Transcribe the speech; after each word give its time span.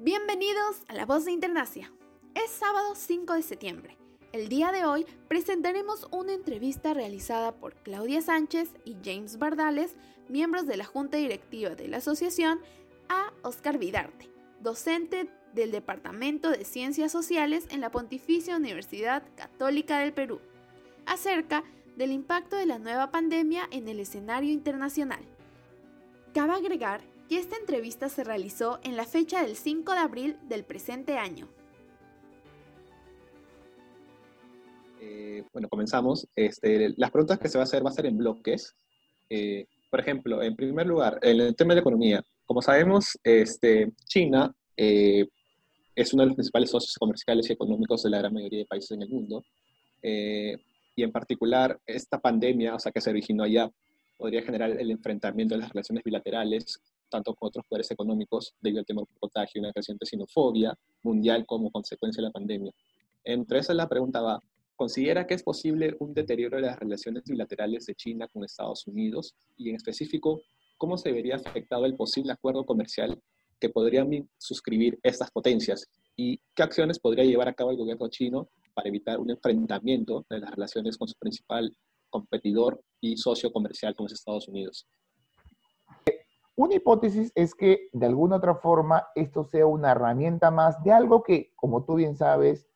Bienvenidos 0.00 0.84
a 0.86 0.94
La 0.94 1.06
Voz 1.06 1.24
de 1.24 1.32
Internacia. 1.32 1.92
Es 2.36 2.52
sábado 2.52 2.94
5 2.94 3.34
de 3.34 3.42
septiembre. 3.42 3.98
El 4.32 4.48
día 4.48 4.70
de 4.70 4.84
hoy 4.84 5.04
presentaremos 5.26 6.06
una 6.12 6.34
entrevista 6.34 6.94
realizada 6.94 7.56
por 7.56 7.74
Claudia 7.82 8.22
Sánchez 8.22 8.70
y 8.84 8.96
James 9.04 9.40
Bardales, 9.40 9.96
miembros 10.28 10.68
de 10.68 10.76
la 10.76 10.84
Junta 10.84 11.16
Directiva 11.16 11.74
de 11.74 11.88
la 11.88 11.96
Asociación, 11.96 12.60
a 13.08 13.32
Oscar 13.42 13.78
Vidarte, 13.78 14.30
docente 14.60 15.28
del 15.52 15.72
Departamento 15.72 16.52
de 16.52 16.64
Ciencias 16.64 17.10
Sociales 17.10 17.66
en 17.70 17.80
la 17.80 17.90
Pontificia 17.90 18.56
Universidad 18.56 19.24
Católica 19.34 19.98
del 19.98 20.12
Perú, 20.12 20.38
acerca 21.06 21.64
del 21.96 22.12
impacto 22.12 22.54
de 22.54 22.66
la 22.66 22.78
nueva 22.78 23.10
pandemia 23.10 23.66
en 23.72 23.88
el 23.88 23.98
escenario 23.98 24.52
internacional. 24.52 25.24
Cabe 26.32 26.52
agregar 26.52 27.00
que 27.28 27.38
esta 27.38 27.56
entrevista 27.56 28.08
se 28.08 28.24
realizó 28.24 28.80
en 28.82 28.96
la 28.96 29.04
fecha 29.04 29.42
del 29.42 29.54
5 29.54 29.92
de 29.92 29.98
abril 29.98 30.36
del 30.48 30.64
presente 30.64 31.18
año. 31.18 31.46
Eh, 35.00 35.44
bueno, 35.52 35.68
comenzamos. 35.68 36.26
Este, 36.34 36.94
las 36.96 37.10
preguntas 37.10 37.38
que 37.38 37.48
se 37.48 37.58
va 37.58 37.62
a 37.62 37.64
hacer 37.64 37.84
va 37.84 37.90
a 37.90 37.92
ser 37.92 38.06
en 38.06 38.16
bloques. 38.16 38.74
Eh, 39.28 39.66
por 39.90 40.00
ejemplo, 40.00 40.42
en 40.42 40.56
primer 40.56 40.86
lugar, 40.86 41.18
el 41.22 41.54
tema 41.54 41.74
de 41.74 41.80
economía, 41.80 42.24
como 42.46 42.62
sabemos, 42.62 43.18
este, 43.22 43.92
China 44.06 44.54
eh, 44.76 45.26
es 45.94 46.12
uno 46.14 46.22
de 46.22 46.28
los 46.28 46.36
principales 46.36 46.70
socios 46.70 46.96
comerciales 46.98 47.48
y 47.48 47.52
económicos 47.52 48.02
de 48.02 48.10
la 48.10 48.18
gran 48.18 48.32
mayoría 48.32 48.60
de 48.60 48.66
países 48.66 48.92
en 48.92 49.02
el 49.02 49.08
mundo. 49.10 49.44
y 50.02 51.02
en 51.02 51.12
particular, 51.12 51.78
esta 51.86 52.18
pandemia, 52.18 52.74
o 52.74 52.78
sea, 52.78 52.90
que 52.90 53.00
se 53.00 53.10
originó 53.10 53.44
allá, 53.44 53.70
podría 54.16 54.42
generar 54.42 54.70
el 54.70 54.90
enfrentamiento 54.90 55.54
de 55.54 55.60
las 55.60 55.70
relaciones 55.70 56.02
bilaterales, 56.02 56.80
tanto 57.08 57.34
con 57.34 57.48
otros 57.48 57.64
poderes 57.68 57.90
económicos, 57.90 58.54
debido 58.60 58.80
al 58.80 58.86
temor 58.86 59.06
por 59.06 59.18
contagio 59.18 59.58
y 59.58 59.64
una 59.64 59.72
creciente 59.72 60.06
xenofobia 60.06 60.74
mundial 61.02 61.44
como 61.46 61.70
consecuencia 61.70 62.20
de 62.20 62.28
la 62.28 62.32
pandemia. 62.32 62.72
Entre 63.24 63.58
esas 63.58 63.76
la 63.76 63.88
pregunta 63.88 64.20
va, 64.20 64.42
¿considera 64.76 65.26
que 65.26 65.34
es 65.34 65.42
posible 65.42 65.96
un 66.00 66.14
deterioro 66.14 66.56
de 66.56 66.62
las 66.62 66.78
relaciones 66.78 67.24
bilaterales 67.24 67.86
de 67.86 67.94
China 67.94 68.28
con 68.28 68.44
Estados 68.44 68.86
Unidos? 68.86 69.34
Y 69.56 69.70
en 69.70 69.76
específico, 69.76 70.40
¿cómo 70.76 70.96
se 70.96 71.12
vería 71.12 71.36
afectado 71.36 71.84
el 71.86 71.96
posible 71.96 72.32
acuerdo 72.32 72.64
comercial 72.64 73.20
que 73.60 73.68
podrían 73.68 74.28
suscribir 74.38 74.98
estas 75.02 75.30
potencias? 75.30 75.86
¿Y 76.16 76.40
qué 76.54 76.62
acciones 76.62 76.98
podría 76.98 77.24
llevar 77.24 77.48
a 77.48 77.54
cabo 77.54 77.70
el 77.70 77.76
gobierno 77.76 78.08
chino 78.08 78.48
para 78.74 78.88
evitar 78.88 79.18
un 79.18 79.30
enfrentamiento 79.30 80.24
de 80.30 80.38
las 80.38 80.50
relaciones 80.50 80.96
con 80.96 81.08
su 81.08 81.14
principal 81.18 81.72
competidor 82.08 82.80
y 83.00 83.16
socio 83.16 83.52
comercial 83.52 83.94
como 83.94 84.06
es 84.06 84.14
Estados 84.14 84.48
Unidos. 84.48 84.86
Una 86.58 86.74
hipótesis 86.74 87.30
es 87.36 87.54
que 87.54 87.88
de 87.92 88.06
alguna 88.06 88.34
otra 88.34 88.56
forma 88.56 89.06
esto 89.14 89.44
sea 89.44 89.64
una 89.64 89.92
herramienta 89.92 90.50
más 90.50 90.82
de 90.82 90.90
algo 90.90 91.22
que, 91.22 91.52
como 91.54 91.84
tú 91.84 91.94
bien 91.94 92.16
sabes, 92.16 92.66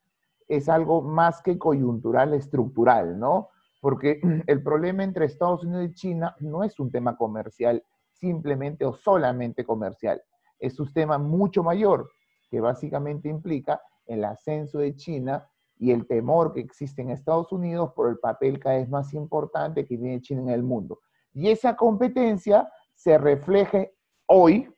es 0.47 0.69
algo 0.69 1.03
más 1.03 1.43
que 1.43 1.59
coyuntural, 1.59 2.33
estructural, 2.33 3.19
¿no? 3.19 3.49
Porque 3.81 4.21
el 4.47 4.63
problema 4.63 5.03
entre 5.03 5.25
Estados 5.25 5.65
Unidos 5.65 5.87
y 5.87 5.95
China 5.95 6.37
no 6.39 6.63
es 6.63 6.79
un 6.79 6.93
tema 6.93 7.17
comercial 7.17 7.85
simplemente 8.13 8.85
o 8.85 8.95
solamente 8.95 9.65
comercial, 9.65 10.23
es 10.61 10.79
un 10.79 10.92
tema 10.92 11.19
mucho 11.19 11.65
mayor 11.65 12.09
que 12.53 12.61
básicamente 12.61 13.29
implica 13.29 13.83
el 14.07 14.25
ascenso 14.25 14.79
de 14.79 14.95
China 14.95 15.45
y 15.77 15.91
el 15.91 16.07
temor 16.07 16.53
que 16.53 16.61
existe 16.61 17.03
en 17.03 17.11
Estados 17.11 17.51
Unidos 17.51 17.91
por 17.97 18.09
el 18.09 18.21
papel 18.21 18.61
cada 18.61 18.77
vez 18.77 18.89
más 18.89 19.13
importante 19.13 19.85
que 19.85 19.98
tiene 19.98 20.21
China 20.21 20.42
en 20.42 20.51
el 20.51 20.63
mundo. 20.63 21.01
Y 21.35 21.48
esa 21.48 21.75
competencia 21.75 22.71
se 23.02 23.18
refleje 23.18 23.96
hoy, 24.27 24.73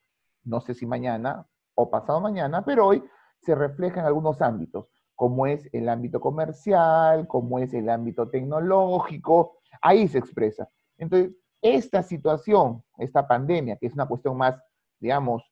no 0.44 0.60
sé 0.62 0.72
si 0.72 0.86
mañana 0.86 1.46
o 1.74 1.90
pasado 1.90 2.22
mañana, 2.22 2.64
pero 2.64 2.86
hoy 2.86 3.04
se 3.42 3.54
refleja 3.54 4.00
en 4.00 4.06
algunos 4.06 4.40
ámbitos, 4.40 4.86
como 5.14 5.46
es 5.46 5.68
el 5.74 5.90
ámbito 5.90 6.20
comercial, 6.20 7.28
como 7.28 7.58
es 7.58 7.74
el 7.74 7.90
ámbito 7.90 8.30
tecnológico, 8.30 9.58
ahí 9.82 10.08
se 10.08 10.18
expresa. 10.18 10.66
Entonces, 10.96 11.32
esta 11.60 12.02
situación, 12.02 12.82
esta 12.96 13.28
pandemia, 13.28 13.76
que 13.76 13.88
es 13.88 13.92
una 13.92 14.06
cuestión 14.06 14.38
más, 14.38 14.58
digamos, 15.00 15.42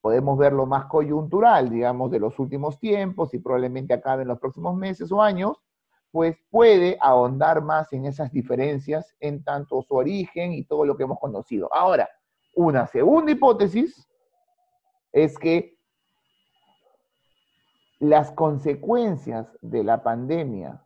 podemos 0.00 0.36
verlo 0.36 0.66
más 0.66 0.86
coyuntural, 0.86 1.70
digamos, 1.70 2.10
de 2.10 2.18
los 2.18 2.36
últimos 2.40 2.80
tiempos 2.80 3.34
y 3.34 3.38
probablemente 3.38 3.94
acabe 3.94 4.22
en 4.22 4.28
los 4.28 4.40
próximos 4.40 4.74
meses 4.74 5.12
o 5.12 5.22
años, 5.22 5.58
pues 6.10 6.36
puede 6.50 6.98
ahondar 7.00 7.62
más 7.62 7.92
en 7.92 8.06
esas 8.06 8.32
diferencias 8.32 9.14
en 9.20 9.44
tanto 9.44 9.82
su 9.82 9.94
origen 9.94 10.52
y 10.52 10.64
todo 10.64 10.84
lo 10.84 10.96
que 10.96 11.04
hemos 11.04 11.20
conocido. 11.20 11.68
Ahora, 11.72 12.08
una 12.56 12.86
segunda 12.86 13.30
hipótesis 13.30 14.08
es 15.12 15.38
que 15.38 15.76
las 17.98 18.32
consecuencias 18.32 19.46
de 19.60 19.84
la 19.84 20.02
pandemia 20.02 20.82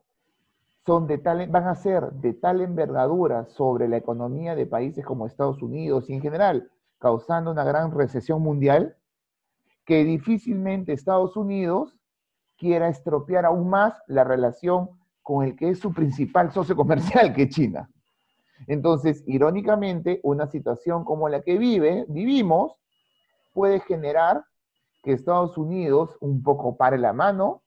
son 0.85 1.07
de 1.07 1.19
tal, 1.19 1.47
van 1.49 1.69
a 1.69 1.77
ser 1.77 2.11
de 2.13 2.35
tal 2.35 2.61
envergadura 2.61 3.47
sobre 3.47 3.87
la 3.89 3.97
economía 3.97 4.57
de 4.57 4.67
países 4.67 5.05
como 5.05 5.27
Estados 5.27 5.63
Unidos 5.63 6.11
y 6.11 6.15
en 6.15 6.21
general, 6.21 6.71
causando 6.99 7.53
una 7.53 7.65
gran 7.65 7.93
recesión 7.93 8.43
mundial, 8.43 8.97
que 9.85 10.05
difícilmente 10.05 10.93
Estados 10.93 11.37
Unidos 11.37 11.97
quiera 12.57 12.89
estropear 12.89 13.47
aún 13.47 13.71
más 13.71 14.03
la 14.09 14.25
relación 14.25 14.91
con 15.23 15.45
el 15.45 15.55
que 15.57 15.71
es 15.71 15.79
su 15.79 15.93
principal 15.93 16.51
socio 16.51 16.75
comercial, 16.75 17.33
que 17.33 17.45
es 17.45 17.51
China. 17.51 17.89
Entonces, 18.67 19.25
irónicamente, 19.27 20.21
una 20.23 20.47
situación 20.47 21.05
como 21.05 21.29
la 21.29 21.43
que 21.43 21.59
vive, 21.59 22.05
vivimos, 22.09 22.73
puede 23.53 23.81
generar 23.81 24.45
que 25.03 25.13
Estados 25.13 25.57
Unidos 25.57 26.17
un 26.21 26.43
poco 26.43 26.77
pare 26.77 26.99
la 26.99 27.13
mano 27.13 27.63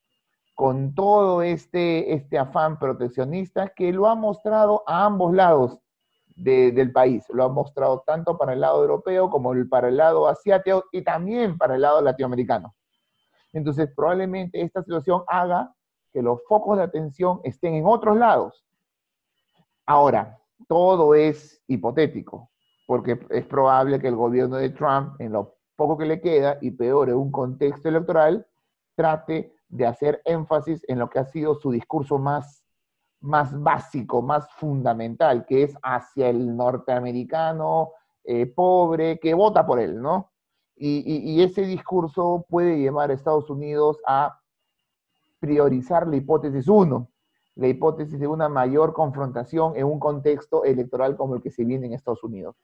con 0.55 0.93
todo 0.93 1.41
este, 1.41 2.13
este 2.13 2.37
afán 2.37 2.77
proteccionista 2.77 3.69
que 3.69 3.91
lo 3.91 4.07
ha 4.07 4.15
mostrado 4.15 4.83
a 4.85 5.05
ambos 5.05 5.33
lados 5.33 5.79
del 6.35 6.91
país. 6.91 7.25
Lo 7.29 7.43
ha 7.43 7.49
mostrado 7.49 8.03
tanto 8.05 8.37
para 8.37 8.53
el 8.53 8.61
lado 8.61 8.81
europeo 8.81 9.29
como 9.29 9.53
para 9.69 9.89
el 9.89 9.97
lado 9.97 10.27
asiático 10.27 10.85
y 10.91 11.03
también 11.03 11.57
para 11.57 11.75
el 11.75 11.81
lado 11.81 12.01
latinoamericano. 12.01 12.75
Entonces, 13.51 13.89
probablemente 13.95 14.61
esta 14.61 14.83
situación 14.83 15.23
haga 15.27 15.73
que 16.11 16.21
los 16.21 16.39
focos 16.47 16.77
de 16.77 16.83
atención 16.83 17.39
estén 17.43 17.75
en 17.75 17.85
otros 17.85 18.17
lados. 18.17 18.63
Ahora, 19.85 20.39
todo 20.67 21.15
es 21.15 21.61
hipotético, 21.67 22.51
porque 22.87 23.19
es 23.29 23.45
probable 23.45 23.99
que 23.99 24.07
el 24.07 24.15
gobierno 24.15 24.57
de 24.57 24.69
Trump, 24.69 25.19
en 25.19 25.33
lo 25.33 25.55
poco 25.75 25.97
que 25.97 26.05
le 26.05 26.21
queda 26.21 26.57
y 26.61 26.71
peor 26.71 27.09
en 27.09 27.15
un 27.15 27.31
contexto 27.31 27.89
electoral, 27.89 28.45
trate 28.95 29.53
de 29.67 29.85
hacer 29.85 30.21
énfasis 30.25 30.83
en 30.87 30.99
lo 30.99 31.09
que 31.09 31.19
ha 31.19 31.25
sido 31.25 31.55
su 31.55 31.71
discurso 31.71 32.19
más 32.19 32.63
más 33.23 33.57
básico, 33.57 34.21
más 34.21 34.51
fundamental, 34.51 35.45
que 35.45 35.63
es 35.63 35.77
hacia 35.81 36.29
el 36.29 36.55
norteamericano 36.55 37.93
eh, 38.23 38.45
pobre 38.45 39.17
que 39.19 39.33
vota 39.33 39.65
por 39.65 39.79
él, 39.79 40.01
¿no? 40.01 40.31
Y, 40.75 41.41
ese 41.41 41.61
discurso 41.61 42.45
puede 42.49 42.77
llevar 42.77 43.09
a 43.09 43.13
Estados 43.13 43.49
Unidos 43.49 43.99
a 44.05 44.41
priorizar 45.39 46.07
la 46.07 46.17
hipótesis 46.17 46.67
1, 46.67 47.09
la 47.55 47.67
hipótesis 47.67 48.19
de 48.19 48.27
una 48.27 48.49
mayor 48.49 48.93
confrontación 48.93 49.75
en 49.75 49.85
un 49.85 49.99
contexto 49.99 50.63
electoral 50.63 51.15
como 51.15 51.35
el 51.35 51.41
que 51.41 51.51
se 51.51 51.63
viene 51.63 51.87
en 51.87 51.93
Estados 51.93 52.23
Unidos. 52.23 52.55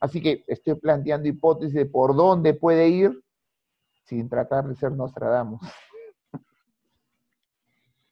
Así 0.00 0.20
que 0.20 0.44
estoy 0.48 0.74
planteando 0.74 1.28
hipótesis 1.28 1.74
de 1.74 1.86
por 1.86 2.16
dónde 2.16 2.54
puede 2.54 2.88
ir 2.88 3.22
sin 4.04 4.28
tratar 4.28 4.66
de 4.66 4.74
ser 4.74 4.92
Nostradamus. 4.92 5.60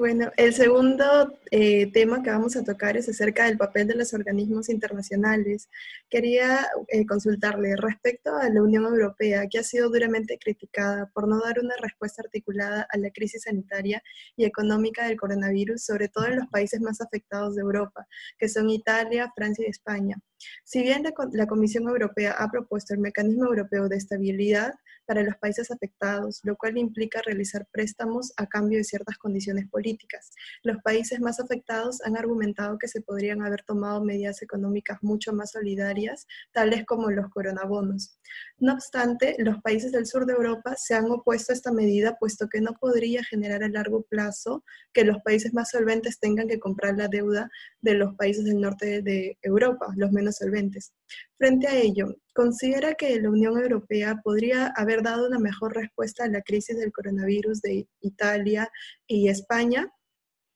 Bueno, 0.00 0.32
el 0.38 0.54
segundo 0.54 1.30
eh, 1.50 1.92
tema 1.92 2.22
que 2.22 2.30
vamos 2.30 2.56
a 2.56 2.64
tocar 2.64 2.96
es 2.96 3.06
acerca 3.10 3.44
del 3.44 3.58
papel 3.58 3.86
de 3.86 3.96
los 3.96 4.14
organismos 4.14 4.70
internacionales. 4.70 5.68
Quería 6.08 6.66
eh, 6.88 7.04
consultarle 7.04 7.76
respecto 7.76 8.34
a 8.34 8.48
la 8.48 8.62
Unión 8.62 8.86
Europea, 8.86 9.46
que 9.46 9.58
ha 9.58 9.62
sido 9.62 9.90
duramente 9.90 10.38
criticada 10.38 11.10
por 11.12 11.28
no 11.28 11.38
dar 11.40 11.58
una 11.58 11.74
respuesta 11.76 12.22
articulada 12.22 12.86
a 12.90 12.96
la 12.96 13.10
crisis 13.10 13.42
sanitaria 13.42 14.02
y 14.36 14.46
económica 14.46 15.06
del 15.06 15.18
coronavirus, 15.18 15.84
sobre 15.84 16.08
todo 16.08 16.28
en 16.28 16.36
los 16.36 16.46
países 16.48 16.80
más 16.80 17.02
afectados 17.02 17.54
de 17.54 17.60
Europa, 17.60 18.06
que 18.38 18.48
son 18.48 18.70
Italia, 18.70 19.30
Francia 19.36 19.66
y 19.66 19.70
España. 19.70 20.16
Si 20.64 20.82
bien 20.82 21.04
la, 21.32 21.46
Comisión 21.46 21.88
Europea 21.88 22.32
ha 22.38 22.50
propuesto 22.50 22.94
el 22.94 23.00
Mecanismo 23.00 23.44
Europeo 23.44 23.88
de 23.88 23.96
Estabilidad 23.96 24.72
para 25.10 25.24
los 25.24 25.36
países 25.38 25.72
afectados, 25.72 26.38
lo 26.44 26.56
cual 26.56 26.78
implica 26.78 27.20
realizar 27.20 27.66
préstamos 27.72 28.32
a 28.36 28.46
cambio 28.46 28.78
de 28.78 28.84
ciertas 28.84 29.18
condiciones 29.18 29.68
políticas, 29.68 30.30
los 30.62 30.76
países 30.84 31.18
más 31.18 31.40
afectados 31.40 32.00
han 32.04 32.16
argumentado 32.16 32.78
que 32.78 32.86
se 32.86 33.00
podrían 33.00 33.42
haber 33.42 33.64
tomado 33.64 34.04
medidas 34.04 34.40
económicas 34.40 34.98
mucho 35.02 35.32
más 35.32 35.50
solidarias, 35.50 36.28
tales 36.52 36.86
como 36.86 37.10
los 37.10 37.28
coronabonos. 37.28 38.20
No 38.58 38.74
obstante, 38.74 39.34
los 39.38 39.60
países 39.62 39.90
del 39.90 40.06
sur 40.06 40.26
de 40.26 40.34
Europa 40.34 40.76
se 40.76 40.94
han 40.94 41.10
opuesto 41.10 41.52
a 41.52 41.56
esta 41.56 41.72
medida, 41.72 42.16
puesto 42.16 42.48
que 42.48 42.60
no 42.60 42.74
podría 42.74 43.24
generar 43.24 43.64
a 43.64 43.68
largo 43.68 44.02
plazo 44.02 44.62
que 44.92 45.02
los 45.02 45.20
países 45.24 45.52
más 45.52 45.70
solventes 45.70 46.20
tengan 46.20 46.46
que 46.46 46.60
comprar 46.60 46.96
la 46.96 47.08
deuda 47.08 47.50
de 47.80 47.94
los 47.94 48.14
países 48.14 48.44
del 48.44 48.60
norte 48.60 49.02
de 49.02 49.36
Europa, 49.42 49.92
los 49.96 50.12
menos 50.12 50.36
solventes. 50.36 50.92
Frente 51.38 51.68
a 51.68 51.74
ello, 51.74 52.14
¿considera 52.34 52.94
que 52.94 53.20
la 53.20 53.30
Unión 53.30 53.58
Europea 53.58 54.20
podría 54.22 54.72
haber 54.76 55.02
dado 55.02 55.26
una 55.26 55.38
mejor 55.38 55.74
respuesta 55.74 56.24
a 56.24 56.28
la 56.28 56.42
crisis 56.42 56.78
del 56.78 56.92
coronavirus 56.92 57.60
de 57.62 57.88
Italia 58.00 58.70
y 59.06 59.28
España? 59.28 59.90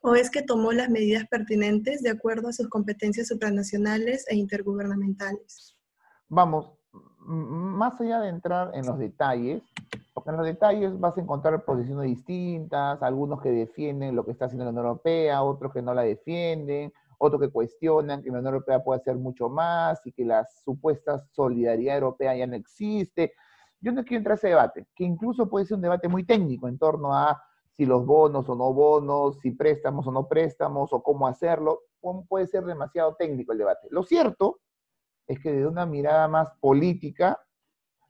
¿O 0.00 0.14
es 0.14 0.30
que 0.30 0.42
tomó 0.42 0.72
las 0.72 0.90
medidas 0.90 1.26
pertinentes 1.28 2.02
de 2.02 2.10
acuerdo 2.10 2.48
a 2.48 2.52
sus 2.52 2.68
competencias 2.68 3.28
supranacionales 3.28 4.26
e 4.28 4.36
intergubernamentales? 4.36 5.76
Vamos, 6.28 6.72
más 7.20 7.98
allá 8.00 8.20
de 8.20 8.28
entrar 8.28 8.70
en 8.74 8.84
los 8.84 8.98
detalles, 8.98 9.62
porque 10.12 10.30
en 10.30 10.36
los 10.36 10.46
detalles 10.46 10.98
vas 11.00 11.16
a 11.16 11.20
encontrar 11.20 11.64
posiciones 11.64 12.06
distintas, 12.06 13.02
algunos 13.02 13.40
que 13.40 13.50
defienden 13.50 14.14
lo 14.14 14.24
que 14.24 14.32
está 14.32 14.44
haciendo 14.44 14.64
la 14.64 14.70
Unión 14.70 14.86
Europea, 14.86 15.42
otros 15.42 15.72
que 15.72 15.82
no 15.82 15.94
la 15.94 16.02
defienden, 16.02 16.92
otros 17.18 17.40
que 17.40 17.50
cuestionan 17.50 18.22
que 18.22 18.30
la 18.30 18.38
Unión 18.38 18.54
Europea 18.54 18.82
puede 18.82 19.00
hacer 19.00 19.16
mucho 19.16 19.48
más 19.48 20.00
y 20.06 20.12
que 20.12 20.24
la 20.24 20.46
supuesta 20.64 21.18
solidaridad 21.32 21.96
europea 21.96 22.36
ya 22.36 22.46
no 22.46 22.56
existe. 22.56 23.32
Yo 23.80 23.92
no 23.92 24.02
quiero 24.02 24.18
entrar 24.18 24.32
a 24.32 24.36
ese 24.36 24.48
debate, 24.48 24.86
que 24.94 25.04
incluso 25.04 25.48
puede 25.48 25.66
ser 25.66 25.76
un 25.76 25.82
debate 25.82 26.08
muy 26.08 26.24
técnico 26.24 26.68
en 26.68 26.78
torno 26.78 27.14
a 27.14 27.42
si 27.72 27.86
los 27.86 28.06
bonos 28.06 28.48
o 28.48 28.54
no 28.54 28.72
bonos, 28.72 29.40
si 29.40 29.50
préstamos 29.50 30.06
o 30.06 30.12
no 30.12 30.28
préstamos, 30.28 30.92
o 30.92 31.02
cómo 31.02 31.26
hacerlo. 31.26 31.80
Puede 32.28 32.46
ser 32.46 32.64
demasiado 32.64 33.14
técnico 33.16 33.52
el 33.52 33.58
debate. 33.58 33.88
Lo 33.90 34.02
cierto 34.02 34.60
es 35.26 35.40
que 35.40 35.52
desde 35.52 35.66
una 35.66 35.86
mirada 35.86 36.28
más 36.28 36.50
política, 36.60 37.40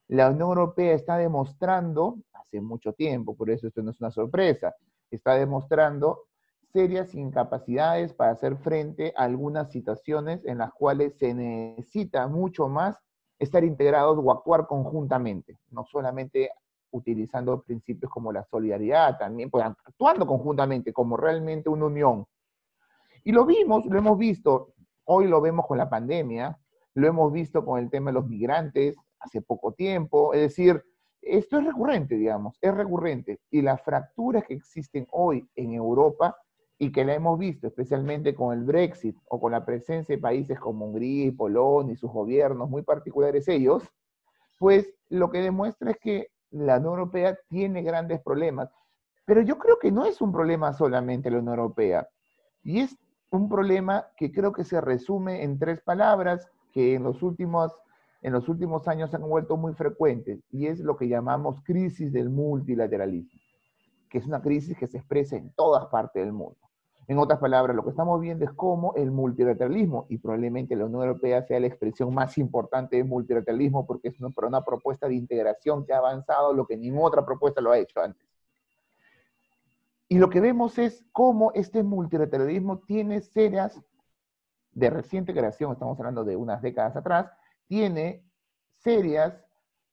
la 0.08 0.28
Unión 0.28 0.48
Europea 0.48 0.92
está 0.92 1.16
demostrando, 1.16 2.18
hace 2.32 2.60
mucho 2.60 2.92
tiempo, 2.92 3.36
por 3.36 3.50
eso 3.50 3.66
esto 3.68 3.82
no 3.82 3.90
es 3.92 4.00
una 4.00 4.10
sorpresa, 4.10 4.74
está 5.10 5.34
demostrando 5.34 6.26
serias 6.74 7.14
incapacidades 7.14 8.12
para 8.12 8.32
hacer 8.32 8.56
frente 8.56 9.14
a 9.16 9.22
algunas 9.22 9.70
situaciones 9.70 10.44
en 10.44 10.58
las 10.58 10.72
cuales 10.72 11.16
se 11.16 11.32
necesita 11.32 12.26
mucho 12.26 12.68
más 12.68 12.98
estar 13.38 13.62
integrados 13.62 14.18
o 14.20 14.32
actuar 14.32 14.66
conjuntamente, 14.66 15.56
no 15.70 15.84
solamente 15.84 16.50
utilizando 16.90 17.62
principios 17.62 18.10
como 18.10 18.32
la 18.32 18.42
solidaridad, 18.42 19.16
también 19.18 19.50
pues, 19.50 19.64
actuando 19.64 20.26
conjuntamente 20.26 20.92
como 20.92 21.16
realmente 21.16 21.68
una 21.68 21.86
unión. 21.86 22.26
Y 23.22 23.30
lo 23.30 23.46
vimos, 23.46 23.86
lo 23.86 23.96
hemos 23.96 24.18
visto, 24.18 24.74
hoy 25.04 25.28
lo 25.28 25.40
vemos 25.40 25.68
con 25.68 25.78
la 25.78 25.88
pandemia, 25.88 26.58
lo 26.94 27.06
hemos 27.06 27.32
visto 27.32 27.64
con 27.64 27.78
el 27.78 27.88
tema 27.88 28.10
de 28.10 28.14
los 28.14 28.26
migrantes 28.26 28.96
hace 29.20 29.42
poco 29.42 29.72
tiempo, 29.74 30.34
es 30.34 30.40
decir, 30.40 30.84
esto 31.22 31.58
es 31.58 31.66
recurrente, 31.66 32.16
digamos, 32.16 32.58
es 32.60 32.74
recurrente. 32.74 33.40
Y 33.50 33.62
las 33.62 33.80
fracturas 33.80 34.44
que 34.44 34.54
existen 34.54 35.06
hoy 35.12 35.48
en 35.54 35.72
Europa 35.72 36.36
y 36.78 36.90
que 36.92 37.04
la 37.04 37.14
hemos 37.14 37.38
visto 37.38 37.66
especialmente 37.66 38.34
con 38.34 38.56
el 38.56 38.64
Brexit 38.64 39.16
o 39.28 39.40
con 39.40 39.52
la 39.52 39.64
presencia 39.64 40.16
de 40.16 40.20
países 40.20 40.58
como 40.58 40.86
Hungría 40.86 41.26
y 41.26 41.30
Polonia 41.30 41.92
y 41.92 41.96
sus 41.96 42.10
gobiernos 42.10 42.68
muy 42.68 42.82
particulares 42.82 43.46
ellos, 43.48 43.84
pues 44.58 44.92
lo 45.08 45.30
que 45.30 45.38
demuestra 45.38 45.92
es 45.92 45.98
que 45.98 46.28
la 46.50 46.78
Unión 46.78 46.94
Europea 46.94 47.38
tiene 47.48 47.82
grandes 47.82 48.20
problemas. 48.20 48.70
Pero 49.24 49.40
yo 49.40 49.58
creo 49.58 49.78
que 49.78 49.90
no 49.90 50.04
es 50.04 50.20
un 50.20 50.32
problema 50.32 50.72
solamente 50.72 51.30
la 51.30 51.38
Unión 51.38 51.58
Europea. 51.58 52.08
Y 52.62 52.80
es 52.80 52.96
un 53.30 53.48
problema 53.48 54.06
que 54.16 54.32
creo 54.32 54.52
que 54.52 54.64
se 54.64 54.80
resume 54.80 55.42
en 55.42 55.58
tres 55.58 55.80
palabras 55.80 56.48
que 56.72 56.94
en 56.94 57.02
los 57.02 57.22
últimos, 57.22 57.72
en 58.22 58.32
los 58.32 58.48
últimos 58.48 58.86
años 58.88 59.10
se 59.10 59.16
han 59.16 59.28
vuelto 59.28 59.56
muy 59.56 59.74
frecuentes. 59.74 60.40
Y 60.50 60.66
es 60.66 60.80
lo 60.80 60.96
que 60.96 61.08
llamamos 61.08 61.62
crisis 61.64 62.12
del 62.12 62.30
multilateralismo, 62.30 63.40
que 64.14 64.18
es 64.18 64.26
una 64.28 64.40
crisis 64.40 64.78
que 64.78 64.86
se 64.86 64.98
expresa 64.98 65.34
en 65.34 65.50
todas 65.56 65.86
partes 65.86 66.22
del 66.22 66.32
mundo. 66.32 66.56
En 67.08 67.18
otras 67.18 67.40
palabras, 67.40 67.74
lo 67.74 67.82
que 67.82 67.90
estamos 67.90 68.20
viendo 68.20 68.44
es 68.44 68.52
cómo 68.52 68.94
el 68.94 69.10
multilateralismo, 69.10 70.06
y 70.08 70.18
probablemente 70.18 70.76
la 70.76 70.84
Unión 70.84 71.02
Europea 71.02 71.42
sea 71.42 71.58
la 71.58 71.66
expresión 71.66 72.14
más 72.14 72.38
importante 72.38 72.94
del 72.94 73.06
multilateralismo 73.06 73.84
porque 73.84 74.10
es 74.10 74.20
una, 74.20 74.32
una 74.46 74.64
propuesta 74.64 75.08
de 75.08 75.16
integración 75.16 75.84
que 75.84 75.94
ha 75.94 75.98
avanzado 75.98 76.52
lo 76.52 76.64
que 76.64 76.76
ninguna 76.76 77.08
otra 77.08 77.26
propuesta 77.26 77.60
lo 77.60 77.72
ha 77.72 77.78
hecho 77.78 78.00
antes. 78.00 78.24
Y 80.08 80.18
lo 80.18 80.30
que 80.30 80.40
vemos 80.40 80.78
es 80.78 81.04
cómo 81.10 81.50
este 81.52 81.82
multilateralismo 81.82 82.78
tiene 82.86 83.20
serias, 83.20 83.82
de 84.70 84.90
reciente 84.90 85.32
creación, 85.32 85.72
estamos 85.72 85.98
hablando 85.98 86.22
de 86.22 86.36
unas 86.36 86.62
décadas 86.62 86.94
atrás, 86.94 87.32
tiene 87.66 88.24
serias 88.76 89.34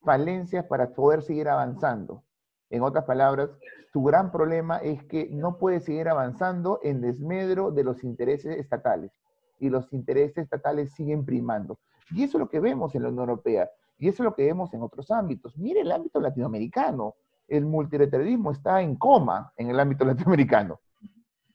falencias 0.03 0.63
para 0.65 0.94
poder 0.94 1.23
seguir 1.23 1.50
avanzando. 1.50 2.23
En 2.71 2.83
otras 2.83 3.03
palabras, 3.03 3.50
su 3.91 4.01
gran 4.01 4.31
problema 4.31 4.77
es 4.77 5.03
que 5.03 5.27
no 5.29 5.57
puede 5.57 5.81
seguir 5.81 6.07
avanzando 6.07 6.79
en 6.83 7.01
desmedro 7.01 7.69
de 7.69 7.83
los 7.83 8.01
intereses 8.03 8.57
estatales. 8.57 9.12
Y 9.59 9.69
los 9.69 9.91
intereses 9.91 10.38
estatales 10.38 10.94
siguen 10.94 11.25
primando. 11.25 11.79
Y 12.12 12.23
eso 12.23 12.38
es 12.38 12.39
lo 12.39 12.50
que 12.50 12.62
vemos 12.62 12.95
en 12.95 13.03
la 13.03 13.09
Unión 13.09 13.29
Europea. 13.29 13.69
Y 14.00 14.07
eso 14.07 14.23
es 14.23 14.25
lo 14.25 14.33
que 14.33 14.45
vemos 14.45 14.73
en 14.73 14.81
otros 14.81 15.12
ámbitos. 15.12 15.57
Mire 15.57 15.81
el 15.81 15.91
ámbito 15.91 16.21
latinoamericano. 16.21 17.15
El 17.45 17.65
multilateralismo 17.65 18.51
está 18.51 18.81
en 18.81 18.95
coma 18.95 19.51
en 19.57 19.69
el 19.69 19.79
ámbito 19.79 20.06
latinoamericano. 20.06 20.79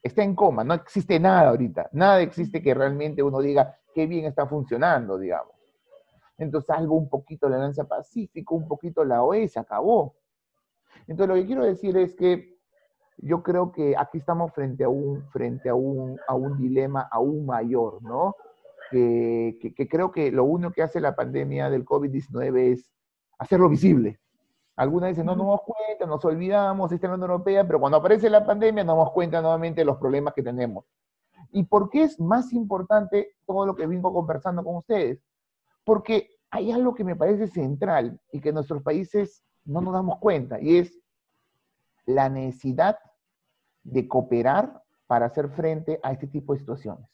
Está 0.03 0.23
en 0.23 0.35
coma. 0.35 0.65
No 0.65 0.75
existe 0.75 1.19
nada 1.19 1.49
ahorita. 1.49 1.89
Nada 1.93 2.21
existe 2.21 2.63
que 2.63 2.75
realmente 2.75 3.23
uno 3.23 3.41
diga 3.41 3.75
qué 3.95 4.07
bien 4.07 4.27
está 4.27 4.47
funcionando, 4.47 5.19
digamos. 5.19 5.55
Entonces, 6.37 6.69
algo 6.69 6.97
un 6.97 7.09
poquito 7.09 7.49
la 7.49 7.57
Alianza 7.57 7.85
Pacífico, 7.85 8.55
un 8.55 8.69
poquito 8.69 9.03
la 9.03 9.23
OE, 9.23 9.49
se 9.49 9.59
acabó 9.59 10.15
entonces, 11.09 11.29
lo 11.29 11.35
que 11.35 11.47
quiero 11.47 11.65
decir 11.65 11.97
es 11.97 12.15
que 12.15 12.57
yo 13.19 13.43
creo 13.43 13.73
que 13.73 13.97
aquí 13.97 14.19
estamos 14.19 14.53
frente 14.53 14.85
a 14.85 14.89
un, 14.89 15.29
frente 15.31 15.69
a 15.69 15.75
un, 15.75 16.19
a 16.27 16.35
un 16.35 16.59
dilema 16.59 17.09
aún 17.11 17.47
mayor, 17.47 18.03
¿no? 18.03 18.35
Que, 18.91 19.59
que, 19.61 19.89
creo 19.89 20.13
que 20.13 20.31
lo 20.31 20.45
único 20.45 20.73
que 20.73 20.83
hace 20.83 21.01
la 21.01 21.17
pandemia 21.17 21.71
del 21.71 21.85
COVID-19 21.85 22.73
es 22.73 22.93
hacerlo 23.39 23.69
visible. 23.69 24.21
Algunas 24.77 25.11
dicen, 25.11 25.27
no 25.27 25.35
nos 25.35 25.47
damos 25.47 25.63
cuenta, 25.63 26.07
nos 26.07 26.25
olvidamos, 26.25 26.93
está 26.93 27.07
en 27.07 27.13
la 27.13 27.17
Unión 27.17 27.31
Europea, 27.31 27.67
pero 27.67 27.81
cuando 27.81 27.99
aparece 27.99 28.31
la 28.31 28.45
pandemia 28.45 28.85
nos 28.85 28.97
damos 28.97 29.13
cuenta 29.13 29.41
nuevamente 29.41 29.81
de 29.81 29.87
los 29.87 29.97
problemas 29.97 30.35
que 30.35 30.43
tenemos. 30.43 30.85
¿Y 31.51 31.65
por 31.65 31.89
qué 31.89 32.03
es 32.03 32.21
más 32.21 32.53
importante 32.53 33.35
todo 33.47 33.67
lo 33.67 33.75
que 33.75 33.87
vengo 33.87 34.13
conversando 34.13 34.63
con 34.63 34.77
ustedes? 34.77 35.21
Porque 35.85 36.31
hay 36.51 36.71
algo 36.71 36.95
que 36.95 37.05
me 37.05 37.17
parece 37.17 37.47
central 37.47 38.21
y 38.31 38.41
que 38.41 38.53
nuestros 38.53 38.83
países 38.83 39.43
no 39.65 39.81
nos 39.81 39.95
damos 39.95 40.19
cuenta, 40.19 40.61
y 40.61 40.79
es 40.79 40.97
la 42.07 42.29
necesidad 42.29 42.99
de 43.83 44.09
cooperar 44.09 44.83
para 45.07 45.27
hacer 45.27 45.51
frente 45.51 46.01
a 46.03 46.13
este 46.13 46.27
tipo 46.27 46.53
de 46.53 46.61
situaciones. 46.61 47.09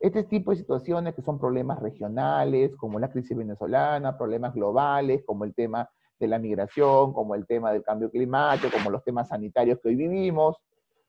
Este 0.00 0.24
tipo 0.24 0.50
de 0.50 0.56
situaciones 0.56 1.14
que 1.14 1.22
son 1.22 1.38
problemas 1.38 1.78
regionales, 1.80 2.74
como 2.76 2.98
la 2.98 3.10
crisis 3.10 3.36
venezolana, 3.36 4.16
problemas 4.18 4.52
globales, 4.54 5.22
como 5.24 5.44
el 5.44 5.54
tema 5.54 5.88
de 6.18 6.26
la 6.26 6.38
migración, 6.38 7.12
como 7.12 7.34
el 7.34 7.46
tema 7.46 7.72
del 7.72 7.84
cambio 7.84 8.10
climático, 8.10 8.68
como 8.72 8.90
los 8.90 9.04
temas 9.04 9.28
sanitarios 9.28 9.78
que 9.80 9.88
hoy 9.88 9.96
vivimos, 9.96 10.56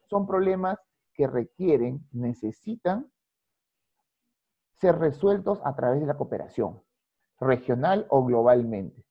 son 0.09 0.27
problemas 0.27 0.77
que 1.13 1.27
requieren, 1.27 2.07
necesitan 2.11 3.11
ser 4.73 4.97
resueltos 4.97 5.59
a 5.63 5.75
través 5.75 6.01
de 6.01 6.07
la 6.07 6.17
cooperación, 6.17 6.81
regional 7.39 8.05
o 8.09 8.23
globalmente. 8.25 9.03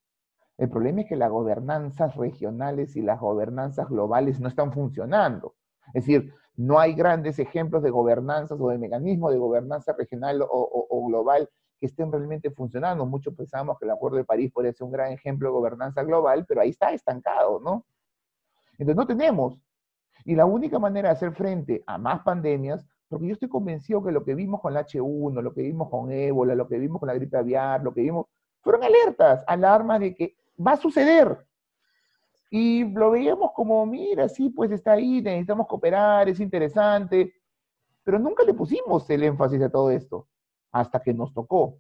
El 0.59 0.69
problema 0.69 1.03
es 1.03 1.09
que 1.09 1.17
las 1.17 1.31
gobernanzas 1.31 2.15
regionales 2.17 2.97
y 2.97 3.03
las 3.03 3.21
gobernanzas 3.21 3.89
globales 3.89 4.39
no 4.41 4.49
están 4.49 4.73
funcionando. 4.73 5.55
Es 5.95 6.07
decir, 6.07 6.33
no 6.57 6.79
hay 6.79 6.95
grandes 6.95 7.39
ejemplos 7.39 7.83
de 7.83 7.91
gobernanzas 7.91 8.61
o 8.61 8.69
de 8.69 8.79
mecanismos 8.79 9.33
de 9.33 9.39
gobernanza 9.39 9.93
regional 9.93 10.45
o, 10.49 11.07
global 11.09 11.49
que 11.81 11.87
estén 11.87 12.13
realmente 12.13 12.51
funcionando. 12.51 13.07
Muchos 13.07 13.35
pensamos 13.35 13.79
que 13.79 13.87
el 13.87 13.91
Acuerdo 13.91 14.19
de 14.19 14.25
París 14.25 14.53
puede 14.53 14.73
ser 14.73 14.85
un 14.85 14.93
gran 14.93 15.13
ejemplo 15.13 15.49
de 15.49 15.53
gobernanza 15.53 16.03
global, 16.05 16.45
pero 16.47 16.61
ahí 16.61 16.71
está 16.71 16.93
estancado, 16.93 17.61
¿no? 17.61 17.85
Entonces 18.73 18.97
no 18.97 19.07
tenemos. 19.07 19.59
Y 20.25 20.37
la 20.37 20.47
única 20.47 20.79
manera 20.79 21.09
de 21.09 21.15
hacer 21.15 21.33
frente 21.33 21.83
a 21.87 21.99
más 21.99 22.21
pandemias, 22.21 22.87
porque 23.09 23.27
yo 23.27 23.33
estoy 23.33 23.49
convencido 23.49 24.03
que 24.03 24.13
lo 24.13 24.25
que 24.25 24.35
vimos 24.35 24.61
con 24.61 24.77
el 24.77 24.85
H1, 24.85 25.43
lo 25.43 25.53
que 25.53 25.63
vimos 25.63 25.91
con 25.91 26.13
ébola, 26.13 26.55
lo 26.55 26.69
que 26.69 26.79
vimos 26.79 27.01
con 27.01 27.09
la 27.09 27.15
gripe 27.15 27.37
aviar, 27.37 27.83
lo 27.83 27.93
que 27.93 28.03
vimos, 28.03 28.27
fueron 28.61 28.85
alertas, 28.85 29.43
alarmas 29.47 30.01
de 30.01 30.15
que 30.15 30.37
va 30.65 30.73
a 30.73 30.77
suceder. 30.77 31.47
Y 32.51 32.85
lo 32.85 33.11
veíamos 33.13 33.53
como, 33.53 33.85
mira, 33.87 34.29
sí, 34.29 34.51
pues 34.51 34.71
está 34.71 34.93
ahí, 34.93 35.23
necesitamos 35.23 35.67
cooperar, 35.67 36.29
es 36.29 36.39
interesante, 36.39 37.35
pero 38.05 38.19
nunca 38.19 38.45
le 38.45 38.53
pusimos 38.53 39.09
el 39.09 39.23
énfasis 39.23 39.63
a 39.63 39.71
todo 39.71 39.91
esto, 39.91 40.29
hasta 40.71 41.01
que 41.01 41.15
nos 41.15 41.33
tocó. 41.33 41.79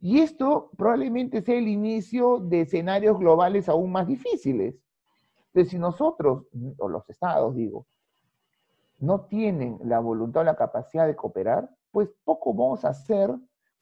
Y 0.00 0.20
esto 0.20 0.70
probablemente 0.76 1.42
sea 1.42 1.56
el 1.56 1.68
inicio 1.68 2.38
de 2.38 2.62
escenarios 2.62 3.16
globales 3.18 3.68
aún 3.68 3.92
más 3.92 4.08
difíciles. 4.08 4.74
Entonces, 5.46 5.70
si 5.70 5.78
nosotros, 5.78 6.46
o 6.78 6.88
los 6.88 7.08
estados, 7.08 7.54
digo, 7.54 7.86
no 8.98 9.26
tienen 9.26 9.78
la 9.84 10.00
voluntad 10.00 10.42
o 10.42 10.44
la 10.44 10.56
capacidad 10.56 11.06
de 11.06 11.14
cooperar, 11.14 11.70
pues 11.92 12.08
poco 12.24 12.52
vamos 12.52 12.84
a 12.84 12.88
hacer 12.88 13.32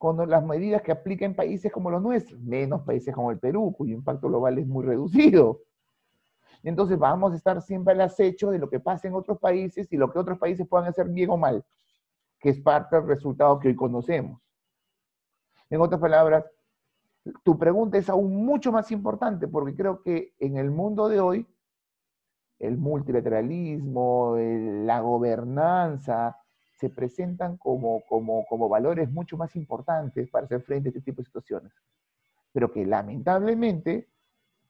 con 0.00 0.30
las 0.30 0.42
medidas 0.42 0.80
que 0.80 0.92
apliquen 0.92 1.35
países 1.35 1.71
como 1.71 1.90
los 1.90 2.00
nuestros, 2.00 2.40
menos 2.40 2.80
países 2.85 3.14
como 3.14 3.30
el 3.33 3.38
Perú, 3.38 3.75
cuyo 3.76 3.92
impacto 3.92 4.28
global 4.28 4.57
es 4.57 4.66
muy 4.66 4.83
reducido. 4.83 5.61
Entonces 6.62 6.99
vamos 6.99 7.35
a 7.35 7.37
estar 7.37 7.61
siempre 7.61 7.92
al 7.92 8.00
acecho 8.00 8.50
de 8.50 8.59
lo 8.59 8.71
que 8.71 8.80
pasa 8.80 9.09
en 9.09 9.14
otros 9.14 9.38
países 9.38 9.92
y 9.92 9.99
lo 9.99 10.11
que 10.11 10.19
otros 10.19 10.38
países 10.38 10.66
puedan 10.66 10.88
hacer 10.88 11.07
bien 11.11 11.28
o 11.28 11.37
mal, 11.37 11.62
que 12.38 12.49
es 12.49 12.59
parte 12.61 12.97
del 12.97 13.09
resultado 13.09 13.59
que 13.59 13.69
hoy 13.69 13.76
conocemos. 13.76 14.40
En 15.69 15.83
otras 15.83 16.00
palabras, 16.00 16.47
tu 17.42 17.59
pregunta 17.59 17.99
es 17.99 18.09
aún 18.09 18.42
mucho 18.42 18.73
más 18.73 18.90
importante 18.92 19.49
porque 19.49 19.76
creo 19.76 20.00
que 20.00 20.33
en 20.38 20.57
el 20.57 20.71
mundo 20.71 21.11
de 21.11 21.21
hoy, 21.21 21.47
el 22.59 22.78
multilateralismo, 22.78 24.35
la 24.38 25.00
gobernanza, 25.00 26.39
se 26.80 26.88
presentan 26.88 27.58
como, 27.58 28.02
como, 28.08 28.68
valores 28.70 29.10
mucho 29.10 29.37
más 29.37 29.54
importantes 29.54 30.30
para 30.30 30.46
hacer 30.46 30.62
frente 30.62 30.88
a 30.88 30.90
este 30.90 31.02
tipo 31.02 31.20
de 31.20 31.26
situaciones. 31.26 31.72
Pero 32.52 32.72
que 32.72 32.87
lamentablemente 32.87 34.08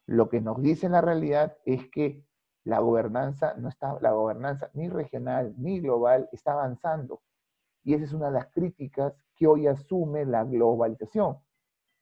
lo 0.07 0.29
que 0.29 0.41
nos 0.41 0.61
dice 0.61 0.89
la 0.89 1.01
realidad 1.01 1.57
es 1.65 1.89
que 1.89 2.27
la 2.65 2.81
gobernanza 2.81 3.55
no 3.59 3.69
está, 3.69 3.97
la 4.01 4.11
gobernanza 4.11 4.71
ni 4.75 4.89
regional 4.89 5.55
ni 5.57 5.79
global 5.79 6.29
está 6.33 6.53
avanzando. 6.53 7.23
Y 7.85 7.95
esa 7.95 8.05
es 8.05 8.13
una 8.13 8.27
de 8.27 8.33
las 8.33 8.49
críticas 8.49 9.15
que 9.37 9.47
hoy 9.47 9.69
asume 9.69 10.25
la 10.27 10.43
globalización. 10.45 11.39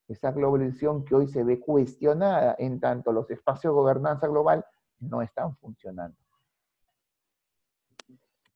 Esa 0.08 0.32
globalización 0.32 1.04
que 1.04 1.16
hoy 1.16 1.28
se 1.28 1.44
ve 1.44 1.60
cuestionada 1.60 2.56
en 2.58 2.80
tanto 2.80 3.12
los 3.12 3.30
espacios 3.30 3.74
de 3.74 3.78
gobernanza 3.78 4.26
global 4.26 4.64
no 5.00 5.20
están 5.20 5.54
funcionando. 5.56 6.16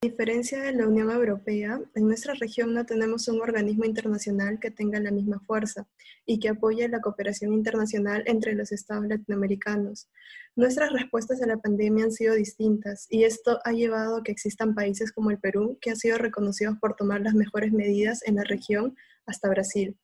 A 0.03 0.05
diferencia 0.05 0.61
de 0.61 0.73
la 0.73 0.85
Unión 0.85 1.09
Europea, 1.09 1.79
en 1.95 2.07
nuestra 2.07 2.33
región 2.33 2.73
no 2.73 2.85
tenemos 2.85 3.29
un 3.29 3.39
organismo 3.39 3.85
internacional 3.85 4.59
que 4.59 4.69
tenga 4.69 4.99
la 4.99 5.11
misma 5.11 5.39
fuerza 5.39 5.87
y 6.25 6.41
que 6.41 6.49
apoye 6.49 6.89
la 6.89 6.99
cooperación 6.99 7.53
internacional 7.53 8.21
entre 8.25 8.53
los 8.53 8.73
estados 8.73 9.07
latinoamericanos. 9.07 10.09
Nuestras 10.57 10.91
respuestas 10.91 11.41
a 11.41 11.47
la 11.47 11.55
pandemia 11.55 12.03
han 12.03 12.11
sido 12.11 12.35
distintas 12.35 13.07
y 13.09 13.23
esto 13.23 13.61
ha 13.63 13.71
llevado 13.71 14.17
a 14.17 14.23
que 14.23 14.33
existan 14.33 14.75
países 14.75 15.13
como 15.13 15.31
el 15.31 15.39
Perú, 15.39 15.77
que 15.79 15.91
han 15.91 15.95
sido 15.95 16.17
reconocidos 16.17 16.77
por 16.81 16.97
tomar 16.97 17.21
las 17.21 17.33
mejores 17.33 17.71
medidas 17.71 18.23
en 18.25 18.35
la 18.35 18.43
región, 18.43 18.97
hasta 19.25 19.47
Brasil, 19.47 19.97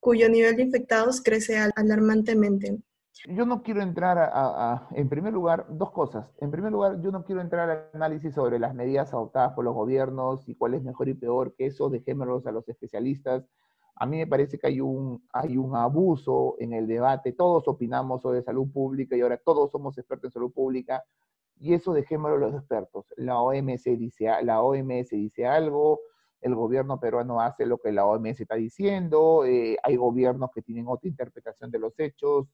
cuyo 0.00 0.30
nivel 0.30 0.56
de 0.56 0.62
infectados 0.62 1.20
crece 1.20 1.58
alarmantemente. 1.58 2.78
Yo 3.28 3.46
no 3.46 3.62
quiero 3.62 3.82
entrar 3.82 4.18
a, 4.18 4.88
en 4.92 5.08
primer 5.08 5.32
lugar, 5.32 5.66
dos 5.68 5.92
cosas. 5.92 6.34
En 6.40 6.50
primer 6.50 6.72
lugar, 6.72 7.00
yo 7.02 7.12
no 7.12 7.24
quiero 7.24 7.40
entrar 7.40 7.70
al 7.70 7.88
análisis 7.92 8.34
sobre 8.34 8.58
las 8.58 8.74
medidas 8.74 9.12
adoptadas 9.12 9.52
por 9.52 9.64
los 9.64 9.74
gobiernos 9.74 10.48
y 10.48 10.54
cuál 10.54 10.74
es 10.74 10.82
mejor 10.82 11.08
y 11.08 11.14
peor, 11.14 11.54
que 11.54 11.66
eso 11.66 11.90
dejémoslos 11.90 12.46
a 12.46 12.52
los 12.52 12.68
especialistas. 12.68 13.44
A 13.96 14.06
mí 14.06 14.16
me 14.16 14.26
parece 14.26 14.58
que 14.58 14.66
hay 14.66 14.80
un, 14.80 15.22
hay 15.32 15.56
un 15.56 15.76
abuso 15.76 16.56
en 16.58 16.72
el 16.72 16.86
debate. 16.86 17.32
Todos 17.32 17.68
opinamos 17.68 18.22
sobre 18.22 18.42
salud 18.42 18.72
pública 18.72 19.14
y 19.14 19.20
ahora 19.20 19.36
todos 19.36 19.70
somos 19.70 19.96
expertos 19.98 20.28
en 20.30 20.32
salud 20.32 20.52
pública. 20.52 21.04
Y 21.60 21.74
eso 21.74 21.92
dejémoslo 21.92 22.36
a 22.36 22.40
los 22.40 22.54
expertos. 22.54 23.06
La 23.16 23.40
OMS 23.40 23.84
dice, 23.84 24.30
la 24.42 24.62
OMS 24.62 25.10
dice 25.10 25.46
algo, 25.46 26.00
el 26.40 26.54
gobierno 26.56 26.98
peruano 26.98 27.40
hace 27.40 27.66
lo 27.66 27.78
que 27.78 27.92
la 27.92 28.04
OMS 28.04 28.40
está 28.40 28.56
diciendo, 28.56 29.44
eh, 29.44 29.76
hay 29.82 29.96
gobiernos 29.96 30.50
que 30.52 30.62
tienen 30.62 30.86
otra 30.88 31.08
interpretación 31.08 31.70
de 31.70 31.78
los 31.78 31.96
hechos, 32.00 32.48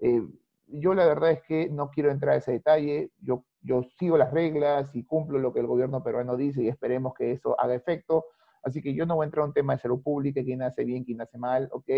eh, 0.00 0.22
yo 0.66 0.94
la 0.94 1.06
verdad 1.06 1.32
es 1.32 1.42
que 1.42 1.68
no 1.68 1.90
quiero 1.90 2.10
entrar 2.10 2.34
a 2.34 2.38
ese 2.38 2.52
detalle, 2.52 3.10
yo, 3.20 3.44
yo 3.62 3.82
sigo 3.98 4.16
las 4.16 4.32
reglas 4.32 4.94
y 4.94 5.04
cumplo 5.04 5.38
lo 5.38 5.52
que 5.52 5.60
el 5.60 5.66
gobierno 5.66 6.02
peruano 6.02 6.36
dice 6.36 6.62
y 6.62 6.68
esperemos 6.68 7.14
que 7.14 7.32
eso 7.32 7.58
haga 7.60 7.74
efecto. 7.74 8.26
Así 8.62 8.80
que 8.80 8.94
yo 8.94 9.04
no 9.06 9.16
voy 9.16 9.24
a 9.24 9.26
entrar 9.26 9.42
a 9.42 9.46
un 9.46 9.52
tema 9.52 9.74
de 9.74 9.80
salud 9.80 10.02
pública, 10.02 10.42
quién 10.42 10.62
hace 10.62 10.84
bien, 10.84 11.04
quién 11.04 11.20
hace 11.20 11.38
mal, 11.38 11.68
¿ok? 11.72 11.88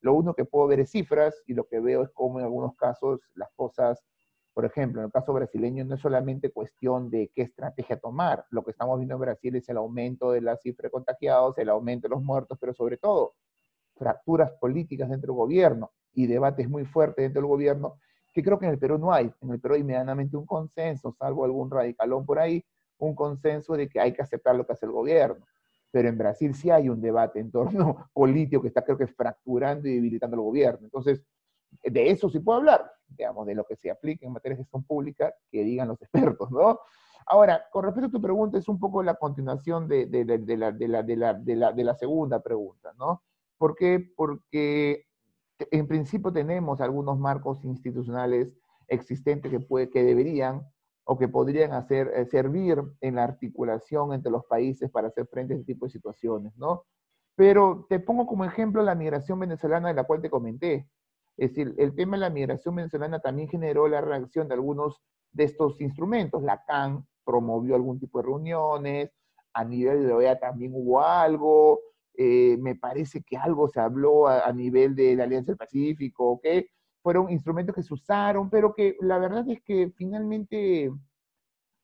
Lo 0.00 0.14
único 0.14 0.34
que 0.34 0.44
puedo 0.44 0.66
ver 0.66 0.80
es 0.80 0.90
cifras 0.90 1.42
y 1.46 1.54
lo 1.54 1.66
que 1.66 1.80
veo 1.80 2.02
es 2.02 2.10
cómo 2.12 2.38
en 2.38 2.44
algunos 2.44 2.76
casos 2.76 3.20
las 3.34 3.50
cosas, 3.54 4.04
por 4.52 4.64
ejemplo, 4.64 5.00
en 5.00 5.06
el 5.06 5.12
caso 5.12 5.32
brasileño 5.32 5.84
no 5.84 5.94
es 5.94 6.00
solamente 6.00 6.50
cuestión 6.50 7.08
de 7.08 7.30
qué 7.34 7.42
estrategia 7.42 7.98
tomar, 7.98 8.44
lo 8.50 8.62
que 8.62 8.72
estamos 8.72 8.98
viendo 8.98 9.14
en 9.14 9.20
Brasil 9.20 9.56
es 9.56 9.68
el 9.68 9.78
aumento 9.78 10.32
de 10.32 10.42
la 10.42 10.56
cifra 10.56 10.88
de 10.88 10.90
contagiados, 10.90 11.56
el 11.58 11.70
aumento 11.70 12.08
de 12.08 12.14
los 12.14 12.22
muertos, 12.22 12.58
pero 12.60 12.74
sobre 12.74 12.98
todo 12.98 13.34
fracturas 14.02 14.50
políticas 14.60 15.08
dentro 15.08 15.32
del 15.32 15.38
gobierno 15.38 15.92
y 16.12 16.26
debates 16.26 16.68
muy 16.68 16.84
fuertes 16.84 17.22
dentro 17.24 17.40
del 17.40 17.48
gobierno, 17.48 17.98
que 18.32 18.42
creo 18.42 18.58
que 18.58 18.66
en 18.66 18.72
el 18.72 18.78
Perú 18.78 18.98
no 18.98 19.12
hay. 19.12 19.32
En 19.40 19.50
el 19.50 19.60
Perú 19.60 19.74
hay 19.74 19.84
medianamente 19.84 20.36
un 20.36 20.44
consenso, 20.44 21.12
salvo 21.12 21.44
algún 21.44 21.70
radicalón 21.70 22.26
por 22.26 22.40
ahí, 22.40 22.64
un 22.98 23.14
consenso 23.14 23.74
de 23.74 23.88
que 23.88 24.00
hay 24.00 24.12
que 24.12 24.22
aceptar 24.22 24.56
lo 24.56 24.66
que 24.66 24.72
hace 24.72 24.86
el 24.86 24.92
gobierno. 24.92 25.46
Pero 25.92 26.08
en 26.08 26.18
Brasil 26.18 26.54
sí 26.54 26.70
hay 26.70 26.88
un 26.88 27.00
debate 27.00 27.38
en 27.38 27.52
torno 27.52 28.10
político 28.12 28.62
que 28.62 28.68
está 28.68 28.82
creo 28.82 28.98
que 28.98 29.06
fracturando 29.06 29.88
y 29.88 29.94
debilitando 29.94 30.36
el 30.36 30.42
gobierno. 30.42 30.80
Entonces, 30.82 31.22
de 31.84 32.10
eso 32.10 32.28
sí 32.28 32.40
puedo 32.40 32.58
hablar, 32.58 32.90
digamos, 33.06 33.46
de 33.46 33.54
lo 33.54 33.64
que 33.64 33.76
se 33.76 33.90
aplica 33.90 34.26
en 34.26 34.32
materia 34.32 34.56
de 34.56 34.64
gestión 34.64 34.82
pública, 34.84 35.32
que 35.50 35.62
digan 35.62 35.88
los 35.88 36.00
expertos, 36.02 36.50
¿no? 36.50 36.80
Ahora, 37.26 37.66
con 37.70 37.84
respecto 37.84 38.08
a 38.08 38.10
tu 38.10 38.20
pregunta, 38.20 38.58
es 38.58 38.68
un 38.68 38.80
poco 38.80 39.02
la 39.02 39.14
continuación 39.14 39.86
de, 39.86 40.08
la, 40.58 41.72
la 41.76 41.94
segunda 41.94 42.42
pregunta, 42.42 42.92
¿no? 42.98 43.22
¿Por 43.62 43.76
qué? 43.76 44.04
Porque 44.16 45.06
en 45.70 45.86
principio 45.86 46.32
tenemos 46.32 46.80
algunos 46.80 47.16
marcos 47.16 47.64
institucionales 47.64 48.52
existentes 48.88 49.52
que, 49.52 49.60
puede, 49.60 49.88
que 49.88 50.02
deberían 50.02 50.66
o 51.04 51.16
que 51.16 51.28
podrían 51.28 51.72
hacer, 51.72 52.10
eh, 52.12 52.26
servir 52.26 52.82
en 53.00 53.14
la 53.14 53.22
articulación 53.22 54.14
entre 54.14 54.32
los 54.32 54.44
países 54.46 54.90
para 54.90 55.06
hacer 55.06 55.28
frente 55.28 55.54
a 55.54 55.58
este 55.58 55.74
tipo 55.74 55.86
de 55.86 55.92
situaciones, 55.92 56.52
¿no? 56.56 56.86
Pero 57.36 57.86
te 57.88 58.00
pongo 58.00 58.26
como 58.26 58.44
ejemplo 58.44 58.82
la 58.82 58.96
migración 58.96 59.38
venezolana 59.38 59.90
de 59.90 59.94
la 59.94 60.08
cual 60.08 60.20
te 60.20 60.28
comenté. 60.28 60.88
Es 61.36 61.50
decir, 61.50 61.72
el 61.78 61.94
tema 61.94 62.16
de 62.16 62.22
la 62.22 62.30
migración 62.30 62.74
venezolana 62.74 63.20
también 63.20 63.48
generó 63.48 63.86
la 63.86 64.00
reacción 64.00 64.48
de 64.48 64.54
algunos 64.54 65.00
de 65.30 65.44
estos 65.44 65.80
instrumentos. 65.80 66.42
La 66.42 66.64
CAN 66.64 67.06
promovió 67.24 67.76
algún 67.76 68.00
tipo 68.00 68.18
de 68.18 68.24
reuniones, 68.24 69.12
a 69.54 69.64
nivel 69.64 70.04
de 70.04 70.12
OEA 70.12 70.40
también 70.40 70.72
hubo 70.74 71.00
algo, 71.00 71.78
eh, 72.14 72.56
me 72.60 72.74
parece 72.74 73.22
que 73.22 73.36
algo 73.36 73.68
se 73.68 73.80
habló 73.80 74.28
a, 74.28 74.52
nivel 74.52 74.94
de 74.94 75.16
la 75.16 75.24
Alianza 75.24 75.52
del 75.52 75.58
Pacífico, 75.58 76.40
que 76.42 76.68
fueron 77.02 77.30
instrumentos 77.30 77.74
que 77.74 77.82
se 77.82 77.94
usaron, 77.94 78.50
pero 78.50 78.74
que 78.74 78.96
la 79.00 79.18
verdad 79.18 79.48
es 79.48 79.60
que 79.62 79.90
finalmente 79.96 80.92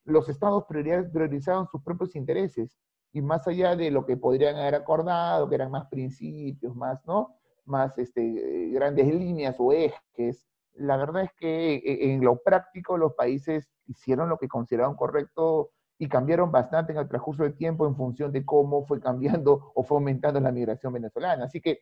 los 0.04 0.28
estados 0.28 0.64
priorizaron 0.66 1.66
sus 1.68 1.82
propios 1.82 2.14
intereses 2.16 2.78
y 3.12 3.22
más 3.22 3.46
allá 3.48 3.74
de 3.74 3.90
lo 3.90 4.06
que 4.06 4.16
podrían 4.16 4.56
haber 4.56 4.74
acordado, 4.74 5.48
que 5.48 5.54
eran 5.54 5.70
más 5.70 5.86
principios, 5.88 6.74
más, 6.76 7.04
¿no? 7.06 7.36
Más 7.64 7.98
este, 7.98 8.70
grandes 8.70 9.12
líneas 9.12 9.56
o 9.58 9.72
ejes, 9.72 10.46
la 10.78 10.96
verdad 10.96 11.24
es 11.24 11.32
que 11.34 11.74
eh, 11.74 12.12
en 12.12 12.24
lo 12.24 12.38
práctico 12.38 12.96
los 12.96 13.14
países 13.14 13.68
hicieron 13.86 14.28
lo 14.28 14.38
que 14.38 14.48
consideraron 14.48 14.96
correcto 14.96 15.70
y 15.98 16.08
cambiaron 16.08 16.52
bastante 16.52 16.92
en 16.92 16.98
el 16.98 17.08
transcurso 17.08 17.42
del 17.42 17.56
tiempo 17.56 17.86
en 17.86 17.96
función 17.96 18.30
de 18.32 18.44
cómo 18.44 18.86
fue 18.86 19.00
cambiando 19.00 19.72
o 19.74 19.82
fue 19.82 19.96
aumentando 19.98 20.40
la 20.40 20.52
migración 20.52 20.92
venezolana. 20.92 21.44
Así 21.44 21.60
que 21.60 21.80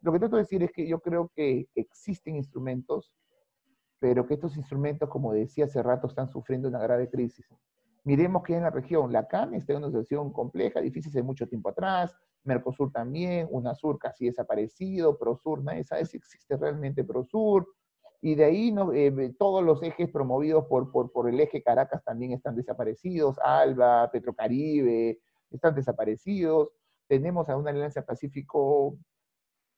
lo 0.00 0.12
que 0.12 0.18
trato 0.18 0.36
de 0.36 0.42
decir 0.42 0.62
es 0.62 0.72
que 0.72 0.86
yo 0.86 1.00
creo 1.00 1.30
que 1.34 1.68
existen 1.74 2.34
instrumentos, 2.34 3.14
pero 4.00 4.26
que 4.26 4.34
estos 4.34 4.56
instrumentos, 4.56 5.08
como 5.08 5.32
decía 5.32 5.66
hace 5.66 5.80
rato, 5.80 6.08
están 6.08 6.28
sufriendo 6.28 6.68
una 6.68 6.80
grave 6.80 7.08
crisis. 7.08 7.46
Miremos 8.04 8.42
que 8.42 8.56
en 8.56 8.64
la 8.64 8.70
región, 8.70 9.12
la 9.12 9.28
CAN 9.28 9.54
está 9.54 9.74
en 9.74 9.78
una 9.78 9.86
situación 9.86 10.32
compleja, 10.32 10.80
difícil 10.80 11.10
hace 11.10 11.22
mucho 11.22 11.46
tiempo 11.46 11.68
atrás, 11.68 12.16
Mercosur 12.42 12.90
también, 12.90 13.46
UNASUR 13.50 13.98
casi 14.00 14.26
desaparecido, 14.26 15.16
PROSUR, 15.16 15.62
nadie 15.62 15.84
sabe 15.84 16.04
si 16.06 16.16
existe 16.16 16.56
realmente 16.56 17.04
PROSUR, 17.04 17.64
y 18.24 18.36
de 18.36 18.44
ahí 18.44 18.70
no, 18.70 18.92
eh, 18.92 19.34
todos 19.36 19.64
los 19.64 19.82
ejes 19.82 20.08
promovidos 20.08 20.66
por, 20.66 20.92
por, 20.92 21.10
por, 21.10 21.28
el 21.28 21.40
eje 21.40 21.60
Caracas 21.60 22.04
también 22.04 22.32
están 22.32 22.54
desaparecidos, 22.54 23.36
ALBA, 23.40 24.12
Petrocaribe, 24.12 25.18
están 25.50 25.74
desaparecidos. 25.74 26.70
Tenemos 27.08 27.48
a 27.48 27.56
una 27.56 27.70
alianza 27.70 28.06
Pacífico 28.06 28.96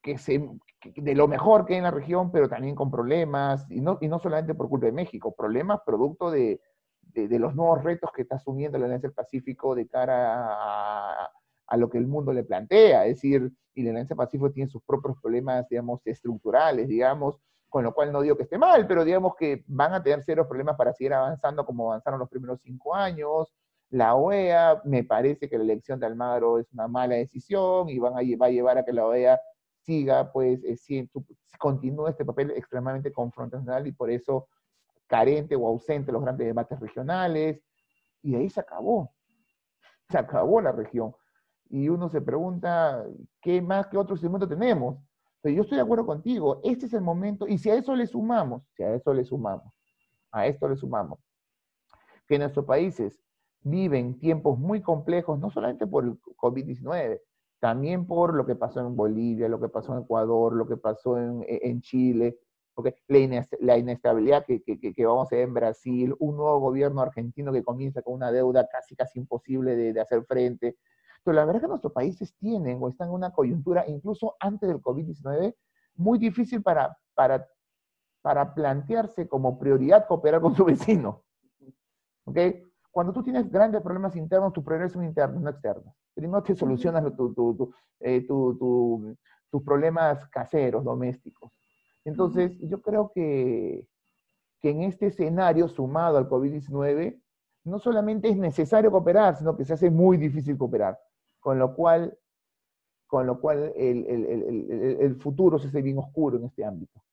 que 0.03 0.19
se, 0.19 0.47
de 0.95 1.15
lo 1.15 1.27
mejor 1.27 1.65
que 1.65 1.73
hay 1.73 1.79
en 1.79 1.85
la 1.85 1.91
región, 1.91 2.31
pero 2.31 2.47
también 2.47 2.75
con 2.75 2.91
problemas, 2.91 3.65
y 3.71 3.81
no, 3.81 3.97
y 4.03 4.09
no 4.09 4.19
solamente 4.19 4.55
por 4.55 4.69
culpa 4.69 4.87
de 4.87 4.93
México, 4.93 5.35
problemas 5.35 5.81
producto 5.87 6.31
de, 6.31 6.61
de, 7.01 7.29
de 7.29 7.39
los 7.39 7.55
nuevos 7.55 7.83
retos 7.83 8.11
que 8.15 8.23
está 8.23 8.37
asumiendo 8.37 8.77
la 8.77 8.85
Alianza 8.85 9.09
Pacífico 9.09 9.75
de 9.75 9.89
cara 9.89 10.35
a, 10.51 11.31
a 11.67 11.77
lo 11.79 11.89
que 11.89 11.97
el 11.97 12.07
mundo 12.07 12.31
le 12.35 12.45
plantea. 12.45 13.07
Es 13.07 13.17
decir, 13.17 13.51
y 13.75 13.85
la 13.85 13.91
Alianza 13.93 14.15
Pacífico 14.15 14.53
tiene 14.53 14.69
sus 14.69 14.83
propios 14.83 15.17
problemas, 15.23 15.67
digamos, 15.71 16.07
estructurales, 16.07 16.89
digamos, 16.89 17.41
con 17.75 17.83
lo 17.83 17.93
cual 17.93 18.13
no 18.13 18.23
digo 18.23 18.37
que 18.37 18.45
esté 18.45 18.57
mal, 18.57 18.87
pero 18.87 19.05
digamos 19.05 19.35
que 19.35 19.65
van 19.67 19.93
a 19.95 20.01
tener 20.01 20.23
serios 20.23 20.47
problemas 20.47 20.77
para 20.77 20.93
seguir 20.93 21.13
avanzando 21.13 21.67
como 21.67 21.91
avanzaron 21.91 22.21
los 22.21 22.29
primeros 22.29 22.61
cinco 22.63 22.95
años. 22.95 23.53
La 23.91 24.15
OEA, 24.15 24.81
me 24.85 25.03
parece 25.03 25.49
que 25.49 25.59
la 25.59 25.65
elección 25.65 25.99
de 25.99 26.07
Almagro 26.07 26.61
es 26.61 26.73
una 26.73 26.87
mala 26.87 27.17
decisión 27.17 27.89
y 27.89 27.99
van 27.99 28.13
a, 28.13 28.21
va 28.41 28.47
a 28.47 28.51
llevar 28.51 28.79
a 28.79 28.85
que 28.85 28.93
la 28.93 29.05
OEA 29.05 29.41
siga, 29.81 30.31
pues, 30.31 30.61
eh, 30.63 31.09
continúe 31.59 32.07
este 32.07 32.25
papel 32.25 32.53
extremadamente 32.53 33.13
confrontacional 33.13 33.89
y 33.89 33.91
por 33.91 34.09
eso 34.09 34.47
carente 35.09 35.57
o 35.57 35.67
ausente 35.67 36.13
los 36.13 36.23
grandes 36.23 36.47
debates 36.47 36.79
regionales. 36.79 37.61
Y 38.23 38.37
ahí 38.37 38.49
se 38.51 38.61
acabó. 38.61 39.13
Se 40.09 40.17
acabó 40.17 40.61
la 40.61 40.71
región. 40.71 41.13
Y 41.71 41.89
uno 41.89 42.09
se 42.09 42.21
pregunta, 42.21 43.05
¿qué 43.41 43.61
más, 43.61 43.89
qué 43.89 43.99
otro 43.99 44.15
instrumento 44.15 44.47
tenemos? 44.47 44.97
Pero 45.45 45.57
yo 45.57 45.63
estoy 45.63 45.77
de 45.77 45.83
acuerdo 45.83 46.07
contigo, 46.07 46.63
este 46.65 46.87
es 46.87 46.95
el 46.95 47.03
momento, 47.03 47.47
y 47.47 47.59
si 47.59 47.69
a 47.69 47.75
eso 47.75 47.95
le 47.95 48.07
sumamos, 48.07 48.67
si 48.75 48.83
a 48.83 48.95
eso 48.95 49.13
le 49.13 49.27
sumamos, 49.27 49.79
a 50.33 50.47
esto 50.47 50.67
le 50.67 50.75
sumamos, 50.75 51.19
que 52.27 52.39
nuestros 52.39 52.65
países 52.65 53.21
viven 53.61 54.19
tiempos 54.19 54.59
muy 54.59 54.81
complejos, 54.81 55.39
no 55.39 55.51
solamente 55.51 55.87
por 55.87 56.05
el 56.05 56.19
COVID-19, 56.37 57.21
también 57.61 58.07
por 58.07 58.33
lo 58.33 58.47
que 58.47 58.55
pasó 58.55 58.81
en 58.81 58.97
Bolivia, 58.97 59.51
lo 59.51 59.61
que 59.61 59.69
pasó 59.69 59.93
en 59.93 60.05
Ecuador, 60.05 60.55
lo 60.55 60.67
que 60.67 60.79
pasó 60.79 61.19
en, 61.19 61.83
Chile, 61.83 62.39
porque 62.73 62.95
la, 63.09 63.77
inestabilidad 63.77 64.47
que, 64.47 64.63
vamos 65.05 65.31
a 65.31 65.37
ver 65.37 65.45
en 65.45 65.53
Brasil, 65.53 66.15
un 66.21 66.39
nuevo 66.39 66.59
gobierno 66.59 67.03
argentino 67.03 67.53
que 67.53 67.63
comienza 67.63 68.01
con 68.01 68.15
una 68.15 68.33
deuda 68.33 68.67
casi 68.73 68.97
casi 68.97 69.19
imposible 69.19 69.77
de, 69.77 70.01
hacer 70.01 70.25
frente. 70.25 70.79
Pero 71.25 71.37
la 71.37 71.45
verdad 71.47 71.57
es 71.57 71.63
que 71.63 71.69
nuestros 71.69 71.93
países 71.93 72.35
tienen 72.37 72.79
o 72.83 72.89
están 72.89 73.09
en 73.09 73.15
una 73.15 73.33
coyuntura, 73.33 73.85
incluso 73.89 74.37
antes 74.39 74.69
del 74.69 74.83
COVID-19, 74.83 75.55
muy 75.97 76.19
difícil 76.19 76.63
para, 76.63 76.97
para, 77.15 77.49
para 78.21 78.55
plantearse 78.55 79.27
como 79.27 79.59
prioridad 79.59 80.07
cooperar 80.07 80.43
con 80.43 80.55
su 80.55 80.65
vecino. 80.65 81.23
¿Ok? 82.25 82.39
Cuando 82.91 83.13
tú 83.13 83.23
tienes 83.23 83.51
grandes 83.51 83.81
problemas 83.83 84.15
internos, 84.17 84.53
tus 84.53 84.63
problemas 84.63 84.93
son 84.93 85.05
internos, 85.05 85.43
no 85.43 85.51
externos. 85.51 85.95
Primero 86.15 86.43
te 86.43 86.55
solucionas 86.55 87.05
eh, 88.01 88.27
tus 88.27 89.63
problemas 89.65 90.29
caseros, 90.29 90.85
domésticos. 90.85 91.51
Entonces, 92.05 92.53
yo 92.61 92.81
creo 92.83 93.11
que, 93.13 93.89
que 94.61 94.71
en 94.71 94.83
este 94.83 95.07
escenario 95.07 95.69
sumado 95.69 96.19
al 96.19 96.29
COVID-19, 96.29 97.21
no 97.65 97.79
solamente 97.79 98.29
es 98.29 98.37
necesario 98.37 98.91
cooperar, 98.91 99.37
sino 99.37 99.57
que 99.57 99.65
se 99.65 99.73
hace 99.73 99.91
muy 99.91 100.17
difícil 100.17 100.57
cooperar. 100.57 100.99
Con 101.45 101.59
lo 101.59 101.75
cual, 101.75 102.17
con 103.07 103.27
lo 103.27 103.39
cual 103.39 103.71
el, 103.77 104.07
el, 104.07 104.99
el, 104.99 105.17
futuro 105.17 105.59
se 105.59 105.69
hace 105.69 105.83
bien 105.83 105.99
oscuro 105.99 106.39
en 106.39 106.45
este 106.45 106.65
ámbito, 106.65 107.05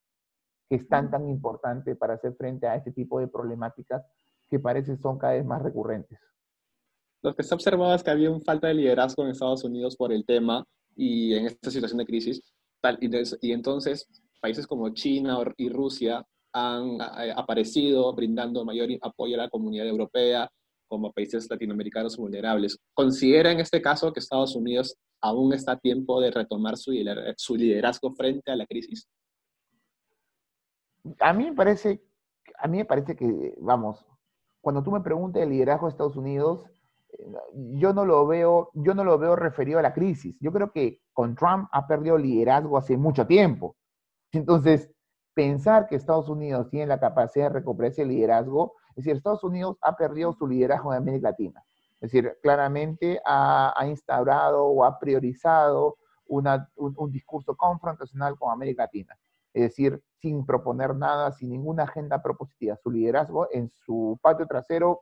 que 0.70 0.78
es 0.78 0.88
tan, 0.88 1.12
tan 1.12 1.28
importante 1.28 1.98
para 1.98 2.14
hacer 2.14 2.34
frente 2.36 2.66
a 2.66 2.78
este 2.78 2.94
tipo 2.94 3.20
de 3.20 3.28
problemáticas 3.28 4.06
que 4.50 4.58
parece 4.58 4.96
son 4.96 5.18
cada 5.18 5.34
vez 5.34 5.44
más 5.44 5.62
recurrentes. 5.62 6.18
Lo 7.22 7.36
que 7.36 7.44
se 7.44 7.54
ha 7.54 7.58
observado 7.58 7.94
es 7.94 8.04
que 8.04 8.10
había 8.10 8.32
una 8.32 8.40
falta 8.40 8.70
de 8.70 8.76
liderazgo 8.76 9.22
en 9.26 9.32
Estados 9.32 9.66
Unidos 9.66 9.98
por 9.98 10.14
el 10.14 10.26
tema 10.26 10.66
y 10.96 11.34
en 11.34 11.48
esta 11.48 11.70
situación 11.70 11.98
de 11.98 12.06
crisis. 12.06 12.42
Tal, 12.80 13.00
y, 13.02 13.52
entonces 13.52 14.08
países 14.40 14.66
como 14.66 14.92
China 14.92 15.40
y 15.58 15.68
Rusia 15.68 16.26
han 16.54 17.02
aparecido 17.36 18.14
brindando 18.16 18.64
mayor 18.64 18.88
apoyo 19.02 19.36
a 19.36 19.44
la 19.44 19.50
comunidad 19.50 19.88
europea 19.88 20.50
como 20.92 21.14
países 21.14 21.50
latinoamericanos 21.50 22.18
vulnerables. 22.18 22.78
¿Considera 22.94 23.50
en 23.50 23.62
este 23.62 23.82
caso 23.82 24.12
que 24.12 24.20
Estados 24.20 24.58
Unidos 24.58 24.98
aún 25.22 25.54
está 25.54 25.72
a 25.72 25.80
tiempo 25.80 26.20
de 26.20 26.32
retomar 26.32 26.76
su, 26.76 26.92
su 27.38 27.56
liderazgo 27.56 28.14
frente 28.14 28.52
a 28.52 28.58
la 28.58 28.66
crisis? 28.66 29.08
A 31.22 31.32
mí 31.32 31.46
me 31.46 31.54
parece, 31.54 32.04
a 32.60 32.68
mí 32.68 32.80
me 32.80 32.84
parece 32.84 33.16
que, 33.16 33.56
vamos, 33.62 34.06
cuando 34.60 34.84
tú 34.84 34.92
me 34.92 35.00
preguntas 35.00 35.42
el 35.42 35.52
liderazgo 35.52 35.88
de 35.88 35.92
Estados 35.92 36.18
Unidos, 36.18 36.66
eh, 37.14 37.26
yo 37.76 37.94
no 37.94 38.04
lo 38.04 38.28
veo, 38.28 38.72
yo 38.74 38.94
no 38.94 39.06
lo 39.06 39.18
veo 39.18 39.38
referido 39.38 39.80
a 39.80 39.82
la 39.82 39.94
crisis. 39.94 40.36
Yo 40.42 40.52
creo 40.52 40.74
que 40.74 41.00
con 41.14 41.36
Trump 41.36 41.70
ha 41.72 41.88
perdido 41.88 42.18
liderazgo 42.18 42.78
hace 42.78 42.98
mucho 42.98 43.26
tiempo. 43.26 43.78
Entonces, 44.34 44.92
pensar 45.34 45.88
que 45.88 45.96
Estados 45.96 46.28
Unidos 46.28 46.70
tiene 46.70 46.88
la 46.88 47.00
capacidad 47.00 47.46
de 47.46 47.60
recuperar 47.60 47.94
ese 47.94 48.04
liderazgo, 48.04 48.76
es 48.92 49.04
decir, 49.04 49.16
Estados 49.16 49.44
Unidos 49.44 49.78
ha 49.82 49.96
perdido 49.96 50.34
su 50.34 50.48
liderazgo 50.48 50.94
en 50.94 50.98
América 50.98 51.30
Latina. 51.30 51.64
Es 52.00 52.12
decir, 52.12 52.38
claramente 52.42 53.22
ha, 53.26 53.74
instaurado 53.88 54.66
o 54.66 54.84
ha 54.84 54.98
priorizado 54.98 55.98
un, 56.26 56.48
un 56.76 57.12
discurso 57.12 57.56
confrontacional 57.56 58.38
con 58.38 58.52
América 58.52 58.84
Latina 58.84 59.18
es 59.54 59.64
decir, 59.64 60.02
sin 60.22 60.46
proponer 60.46 60.96
nada, 60.96 61.32
sin 61.32 61.50
ninguna 61.50 61.84
agenda 61.84 62.22
propositiva. 62.22 62.78
Su 62.78 62.92
liderazgo 62.92 63.48
en 63.52 63.70
su 63.70 64.18
patio 64.22 64.48
trasero 64.48 65.02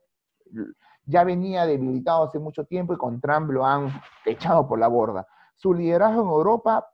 ya 1.05 1.23
venía 1.23 1.65
debilitado 1.65 2.23
hace 2.23 2.39
mucho 2.39 2.65
tiempo 2.65 2.93
y 2.93 2.97
con 2.97 3.21
Trump 3.21 3.51
lo 3.51 3.65
han 3.65 3.89
echado 4.25 4.67
por 4.67 4.79
la 4.79 4.87
borda. 4.87 5.27
Su 5.55 5.73
liderazgo 5.73 6.21
en 6.23 6.29
Europa, 6.29 6.87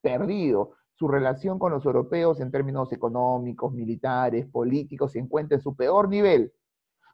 perdido. 0.00 0.72
Su 1.00 1.08
relación 1.08 1.58
con 1.58 1.72
los 1.72 1.86
europeos 1.86 2.40
en 2.40 2.50
términos 2.50 2.92
económicos, 2.92 3.72
militares, 3.72 4.46
políticos, 4.46 5.12
se 5.12 5.18
encuentra 5.18 5.54
en 5.56 5.62
su 5.62 5.74
peor 5.74 6.10
nivel. 6.10 6.52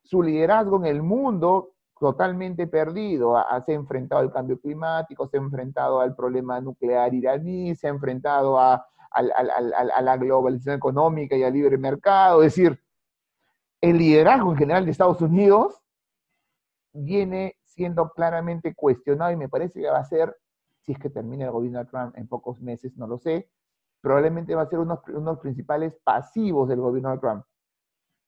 Su 0.03 0.25
liderazgo 0.25 0.79
en 0.79 0.87
el 0.87 1.05
mundo, 1.05 1.71
totalmente 1.97 2.67
perdido. 2.67 3.37
Se 3.65 3.71
ha 3.71 3.75
enfrentado 3.77 4.23
al 4.23 4.33
cambio 4.33 4.59
climático, 4.59 5.29
se 5.29 5.37
ha 5.37 5.41
enfrentado 5.41 6.01
al 6.01 6.17
problema 6.17 6.61
nuclear 6.61 7.15
iraní, 7.15 7.77
se 7.77 7.87
ha 7.87 7.91
enfrentado 7.91 8.59
a 8.59 8.85
a 9.09 10.03
la 10.03 10.17
globalización 10.17 10.75
económica 10.75 11.37
y 11.37 11.45
al 11.45 11.53
libre 11.53 11.79
mercado. 11.79 12.43
Es 12.43 12.57
decir, 12.57 12.83
el 13.81 13.99
liderazgo 13.99 14.51
en 14.51 14.59
general 14.59 14.85
de 14.85 14.91
Estados 14.91 15.21
Unidos 15.21 15.81
viene 16.93 17.57
siendo 17.63 18.11
claramente 18.11 18.75
cuestionado 18.75 19.31
y 19.31 19.37
me 19.37 19.49
parece 19.49 19.81
que 19.81 19.89
va 19.89 20.01
a 20.01 20.05
ser, 20.05 20.37
si 20.83 20.91
es 20.91 20.99
que 20.99 21.09
termina 21.09 21.45
el 21.45 21.53
gobierno 21.53 21.79
de 21.79 21.85
Trump 21.87 22.19
en 22.19 22.27
pocos 22.27 22.61
meses, 22.61 22.97
no 22.97 23.07
lo 23.07 23.17
sé, 23.17 23.49
probablemente 24.07 24.55
va 24.55 24.63
a 24.63 24.69
ser 24.69 24.79
uno, 24.79 25.03
de 25.05 25.21
los 25.21 25.41
principales 25.41 25.93
pasivos 26.05 26.69
del 26.69 26.79
gobierno 26.79 27.11
de 27.11 27.19
Trump, 27.19 27.45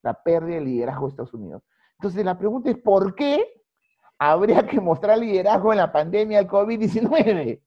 la 0.03 0.13
pérdida 0.13 0.57
de 0.57 0.63
liderazgo 0.63 1.07
de 1.07 1.11
Estados 1.11 1.35
Unidos. 1.35 1.63
Entonces 2.01 2.25
la 2.25 2.37
pregunta 2.37 2.69
es, 2.69 2.79
¿por 2.79 3.15
qué 3.15 3.63
habría 4.19 4.67
que 4.67 4.81
mostrar 4.81 5.19
liderazgo 5.19 5.73
en 5.73 5.79
la 5.79 5.93
pandemia 5.93 6.39
del 6.39 6.49
COVID-19? 6.49 7.63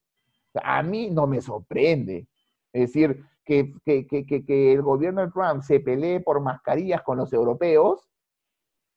A 0.61 0.83
mí 0.83 1.09
no 1.09 1.25
me 1.25 1.39
sorprende. 1.39 2.27
Es 2.73 2.91
decir, 2.91 3.23
que, 3.45 3.73
el 3.85 4.81
gobierno 4.81 5.21
de 5.21 5.31
Trump 5.31 5.63
se 5.63 5.79
pelee 5.79 6.19
por 6.19 6.41
mascarillas 6.41 7.03
con 7.03 7.17
los 7.17 7.31
europeos 7.31 8.09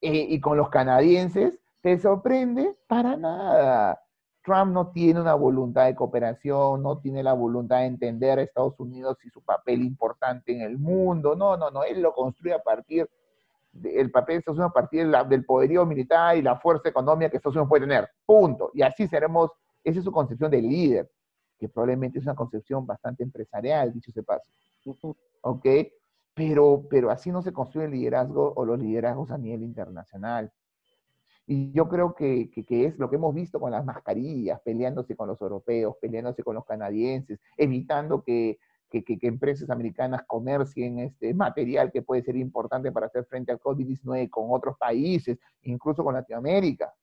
eh, 0.01 0.27
y 0.29 0.41
con 0.41 0.57
los 0.57 0.71
canadienses, 0.71 1.61
¿te 1.83 2.01
sorprende? 2.01 2.77
Para 2.89 3.17
nada. 3.17 4.03
Trump 4.45 4.73
no 4.73 4.89
tiene 4.89 5.21
una 5.21 5.35
voluntad 5.35 5.87
de 5.87 5.95
cooperación, 5.95 6.83
no 6.83 6.99
tiene 6.99 7.23
la 7.23 7.33
voluntad 7.33 7.79
de 7.79 7.87
entender 7.87 8.39
a 8.39 8.43
Estados 8.43 8.79
Unidos 8.79 9.17
y 9.25 9.31
su 9.31 9.43
papel 9.43 9.83
importante 9.83 10.53
en 10.53 10.61
el 10.61 10.79
mundo. 10.79 11.35
No, 11.35 11.57
no, 11.57 11.71
no, 11.71 11.83
él 11.83 12.03
lo 12.03 12.13
construye 12.13 12.55
a 12.55 12.63
partir 12.63 13.09
del 13.73 14.11
papel 14.11 14.35
de 14.35 14.39
Estados 14.41 14.59
Unidos, 14.59 14.71
a 14.71 14.75
partir 14.75 15.11
del 15.29 15.45
poderío 15.47 15.87
militar 15.87 16.37
y 16.37 16.43
la 16.43 16.57
fuerza 16.57 16.91
económica 16.91 17.31
que 17.31 17.39
Estados 17.39 17.57
Unidos 17.57 17.71
puede 17.71 17.87
tener. 17.87 18.09
Punto. 18.27 18.71
Y 18.75 18.83
así 18.83 19.09
seremos, 19.09 19.51
esa 19.83 19.99
es 19.99 20.05
su 20.05 20.13
concepción 20.13 20.51
de 20.51 20.61
líder 20.61 21.11
que 21.59 21.69
probablemente 21.71 22.19
es 22.19 22.25
una 22.25 22.35
concepción 22.35 22.87
bastante 22.87 23.23
empresarial, 23.23 23.93
dicho 23.95 24.13
se 24.13 24.23
paso. 24.23 24.51
¿Ok? 25.41 25.67
Pero, 26.35 26.85
pero 26.91 27.11
así 27.11 27.33
no 27.33 27.41
se 27.41 27.53
construye 27.53 27.87
el 27.87 27.93
liderazgo 27.93 28.53
o 28.55 28.65
los 28.67 28.79
liderazgos 28.79 29.31
a 29.31 29.39
nivel 29.39 29.63
internacional. 29.63 30.53
Y 31.47 31.73
yo 31.73 31.89
creo 31.89 32.15
que, 32.15 32.51
que, 32.51 32.87
es 32.87 32.99
lo 32.99 33.11
que 33.11 33.17
hemos 33.17 33.35
visto 33.35 33.61
con 33.61 33.71
las 33.71 33.85
mascarillas, 33.85 34.61
peleándose 34.63 35.15
con 35.15 35.29
los 35.29 35.41
europeos, 35.41 35.97
peleándose 36.01 36.43
con 36.43 36.55
los 36.55 36.65
canadienses, 36.65 37.39
evitando 37.57 38.23
que, 38.23 38.59
que, 38.91 39.05
empresas 39.23 39.69
americanas 39.71 40.23
comercien 40.27 41.01
este 41.01 41.35
material 41.35 41.93
que 41.93 42.03
puede 42.03 42.23
ser 42.23 42.37
importante 42.37 42.93
para 42.93 43.07
hacer 43.07 43.25
frente 43.27 43.53
al 43.53 43.61
COVID-19 43.61 44.31
con 44.31 44.47
otros 44.49 44.79
países, 44.79 45.39
incluso 45.63 46.03
con 46.03 46.15
Latinoamérica 46.15 46.95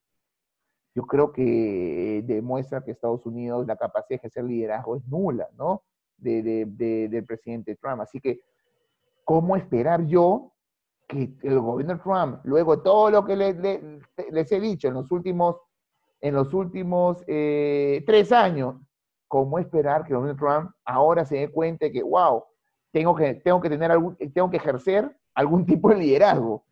yo 0.93 1.03
creo 1.03 1.31
que 1.31 2.23
demuestra 2.25 2.83
que 2.83 2.91
Estados 2.91 3.25
Unidos, 3.25 3.65
la 3.65 3.77
capacidad 3.77 4.09
de 4.09 4.15
ejercer 4.15 4.43
liderazgo 4.43 4.97
es 4.97 5.07
nula, 5.07 5.47
¿no? 5.57 5.83
De, 6.17 6.43
de, 6.43 7.07
del 7.07 7.25
presidente 7.25 7.75
Trump. 7.75 8.01
Así 8.01 8.19
que, 8.19 8.41
¿cómo 9.23 9.55
esperar 9.55 10.05
yo 10.05 10.53
que 11.11 11.33
el 11.43 11.59
gobierno 11.59 11.99
Trump, 11.99 12.39
luego 12.43 12.81
todo 12.81 13.11
lo 13.11 13.25
que 13.25 13.35
les 13.35 14.51
he 14.51 14.59
dicho 14.59 14.87
en 14.87 14.93
los 14.93 15.11
últimos, 15.11 15.57
en 16.21 16.33
los 16.35 16.53
últimos 16.53 17.23
eh, 17.27 18.01
tres 18.05 18.31
años, 18.31 18.75
¿cómo 19.27 19.59
esperar 19.59 20.05
que 20.05 20.13
de 20.13 20.35
Trump 20.35 20.71
ahora 20.85 21.25
se 21.25 21.37
dé 21.37 21.51
cuenta 21.51 21.85
de 21.85 21.91
que, 21.91 22.03
wow, 22.03 22.43
tengo 22.91 23.13
que, 23.15 23.35
tengo 23.35 23.59
que, 23.59 23.69
tener 23.69 23.91
algún, 23.91 24.15
tengo 24.15 24.49
que 24.49 24.57
ejercer 24.57 25.13
algún 25.33 25.65
tipo 25.65 25.89
de 25.89 25.97
liderazgo? 25.97 26.63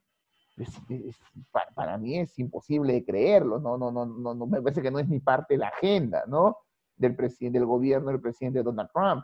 para, 1.74 1.98
mí 1.98 2.20
es 2.20 2.38
imposible 2.38 2.92
de 2.92 3.06
creerlo, 3.06 3.60
no, 3.60 3.78
no, 3.78 3.92
no, 3.92 4.06
no, 4.06 4.46
me 4.46 4.62
parece 4.62 4.82
que 4.82 4.92
no 4.92 5.00
es 5.00 5.08
ni 5.08 5.20
parte 5.20 5.54
de 5.54 5.60
la 5.60 5.68
agenda, 5.70 6.24
¿no? 6.28 6.58
Del 6.98 7.16
presidente, 7.16 7.60
del 7.60 7.66
gobierno 7.66 8.10
del 8.10 8.20
presidente 8.20 8.62
Donald 8.62 8.90
Trump, 8.94 9.24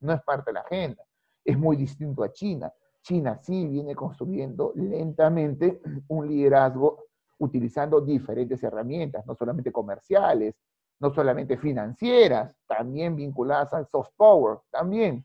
no 0.00 0.12
es 0.12 0.20
parte 0.22 0.50
de 0.50 0.54
la 0.54 0.60
agenda. 0.60 1.04
Es 1.44 1.56
muy 1.56 1.76
distinto 1.76 2.24
a 2.24 2.32
China. 2.32 2.72
China 3.02 3.38
sí 3.42 3.66
viene 3.66 3.94
construyendo 3.94 4.72
lentamente 4.74 5.80
un 6.08 6.26
liderazgo 6.26 7.04
utilizando 7.38 8.00
diferentes 8.00 8.62
herramientas, 8.62 9.26
no 9.26 9.34
solamente 9.34 9.72
comerciales, 9.72 10.54
no 11.00 11.12
solamente 11.12 11.56
financieras, 11.56 12.54
también 12.66 13.16
vinculadas 13.16 13.72
al 13.74 13.88
soft 13.88 14.10
power, 14.16 14.58
también, 14.70 15.24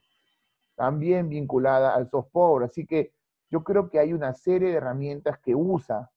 también 0.74 1.28
vinculada 1.28 1.94
al 1.94 2.10
soft 2.10 2.30
power. 2.32 2.64
Así 2.64 2.84
que 2.84 3.12
yo 3.48 3.62
creo 3.62 3.88
que 3.88 4.00
hay 4.00 4.12
una 4.12 4.34
serie 4.34 4.70
de 4.70 4.74
herramientas 4.74 5.38
que 5.38 5.54
usa 5.54 6.10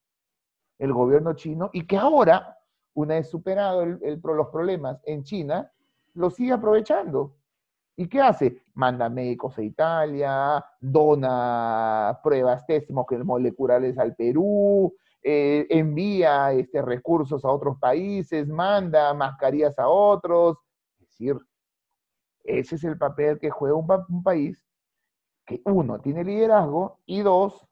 el 0.80 0.91
gobierno 0.91 1.34
chino 1.34 1.69
y 1.71 1.86
que 1.86 1.95
ahora, 1.97 2.58
una 2.95 3.15
vez 3.15 3.30
superado 3.30 3.86
los 3.86 4.47
problemas 4.47 5.00
en 5.06 5.24
China, 5.24 5.71
lo 6.15 6.32
sigue 6.32 6.54
aprovechando. 6.54 7.36
¿Y 7.96 8.08
qué 8.08 8.22
hace? 8.22 8.64
Manda 8.74 9.10
médicos 9.10 9.58
a 9.58 9.62
Italia, 9.62 10.66
dona 10.80 12.20
pruebas 12.24 12.66
moleculares 13.24 13.98
al 13.98 14.16
Perú, 14.16 14.94
eh, 15.24 15.68
envía 15.70 16.52
este, 16.54 16.82
recursos 16.82 17.46
a 17.46 17.50
otros 17.50 17.78
países, 17.80 18.48
manda 18.48 19.14
mascarillas 19.14 19.78
a 19.78 19.88
otros, 19.88 20.58
decir, 21.00 21.38
ese 22.44 22.76
es 22.76 22.84
el 22.84 22.98
papel 22.98 23.40
que 23.40 23.52
juega 23.52 23.76
un, 23.76 24.24
país 24.24 24.66
que 25.46 25.62
uno 25.66 26.00
tiene 26.00 26.24
liderazgo 26.24 27.00
y 27.06 27.22
dos, 27.22 27.68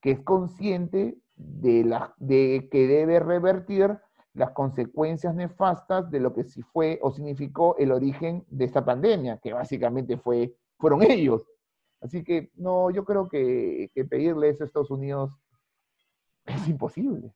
que 0.00 0.12
es 0.12 0.20
consciente 0.20 1.16
de, 1.36 1.84
la, 1.84 2.14
de 2.16 2.68
que 2.72 2.88
debe 2.88 3.20
revertir 3.20 3.96
las 4.34 4.52
consecuencias 4.52 5.34
nefastas 5.34 6.10
de 6.10 6.20
lo 6.20 6.32
que 6.32 6.44
sí 6.44 6.62
fue 6.62 6.98
o 7.02 7.12
significó 7.12 7.76
el 7.76 7.92
origen 7.92 8.44
de 8.48 8.64
esta 8.64 8.84
pandemia, 8.84 9.38
que 9.38 9.52
básicamente 9.52 10.16
fue, 10.16 10.54
fueron 10.78 11.02
ellos. 11.02 11.46
Así 12.00 12.24
que 12.24 12.50
no, 12.54 12.90
yo 12.90 13.04
creo 13.04 13.28
que, 13.28 13.90
que 13.94 14.04
a 14.64 14.66
Estados 14.66 14.90
Unidos 14.90 15.30
es 16.46 16.68
imposible. 16.68 17.32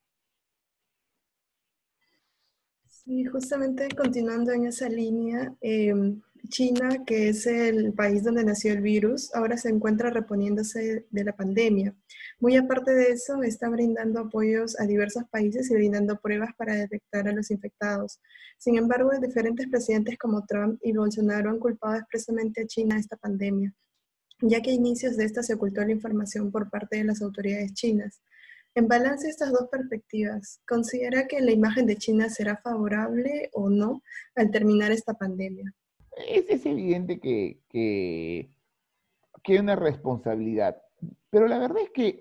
Sí, 2.87 3.25
justamente 3.25 3.89
continuando 3.95 4.51
en 4.51 4.67
esa 4.67 4.89
línea, 4.89 5.55
em, 5.61 6.21
China, 6.49 7.05
que 7.05 7.29
es 7.29 7.47
el 7.47 7.93
país 7.93 8.25
donde 8.25 8.45
nació 8.45 8.73
el 8.73 8.81
virus, 8.81 9.35
ahora 9.35 9.57
se 9.57 9.69
encuentra 9.69 10.11
reponiéndose 10.11 11.07
de 11.11 11.25
la 11.25 11.35
pandemia. 11.35 11.95
Muy 12.39 12.57
aparte 12.57 12.95
de 12.95 13.11
eso, 13.13 13.43
está 13.43 13.69
brindando 13.69 14.21
apoyos 14.21 14.79
a 14.79 14.85
diversos 14.85 15.25
países 15.31 15.71
y 15.71 15.75
brindando 15.75 16.21
pruebas 16.21 16.51
para 16.57 16.75
detectar 16.75 17.29
a 17.29 17.33
los 17.33 17.51
infectados. 17.51 18.21
Sin 18.59 18.77
embargo, 18.77 19.11
diferentes 19.21 19.69
presidentes 19.69 20.19
como 20.19 20.45
Trump 20.47 20.79
y 20.83 20.93
Bolsonaro 20.93 21.51
han 21.51 21.59
culpado 21.59 21.97
expresamente 21.97 22.63
a 22.63 22.67
China 22.67 22.97
de 22.97 23.01
esta 23.01 23.17
pandemia, 23.17 23.73
ya 24.41 24.61
que 24.61 24.71
a 24.71 24.75
inicios 24.75 25.17
de 25.17 25.25
esta 25.25 25.43
se 25.43 25.55
ocultó 25.55 25.83
la 25.83 25.93
información 25.93 26.51
por 26.51 26.71
parte 26.71 26.99
de 26.99 27.05
las 27.05 27.23
autoridades 27.23 27.73
chinas. 27.75 28.21
En 28.75 28.89
balance 28.89 29.29
estas 29.29 29.53
dos 29.53 29.69
perspectivas, 29.71 30.61
¿considera 30.69 31.27
que 31.27 31.41
la 31.41 31.53
imagen 31.53 31.87
de 31.87 31.97
China 31.97 32.29
será 32.29 32.59
favorable 32.59 33.49
o 33.55 33.71
no 33.71 34.03
al 34.35 34.51
terminar 34.51 34.93
esta 34.93 35.15
pandemia? 35.15 35.75
Es, 36.17 36.65
evidente 36.65 37.21
que, 37.21 37.61
que, 37.69 38.49
hay 39.45 39.59
una 39.59 39.77
responsabilidad, 39.77 40.83
pero 41.31 41.47
la 41.47 41.59
verdad 41.59 41.83
es 41.83 41.91
que 41.91 42.21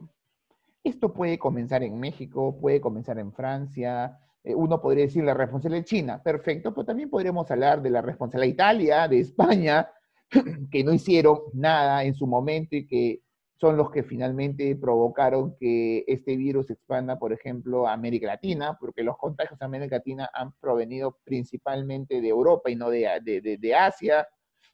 esto 0.83 1.13
puede 1.13 1.39
comenzar 1.39 1.81
en 1.81 1.99
México, 1.99 2.57
puede 2.59 2.81
comenzar 2.81 3.17
en 3.19 3.31
Francia, 3.33 4.19
eh, 4.43 4.53
uno 4.53 4.81
podría 4.81 5.05
decir 5.05 5.23
la 5.23 5.33
responsabilidad 5.33 5.81
de 5.81 5.89
China, 5.89 6.21
perfecto, 6.21 6.73
pero 6.73 6.85
también 6.85 7.09
podríamos 7.09 7.49
hablar 7.49 7.81
de 7.81 7.89
la 7.89 8.01
responsabilidad 8.01 8.45
de 8.45 8.53
Italia, 8.53 9.07
de 9.07 9.19
España, 9.19 9.89
que 10.71 10.83
no 10.83 10.93
hicieron 10.93 11.39
nada 11.53 12.03
en 12.03 12.13
su 12.13 12.27
momento 12.27 12.75
y 12.75 12.85
que 12.85 13.21
son 13.57 13.77
los 13.77 13.89
que 13.89 14.03
finalmente 14.03 14.75
provocaron 14.75 15.55
que 15.57 16.03
este 16.07 16.35
virus 16.35 16.69
expanda, 16.69 17.17
por 17.17 17.31
ejemplo, 17.31 17.87
a 17.87 17.93
América 17.93 18.27
Latina, 18.27 18.77
porque 18.79 19.01
los 19.03 19.17
contagios 19.17 19.61
a 19.61 19.65
América 19.65 19.95
Latina 19.97 20.29
han 20.33 20.53
provenido 20.59 21.19
principalmente 21.23 22.19
de 22.19 22.27
Europa 22.27 22.69
y 22.69 22.75
no 22.75 22.89
de, 22.89 23.21
de, 23.21 23.75
Asia. 23.75 24.27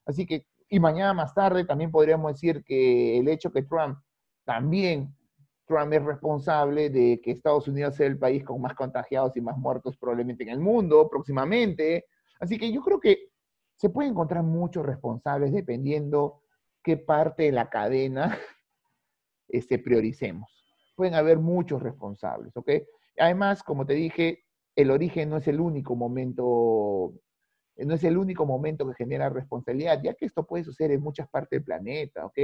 Así 0.04 0.26
que, 0.26 0.46
y 0.68 0.80
mañana 0.80 1.12
más 1.12 1.32
tarde 1.32 1.64
también 1.64 1.92
podríamos 1.92 2.32
decir 2.32 2.64
que 2.64 3.18
el 3.18 3.28
hecho 3.28 3.52
que 3.52 3.62
Trump 3.62 3.98
también, 4.44 5.14
Trump 5.64 5.92
es 5.92 6.02
responsable 6.02 6.90
de 6.90 7.20
que 7.22 7.30
Estados 7.30 7.68
Unidos 7.68 7.94
sea 7.94 8.08
el 8.08 8.18
país 8.18 8.44
con 8.44 8.60
más 8.60 8.74
contagiados 8.74 9.36
y 9.36 9.40
más 9.40 9.56
muertos 9.56 9.96
probablemente 9.96 10.42
en 10.42 10.48
el 10.48 10.58
mundo 10.58 11.08
próximamente. 11.08 12.06
Así 12.40 12.58
que 12.58 12.72
yo 12.72 12.82
creo 12.82 12.98
que 12.98 13.28
se 13.76 13.90
pueden 13.90 14.10
encontrar 14.10 14.42
muchos 14.42 14.84
responsables 14.84 15.52
dependiendo 15.52 16.42
qué 16.82 16.96
parte 16.96 17.44
de 17.44 17.52
la 17.52 17.70
cadena 17.70 18.36
este, 19.52 19.78
prioricemos. 19.78 20.50
Pueden 20.96 21.14
haber 21.14 21.38
muchos 21.38 21.82
responsables, 21.82 22.56
¿ok? 22.56 22.70
Además, 23.18 23.62
como 23.62 23.86
te 23.86 23.92
dije, 23.92 24.44
el 24.74 24.90
origen 24.90 25.28
no 25.28 25.36
es 25.36 25.46
el 25.46 25.60
único 25.60 25.94
momento, 25.94 27.12
no 27.76 27.94
es 27.94 28.04
el 28.04 28.16
único 28.16 28.46
momento 28.46 28.88
que 28.88 28.94
genera 28.94 29.28
responsabilidad, 29.28 30.00
ya 30.02 30.14
que 30.14 30.24
esto 30.24 30.46
puede 30.46 30.64
suceder 30.64 30.92
en 30.92 31.02
muchas 31.02 31.28
partes 31.28 31.58
del 31.58 31.64
planeta, 31.64 32.24
¿ok? 32.24 32.38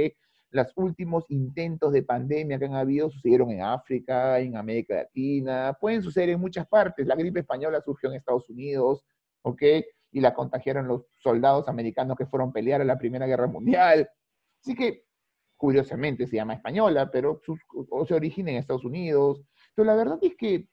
Los 0.51 0.71
últimos 0.75 1.25
intentos 1.29 1.91
de 1.93 2.03
pandemia 2.03 2.57
que 2.59 2.65
han 2.65 2.75
habido 2.75 3.09
sucedieron 3.09 3.51
en 3.51 3.63
África, 3.63 4.39
en 4.39 4.55
América 4.55 4.95
Latina, 4.95 5.75
pueden 5.79 6.01
suceder 6.01 6.29
en 6.29 6.39
muchas 6.39 6.67
partes. 6.67 7.05
La 7.05 7.15
gripe 7.15 7.39
española 7.41 7.81
surgió 7.81 8.09
en 8.09 8.15
Estados 8.15 8.49
Unidos, 8.49 9.03
¿ok? 9.43 9.61
Y 10.11 10.21
la 10.21 10.33
contagiaron 10.33 10.87
los 10.87 11.05
soldados 11.17 11.67
americanos 11.67 12.17
que 12.17 12.25
fueron 12.25 12.49
a 12.49 12.53
pelear 12.53 12.81
en 12.81 12.87
la 12.87 12.97
Primera 12.97 13.27
Guerra 13.27 13.47
Mundial. 13.47 14.09
Así 14.61 14.75
que 14.75 15.08
curiosamente 15.59 16.25
se 16.25 16.37
llama 16.37 16.53
española, 16.53 17.11
pero 17.11 17.41
o 17.89 18.05
se 18.05 18.13
origina 18.13 18.49
en 18.49 18.57
Estados 18.57 18.85
Unidos. 18.85 19.43
Pero 19.75 19.85
la 19.85 19.93
verdad 19.93 20.17
es 20.21 20.35
que 20.37 20.69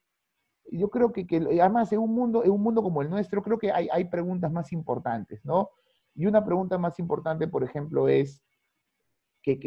yo 0.71 0.89
creo 0.91 1.13
que, 1.13 1.27
además 1.61 1.93
en 1.93 1.99
un, 1.99 2.15
mundo, 2.15 2.45
en 2.45 2.53
un 2.53 2.63
mundo 2.63 2.85
como 2.85 3.03
el 3.03 3.11
nuestro, 3.11 3.43
creo 3.43 3.59
que 3.59 3.73
hay, 3.73 4.05
preguntas 4.05 4.53
más 4.53 4.73
importantes, 4.73 5.45
¿no? 5.45 5.71
Y 6.15 6.27
una 6.27 6.45
pregunta 6.45 6.79
más 6.79 7.01
importante, 7.01 7.49
por 7.49 7.65
ejemplo, 7.65 8.09
es, 8.09 8.45
que 9.43 9.59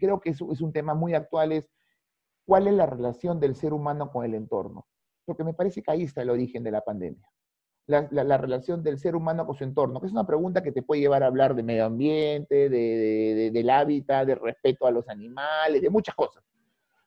creo 0.00 0.18
que 0.20 0.30
es, 0.30 0.40
es 0.40 0.60
un 0.62 0.72
tema 0.72 0.94
muy 0.94 1.12
actual, 1.12 1.52
es 1.52 1.70
cuál 2.46 2.68
es 2.68 2.74
la 2.74 2.86
relación 2.86 3.38
del 3.38 3.54
ser 3.54 3.74
humano 3.74 4.10
con 4.10 4.24
el 4.24 4.34
entorno. 4.34 4.86
Porque 5.26 5.44
me 5.44 5.52
parece 5.52 5.82
que 5.82 5.90
ahí 5.90 6.04
está 6.04 6.22
el 6.22 6.30
origen 6.30 6.62
de 6.62 6.70
la 6.70 6.80
pandemia 6.80 7.28
la, 7.86 8.36
relación 8.36 8.82
del 8.82 8.98
ser 8.98 9.14
humano 9.14 9.46
con 9.46 9.56
su 9.56 9.64
entorno, 9.64 10.00
que 10.00 10.06
es 10.06 10.12
una 10.12 10.26
pregunta 10.26 10.62
que 10.62 10.72
te 10.72 10.82
puede 10.82 11.00
llevar 11.00 11.22
a 11.22 11.26
hablar 11.26 11.54
de 11.54 11.62
medio 11.62 11.84
ambiente, 11.84 12.68
de, 12.68 13.50
del 13.52 13.70
hábitat, 13.70 14.26
de 14.26 14.34
respeto 14.34 14.86
a 14.86 14.90
los 14.90 15.08
animales, 15.08 15.80
de 15.80 15.90
muchas 15.90 16.14
cosas. 16.14 16.42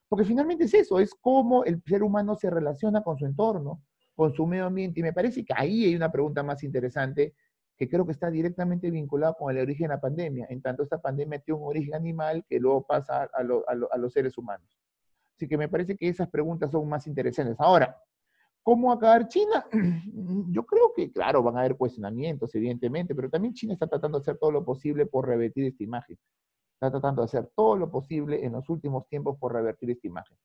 Porque 0.08 0.24
finalmente 0.24 0.64
es 0.64 0.74
eso, 0.74 0.98
es 0.98 1.14
cómo 1.14 1.64
el 1.64 1.82
ser 1.84 2.02
humano 2.02 2.34
se 2.34 2.50
relaciona 2.50 3.02
con 3.02 3.18
su 3.18 3.26
entorno, 3.26 3.82
con 4.14 4.32
su 4.32 4.46
medio 4.46 4.66
ambiente. 4.66 5.00
Y 5.00 5.02
me 5.02 5.12
parece 5.12 5.44
que 5.44 5.52
ahí 5.54 5.84
hay 5.84 5.94
una 5.94 6.10
pregunta 6.10 6.42
más 6.42 6.64
interesante 6.64 7.34
que 7.76 7.88
creo 7.88 8.04
que 8.04 8.12
está 8.12 8.30
directamente 8.30 8.90
vinculada 8.90 9.34
con 9.34 9.54
el 9.54 9.62
origen 9.62 9.88
de 9.88 9.94
la 9.94 10.00
pandemia, 10.00 10.46
en 10.50 10.60
tanto 10.60 10.82
esta 10.82 11.00
pandemia 11.00 11.38
tiene 11.38 11.60
un 11.60 11.66
origen 11.66 11.94
animal 11.94 12.44
que 12.46 12.58
luego 12.58 12.86
pasa 12.86 13.22
a, 13.22 13.28
a 13.38 13.96
los 13.98 14.12
seres 14.12 14.36
humanos. 14.36 14.68
Así 15.36 15.48
que 15.48 15.56
me 15.56 15.68
parece 15.68 15.96
que 15.96 16.08
esas 16.08 16.28
preguntas 16.28 16.70
son 16.70 16.86
más 16.86 17.06
interesantes. 17.06 17.56
Ahora, 17.58 17.96
¿Cómo 18.62 18.92
acabar 18.92 19.28
China? 19.28 19.64
Yo 20.50 20.64
creo 20.66 20.92
que, 20.94 21.10
claro, 21.10 21.42
van 21.42 21.56
a 21.56 21.60
haber 21.60 21.76
cuestionamientos, 21.76 22.54
evidentemente, 22.54 23.14
pero 23.14 23.30
también 23.30 23.54
China 23.54 23.72
está 23.72 23.86
tratando 23.86 24.18
de 24.18 24.22
hacer 24.22 24.38
todo 24.38 24.50
lo 24.50 24.64
posible 24.64 25.06
por 25.06 25.26
revertir 25.26 25.64
esta 25.64 25.82
imagen. 25.82 26.18
Está 26.74 26.90
tratando 26.90 27.22
de 27.22 27.26
hacer 27.26 27.50
todo 27.56 27.76
lo 27.76 27.90
posible 27.90 28.44
en 28.44 28.52
los 28.52 28.68
últimos 28.68 29.06
tiempos 29.08 29.38
por 29.38 29.54
revertir 29.54 29.90
esta 29.90 30.06
imagen. 30.06 30.36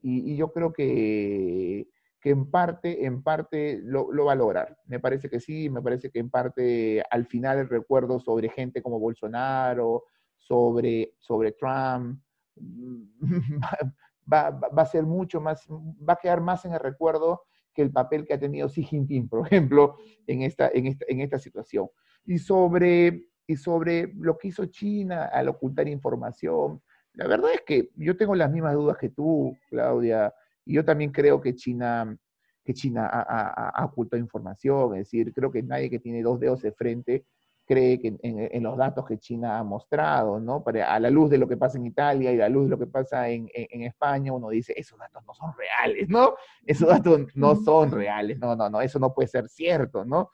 Y, 0.00 0.36
yo 0.36 0.52
creo 0.52 0.70
que, 0.70 1.88
que, 2.20 2.30
en 2.30 2.50
parte, 2.50 3.06
en 3.06 3.22
parte 3.22 3.80
lo, 3.82 4.12
lo, 4.12 4.26
va 4.26 4.32
a 4.32 4.36
lograr. 4.36 4.76
Me 4.84 5.00
parece 5.00 5.30
que 5.30 5.40
sí, 5.40 5.70
me 5.70 5.80
parece 5.80 6.10
que 6.10 6.18
en 6.18 6.28
parte 6.28 7.02
al 7.10 7.26
final 7.26 7.58
el 7.58 7.68
recuerdo 7.70 8.20
sobre 8.20 8.50
gente 8.50 8.82
como 8.82 8.98
Bolsonaro, 8.98 10.04
sobre, 10.36 11.14
sobre 11.20 11.52
Trump, 11.52 12.20
va, 14.30 14.50
va, 14.50 14.82
a 14.82 14.86
ser 14.86 15.04
mucho 15.04 15.40
más, 15.40 15.66
va 15.68 16.12
a 16.12 16.18
quedar 16.20 16.42
más 16.42 16.66
en 16.66 16.74
el 16.74 16.80
recuerdo 16.80 17.42
que 17.74 17.82
el 17.82 17.90
papel 17.90 18.24
que 18.24 18.34
ha 18.34 18.38
tenido 18.38 18.68
Xi 18.68 18.82
Jinping, 18.82 19.28
por 19.28 19.46
ejemplo, 19.46 19.96
en 20.26 20.42
esta, 20.42 20.70
en 20.72 20.86
esta, 20.86 21.04
en 21.08 21.20
esta 21.20 21.38
situación. 21.38 21.88
Y 22.24 22.38
sobre, 22.38 23.28
y 23.46 23.56
sobre 23.56 24.12
lo 24.14 24.38
que 24.38 24.48
hizo 24.48 24.66
China 24.66 25.24
al 25.26 25.48
ocultar 25.48 25.88
información, 25.88 26.80
la 27.12 27.26
verdad 27.26 27.52
es 27.52 27.62
que 27.66 27.90
yo 27.96 28.16
tengo 28.16 28.34
las 28.34 28.50
mismas 28.50 28.74
dudas 28.74 28.96
que 28.96 29.10
tú, 29.10 29.56
Claudia, 29.68 30.32
y 30.64 30.74
yo 30.74 30.84
también 30.84 31.12
creo 31.12 31.40
que 31.40 31.54
China, 31.54 32.16
que 32.64 32.74
China 32.74 33.08
ha, 33.12 33.70
ha 33.70 33.84
ocultado 33.84 34.20
información, 34.20 34.94
es 34.94 35.00
decir, 35.00 35.32
creo 35.32 35.50
que 35.50 35.62
nadie 35.62 35.90
que 35.90 35.98
tiene 35.98 36.22
dos 36.22 36.40
dedos 36.40 36.62
de 36.62 36.72
frente 36.72 37.26
cree 37.66 37.98
que 37.98 38.16
en, 38.22 38.62
los 38.62 38.76
datos 38.76 39.06
que 39.06 39.18
China 39.18 39.58
ha 39.58 39.64
mostrado, 39.64 40.38
¿no? 40.38 40.62
a 40.66 41.00
la 41.00 41.10
luz 41.10 41.30
de 41.30 41.38
lo 41.38 41.48
que 41.48 41.56
pasa 41.56 41.78
en 41.78 41.86
Italia 41.86 42.32
y 42.32 42.36
a 42.36 42.40
la 42.40 42.48
luz 42.48 42.64
de 42.64 42.70
lo 42.70 42.78
que 42.78 42.86
pasa 42.86 43.28
en, 43.28 43.48
España, 43.54 44.32
uno 44.32 44.50
dice, 44.50 44.74
esos 44.76 44.98
datos 44.98 45.24
no 45.26 45.34
son 45.34 45.52
reales, 45.56 46.08
¿no? 46.08 46.34
Esos 46.66 46.88
datos 46.88 47.22
no 47.34 47.56
son 47.56 47.90
reales, 47.90 48.38
no, 48.38 48.54
no, 48.54 48.68
no, 48.68 48.80
eso 48.80 48.98
no 48.98 49.14
puede 49.14 49.28
ser 49.28 49.48
cierto, 49.48 50.04
¿no? 50.04 50.30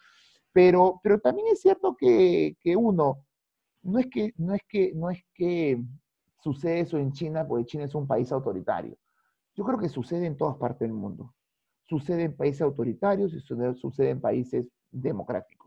Pero, 0.52 1.00
pero 1.02 1.20
también 1.20 1.48
es 1.52 1.60
cierto 1.60 1.96
que, 1.96 2.56
uno, 2.76 3.24
no 3.82 3.98
es 3.98 4.06
que, 4.08 4.32
no, 4.36 4.54
es 4.54 4.62
que, 4.68 4.92
no 4.94 5.10
es 5.10 5.24
que 5.34 5.80
sucede 6.42 6.80
eso 6.80 6.98
en 6.98 7.12
China, 7.12 7.46
porque 7.46 7.66
China 7.66 7.84
es 7.84 7.94
un 7.94 8.06
país 8.06 8.32
autoritario. 8.32 8.96
Yo 9.54 9.64
creo 9.64 9.78
que 9.78 9.88
sucede 9.88 10.26
en 10.26 10.36
todas 10.36 10.56
partes 10.56 10.80
del 10.80 10.92
mundo. 10.92 11.34
Sucede 11.84 12.24
en 12.24 12.36
países 12.36 12.62
autoritarios 12.62 13.32
y 13.34 13.40
sucede 13.40 14.10
en 14.10 14.20
países 14.20 14.66
democráticos 14.90 15.59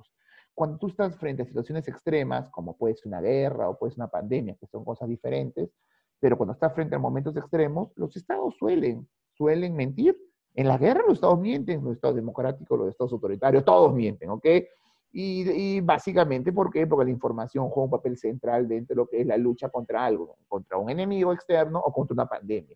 cuando 0.54 0.78
tú 0.78 0.88
estás 0.88 1.16
frente 1.18 1.44
a 1.44 1.46
situaciones 1.46 1.88
extremas, 1.88 2.50
como 2.50 2.78
puede 2.78 2.96
ser 2.96 3.08
una 3.08 3.22
guerra 3.22 3.70
o 3.70 3.78
puede 3.78 3.92
ser 3.92 4.00
una 4.00 4.10
pandemia, 4.10 4.56
que 4.56 4.68
son 4.68 4.86
cosas 4.86 5.10
diferentes, 5.10 5.70
pero 6.20 6.38
cuando 6.38 6.54
estás 6.54 6.74
frente 6.74 6.96
a 6.96 7.00
momentos 7.00 7.36
extremos, 7.36 7.92
los 7.96 8.16
estados 8.16 8.56
suelen, 8.58 9.08
suelen 9.34 9.76
mentir. 9.76 10.16
En 10.56 10.68
la 10.68 10.78
guerra 10.78 11.02
los 11.08 11.16
estados 11.16 11.40
mienten, 11.40 11.84
los 11.84 11.96
estados 11.96 12.16
democráticos, 12.16 12.78
los 12.78 12.90
estados 12.90 13.12
autoritarios, 13.14 13.66
todos 13.66 13.94
mienten, 13.94 14.30
¿ok? 14.30 14.46
Y, 15.12 15.50
y, 15.50 15.82
básicamente, 15.82 16.52
¿por 16.52 16.72
qué? 16.72 16.88
Porque 16.88 17.06
la 17.06 17.12
información 17.12 17.70
juega 17.70 17.86
un 17.86 17.92
papel 17.92 18.18
central 18.18 18.68
dentro 18.68 18.96
de 18.96 18.98
lo 18.98 19.08
que 19.08 19.22
es 19.22 19.28
la 19.28 19.38
lucha 19.38 19.70
contra 19.70 20.06
algo, 20.06 20.38
contra 20.48 20.78
un 20.78 20.90
enemigo 20.90 21.34
externo 21.34 21.80
o 21.80 21.92
contra 21.92 22.14
una 22.14 22.26
pandemia. 22.26 22.76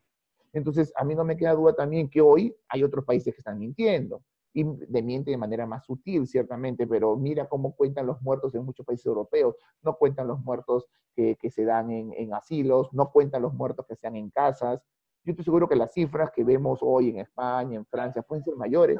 Entonces, 0.53 0.91
a 0.95 1.03
mí 1.03 1.15
no 1.15 1.23
me 1.23 1.37
queda 1.37 1.53
duda 1.53 1.73
también 1.73 2.09
que 2.09 2.21
hoy 2.21 2.55
hay 2.69 2.83
otros 2.83 3.05
países 3.05 3.33
que 3.33 3.41
están 3.41 3.57
mintiendo 3.57 4.21
y 4.57 4.63
de 4.63 5.03
miente 5.03 5.29
de 5.29 5.37
manera 5.37 5.67
más 5.67 5.85
sutil, 5.85 6.25
ciertamente, 6.25 6.87
pero 6.87 7.15
mira 7.15 7.47
cómo 7.47 7.75
cuentan 7.75 8.07
los 8.07 8.19
muertos 8.23 8.55
en 8.55 8.65
muchos 8.65 8.83
países 8.83 9.05
europeos, 9.05 9.55
no 9.83 9.95
cuentan 9.97 10.27
los 10.27 10.39
muertos 10.39 10.87
que, 11.15 11.37
se 11.51 11.63
dan 11.63 11.91
en, 11.91 12.11
en, 12.13 12.33
asilos, 12.33 12.91
no 12.91 13.11
cuentan 13.11 13.43
los 13.43 13.53
muertos 13.53 13.85
que 13.85 13.95
se 13.95 14.07
dan 14.07 14.15
en 14.15 14.31
casas. 14.31 14.81
Yo 15.23 15.31
estoy 15.31 15.45
seguro 15.45 15.69
que 15.69 15.75
las 15.75 15.93
cifras 15.93 16.31
que 16.31 16.43
vemos 16.43 16.79
hoy 16.81 17.09
en 17.09 17.19
España, 17.19 17.75
en 17.75 17.85
Francia, 17.85 18.23
pueden 18.23 18.43
ser 18.43 18.55
mayores, 18.55 18.99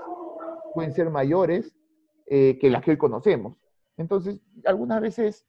pueden 0.75 0.93
ser 0.93 1.09
mayores 1.09 1.75
eh, 2.27 2.59
que 2.59 2.69
las 2.69 2.83
que 2.83 2.91
hoy 2.91 2.97
conocemos. 2.97 3.57
Entonces, 3.97 4.39
algunas 4.63 5.01
veces, 5.01 5.43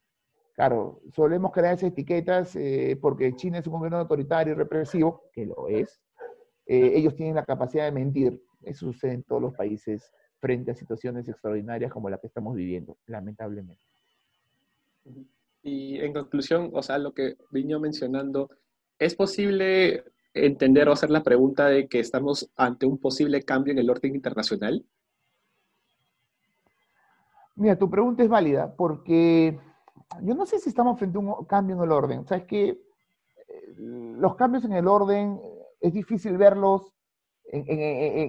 claro, 0.54 1.02
solemos 1.12 1.52
crear 1.52 1.74
esas 1.74 1.90
etiquetas 1.90 2.56
eh, 2.56 2.98
porque 2.98 3.36
China 3.36 3.58
es 3.58 3.66
un 3.66 3.74
gobierno 3.74 3.98
autoritario 3.98 4.54
y 4.54 4.56
represivo, 4.56 5.24
que 5.34 5.44
lo 5.44 5.68
es. 5.68 6.00
Eh, 6.64 6.92
ellos 6.94 7.14
tienen 7.14 7.34
la 7.34 7.44
capacidad 7.44 7.84
de 7.84 7.92
mentir, 7.92 8.42
eso 8.62 8.92
sucede 8.92 9.14
en 9.14 9.22
todos 9.22 9.42
los 9.42 9.54
países 9.54 10.12
frente 10.40 10.70
a 10.70 10.74
situaciones 10.74 11.28
extraordinarias 11.28 11.92
como 11.92 12.10
la 12.10 12.18
que 12.18 12.26
estamos 12.26 12.54
viviendo, 12.54 12.96
lamentablemente. 13.06 13.82
Y 15.62 15.98
en 15.98 16.12
conclusión, 16.12 16.70
o 16.72 16.82
sea, 16.82 16.98
lo 16.98 17.12
que 17.12 17.36
vino 17.50 17.80
mencionando, 17.80 18.50
¿es 18.98 19.14
posible 19.14 20.04
entender 20.34 20.88
o 20.88 20.92
hacer 20.92 21.10
la 21.10 21.22
pregunta 21.22 21.66
de 21.66 21.88
que 21.88 21.98
estamos 21.98 22.50
ante 22.56 22.86
un 22.86 22.98
posible 22.98 23.42
cambio 23.42 23.72
en 23.72 23.78
el 23.78 23.90
orden 23.90 24.14
internacional? 24.14 24.84
Mira, 27.56 27.76
tu 27.76 27.90
pregunta 27.90 28.22
es 28.22 28.28
válida 28.28 28.72
porque 28.76 29.58
yo 30.22 30.34
no 30.34 30.46
sé 30.46 30.58
si 30.60 30.68
estamos 30.68 30.98
frente 30.98 31.18
a 31.18 31.20
un 31.20 31.44
cambio 31.46 31.76
en 31.76 31.82
el 31.82 31.90
orden. 31.90 32.20
O 32.20 32.26
sea, 32.26 32.38
es 32.38 32.44
que 32.44 32.68
eh, 32.68 33.74
los 33.76 34.36
cambios 34.36 34.64
en 34.64 34.72
el 34.72 34.86
orden 34.86 35.40
es 35.80 35.92
difícil 35.92 36.36
verlos 36.36 36.92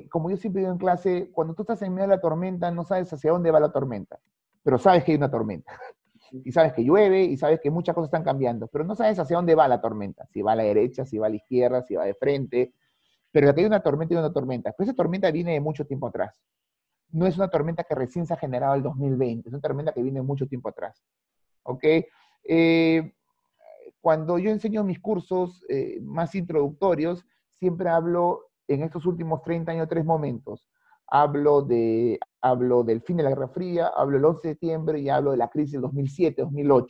como 0.10 0.29
yo 0.29 0.38
siempre 0.38 0.62
digo 0.62 0.71
en 0.71 0.77
clase, 0.77 1.29
cuando 1.32 1.53
tú 1.53 1.63
estás 1.63 1.82
en 1.82 1.93
medio 1.93 2.08
de 2.08 2.15
la 2.15 2.21
tormenta, 2.21 2.71
no 2.71 2.84
sabes 2.84 3.12
hacia 3.12 3.32
dónde 3.32 3.51
va 3.51 3.60
la 3.60 3.71
tormenta, 3.71 4.19
pero 4.63 4.77
sabes 4.77 5.03
que 5.03 5.12
hay 5.12 5.17
una 5.17 5.32
tormenta. 5.32 5.71
Y 6.32 6.51
sabes 6.51 6.73
que 6.73 6.84
llueve 6.84 7.23
y 7.23 7.38
sabes 7.38 7.60
que 7.60 7.71
muchas 7.71 7.95
cosas 7.95 8.10
están 8.10 8.23
cambiando, 8.23 8.67
pero 8.67 8.84
no 8.84 8.95
sabes 8.95 9.17
hacia 9.17 9.36
dónde 9.36 9.55
va 9.55 9.67
la 9.67 9.82
tormenta, 9.82 10.27
si 10.27 10.41
va 10.41 10.51
a 10.51 10.55
la 10.55 10.63
derecha, 10.63 11.05
si 11.05 11.17
va 11.17 11.27
a 11.27 11.29
la 11.29 11.38
izquierda, 11.38 11.82
si 11.82 11.95
va 11.95 12.05
de 12.05 12.13
frente. 12.13 12.73
Pero 13.32 13.53
que 13.53 13.62
hay 13.62 13.65
una 13.65 13.82
tormenta 13.82 14.13
y 14.13 14.17
una 14.17 14.32
tormenta. 14.32 14.71
Pero 14.77 14.89
esa 14.89 14.95
tormenta 14.95 15.32
viene 15.32 15.53
de 15.53 15.60
mucho 15.60 15.86
tiempo 15.86 16.08
atrás. 16.08 16.39
No 17.12 17.25
es 17.25 17.36
una 17.38 17.49
tormenta 17.49 17.84
que 17.84 17.95
recién 17.95 18.27
se 18.27 18.34
ha 18.34 18.38
generado 18.38 18.75
el 18.75 18.84
2020, 18.84 19.49
es 19.49 19.53
una 19.53 19.62
tormenta 19.62 19.91
que 19.91 20.03
viene 20.03 20.19
de 20.19 20.25
mucho 20.25 20.47
tiempo 20.47 20.69
atrás. 20.69 21.03
¿Ok? 21.63 21.84
Eh, 22.43 23.13
cuando 24.01 24.38
yo 24.38 24.51
enseño 24.51 24.84
mis 24.84 24.99
cursos 24.99 25.65
eh, 25.67 25.99
más 26.01 26.36
introductorios, 26.36 27.25
siempre 27.58 27.89
hablo 27.89 28.48
en 28.69 28.84
estos 28.84 29.05
últimos 29.05 29.41
30 29.41 29.71
años 29.71 29.88
tres 29.89 30.05
momentos. 30.05 30.65
Hablo, 31.08 31.63
de, 31.63 32.19
hablo 32.39 32.84
del 32.84 33.01
fin 33.01 33.17
de 33.17 33.23
la 33.23 33.29
Guerra 33.29 33.47
Fría, 33.47 33.88
hablo 33.88 34.17
del 34.17 34.25
11 34.25 34.47
de 34.47 34.53
septiembre 34.53 34.99
y 34.99 35.10
hablo 35.10 35.32
de 35.32 35.38
la 35.38 35.49
crisis 35.49 35.73
del 35.73 35.82
2007-2008, 35.82 36.88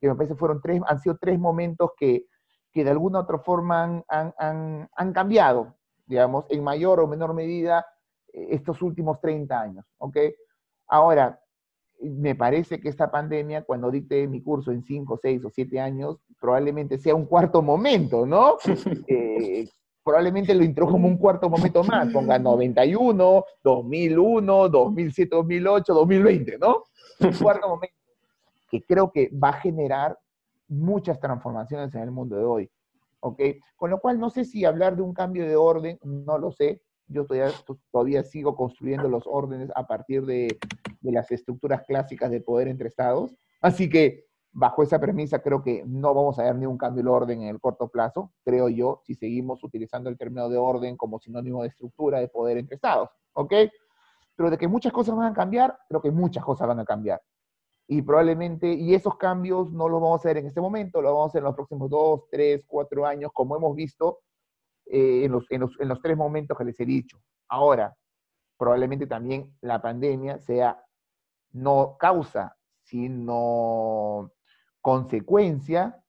que 0.00 0.08
me 0.08 0.14
parece 0.14 0.36
fueron 0.36 0.60
tres, 0.62 0.80
han 0.86 1.00
sido 1.00 1.18
tres 1.20 1.38
momentos 1.38 1.90
que, 1.96 2.26
que 2.72 2.84
de 2.84 2.90
alguna 2.90 3.18
u 3.18 3.22
otra 3.22 3.40
forma 3.40 4.04
han, 4.08 4.34
han, 4.38 4.88
han, 4.94 5.12
cambiado, 5.12 5.74
digamos, 6.06 6.44
en 6.48 6.62
mayor 6.62 7.00
o 7.00 7.08
menor 7.08 7.34
medida 7.34 7.84
eh, 8.32 8.48
estos 8.50 8.80
últimos 8.82 9.20
30 9.20 9.60
años. 9.60 9.84
¿ok? 9.98 10.16
Ahora, 10.86 11.40
me 12.00 12.36
parece 12.36 12.78
que 12.80 12.88
esta 12.88 13.10
pandemia, 13.10 13.64
cuando 13.64 13.90
dicte 13.90 14.28
mi 14.28 14.42
curso 14.42 14.70
en 14.70 14.84
5, 14.84 15.18
6 15.20 15.44
o 15.44 15.50
7 15.50 15.80
años, 15.80 16.18
probablemente 16.40 16.98
sea 16.98 17.16
un 17.16 17.26
cuarto 17.26 17.62
momento, 17.62 18.26
¿no? 18.26 18.58
Eh, 19.08 19.68
probablemente 20.06 20.54
lo 20.54 20.62
introdujo 20.62 20.92
como 20.92 21.08
un 21.08 21.18
cuarto 21.18 21.50
momento 21.50 21.82
más, 21.82 22.12
ponga 22.12 22.38
91, 22.38 23.44
2001, 23.64 24.68
2007, 24.68 25.34
2008, 25.34 25.94
2020, 25.94 26.58
¿no? 26.58 26.84
Un 27.18 27.32
cuarto 27.42 27.68
momento 27.68 27.96
que 28.70 28.84
creo 28.84 29.10
que 29.10 29.28
va 29.30 29.48
a 29.48 29.60
generar 29.60 30.16
muchas 30.68 31.18
transformaciones 31.18 31.92
en 31.96 32.02
el 32.02 32.12
mundo 32.12 32.36
de 32.36 32.44
hoy, 32.44 32.70
¿ok? 33.18 33.40
Con 33.74 33.90
lo 33.90 33.98
cual 33.98 34.20
no 34.20 34.30
sé 34.30 34.44
si 34.44 34.64
hablar 34.64 34.94
de 34.94 35.02
un 35.02 35.12
cambio 35.12 35.44
de 35.44 35.56
orden, 35.56 35.98
no 36.04 36.38
lo 36.38 36.52
sé, 36.52 36.80
yo 37.08 37.26
todavía, 37.26 37.52
todavía 37.90 38.22
sigo 38.22 38.54
construyendo 38.54 39.08
los 39.08 39.24
órdenes 39.26 39.72
a 39.74 39.88
partir 39.88 40.24
de, 40.24 40.56
de 41.00 41.12
las 41.12 41.32
estructuras 41.32 41.82
clásicas 41.82 42.30
de 42.30 42.40
poder 42.40 42.68
entre 42.68 42.86
estados, 42.86 43.34
así 43.60 43.90
que 43.90 44.25
Bajo 44.58 44.82
esa 44.82 44.98
premisa 44.98 45.40
creo 45.40 45.62
que 45.62 45.84
no 45.84 46.14
vamos 46.14 46.38
a 46.38 46.44
ver 46.44 46.54
ni 46.54 46.64
un 46.64 46.78
cambio 46.78 47.04
de 47.04 47.10
orden 47.10 47.42
en 47.42 47.48
el 47.48 47.60
corto 47.60 47.88
plazo, 47.88 48.32
creo 48.42 48.70
yo, 48.70 49.02
si 49.04 49.14
seguimos 49.14 49.62
utilizando 49.62 50.08
el 50.08 50.16
término 50.16 50.48
de 50.48 50.56
orden 50.56 50.96
como 50.96 51.18
sinónimo 51.18 51.60
de 51.60 51.68
estructura 51.68 52.20
de 52.20 52.28
poder 52.28 52.56
entre 52.56 52.76
estados, 52.76 53.10
¿ok? 53.34 53.52
Pero 54.34 54.48
de 54.48 54.56
que 54.56 54.66
muchas 54.66 54.94
cosas 54.94 55.14
van 55.14 55.30
a 55.30 55.34
cambiar, 55.34 55.78
creo 55.86 56.00
que 56.00 56.10
muchas 56.10 56.42
cosas 56.42 56.66
van 56.66 56.80
a 56.80 56.86
cambiar. 56.86 57.20
Y 57.86 58.00
probablemente, 58.00 58.72
y 58.72 58.94
esos 58.94 59.18
cambios 59.18 59.70
no 59.74 59.90
los 59.90 60.00
vamos 60.00 60.20
a 60.20 60.20
hacer 60.22 60.38
en 60.38 60.46
este 60.46 60.62
momento, 60.62 61.02
los 61.02 61.12
vamos 61.12 61.26
a 61.26 61.28
hacer 61.28 61.40
en 61.40 61.44
los 61.44 61.54
próximos 61.54 61.90
dos, 61.90 62.22
tres, 62.30 62.64
cuatro 62.66 63.04
años, 63.04 63.32
como 63.34 63.56
hemos 63.56 63.76
visto 63.76 64.20
eh, 64.86 65.24
en, 65.24 65.32
los, 65.32 65.44
en, 65.50 65.60
los, 65.60 65.78
en 65.78 65.88
los 65.88 66.00
tres 66.00 66.16
momentos 66.16 66.56
que 66.56 66.64
les 66.64 66.80
he 66.80 66.86
dicho. 66.86 67.20
Ahora, 67.46 67.94
probablemente 68.56 69.06
también 69.06 69.54
la 69.60 69.82
pandemia 69.82 70.38
sea 70.38 70.82
no 71.52 71.98
causa, 71.98 72.56
sino 72.80 74.32
consecuencia 74.86 76.00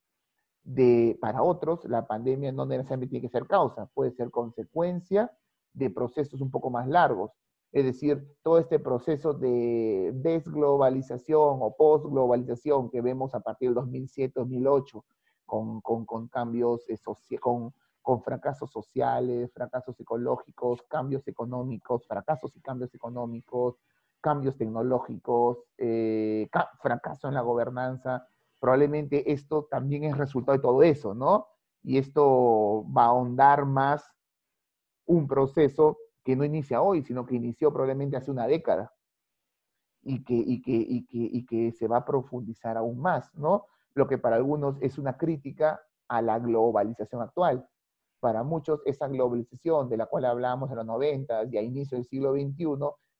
de, 0.63 1.17
para 1.19 1.41
otros, 1.41 1.83
la 1.85 2.05
pandemia 2.05 2.51
no 2.51 2.67
necesariamente 2.67 3.09
tiene 3.09 3.27
que 3.27 3.31
ser 3.31 3.47
causa, 3.47 3.87
puede 3.87 4.11
ser 4.11 4.29
consecuencia 4.29 5.35
de 5.73 5.89
procesos 5.89 6.41
un 6.41 6.51
poco 6.51 6.69
más 6.69 6.87
largos. 6.87 7.31
Es 7.71 7.85
decir, 7.85 8.23
todo 8.43 8.59
este 8.59 8.77
proceso 8.77 9.33
de 9.33 10.11
desglobalización 10.13 11.57
o 11.59 11.75
postglobalización 11.75 12.91
que 12.91 13.01
vemos 13.01 13.33
a 13.33 13.39
partir 13.39 13.73
del 13.73 13.83
2007-2008, 13.83 15.03
con, 15.47 15.81
con, 15.81 16.05
con, 16.05 16.27
cambios, 16.27 16.87
eh, 16.87 16.99
con, 17.39 17.73
con 18.03 18.21
fracasos 18.21 18.69
sociales, 18.69 19.51
fracasos 19.55 19.99
ecológicos, 19.99 20.83
cambios 20.83 21.27
económicos, 21.27 22.05
fracasos 22.05 22.55
y 22.55 22.61
cambios 22.61 22.93
económicos, 22.93 23.79
cambios 24.21 24.55
tecnológicos, 24.55 25.63
eh, 25.79 26.47
fracaso 26.79 27.27
en 27.27 27.33
la 27.33 27.41
gobernanza, 27.41 28.27
probablemente 28.59 29.31
esto 29.31 29.67
también 29.69 30.03
es 30.03 30.17
resultado 30.17 30.57
de 30.57 30.61
todo 30.61 30.83
eso, 30.83 31.13
¿no? 31.13 31.47
Y 31.83 31.97
esto 31.97 32.85
va 32.91 33.03
a 33.03 33.07
ahondar 33.07 33.65
más 33.65 34.11
un 35.05 35.27
proceso 35.27 35.97
que 36.23 36.35
no 36.35 36.43
inicia 36.43 36.81
hoy, 36.81 37.03
sino 37.03 37.25
que 37.25 37.35
inició 37.35 37.71
probablemente 37.71 38.17
hace 38.17 38.31
una 38.31 38.47
década 38.47 38.93
y 40.01 40.23
que, 40.23 40.33
y 40.33 40.61
que, 40.61 40.73
y 40.73 41.05
que, 41.05 41.17
y 41.17 41.45
que 41.45 41.71
se 41.71 41.87
va 41.87 41.97
a 41.97 42.05
profundizar 42.05 42.77
aún 42.77 42.99
más, 42.99 43.33
¿no? 43.35 43.65
Lo 43.93 44.07
que 44.07 44.17
para 44.17 44.35
algunos 44.35 44.77
es 44.81 44.97
una 44.97 45.17
crítica 45.17 45.81
a 46.07 46.21
la 46.21 46.39
globalización 46.39 47.21
actual. 47.21 47.67
Para 48.19 48.43
muchos, 48.43 48.81
esa 48.85 49.07
globalización 49.07 49.89
de 49.89 49.97
la 49.97 50.07
cual 50.07 50.25
hablábamos 50.25 50.69
en 50.71 50.77
los 50.77 50.85
90 50.85 51.45
y 51.45 51.57
a 51.57 51.61
inicio 51.61 51.97
del 51.97 52.05
siglo 52.05 52.33
XXI 52.33 52.65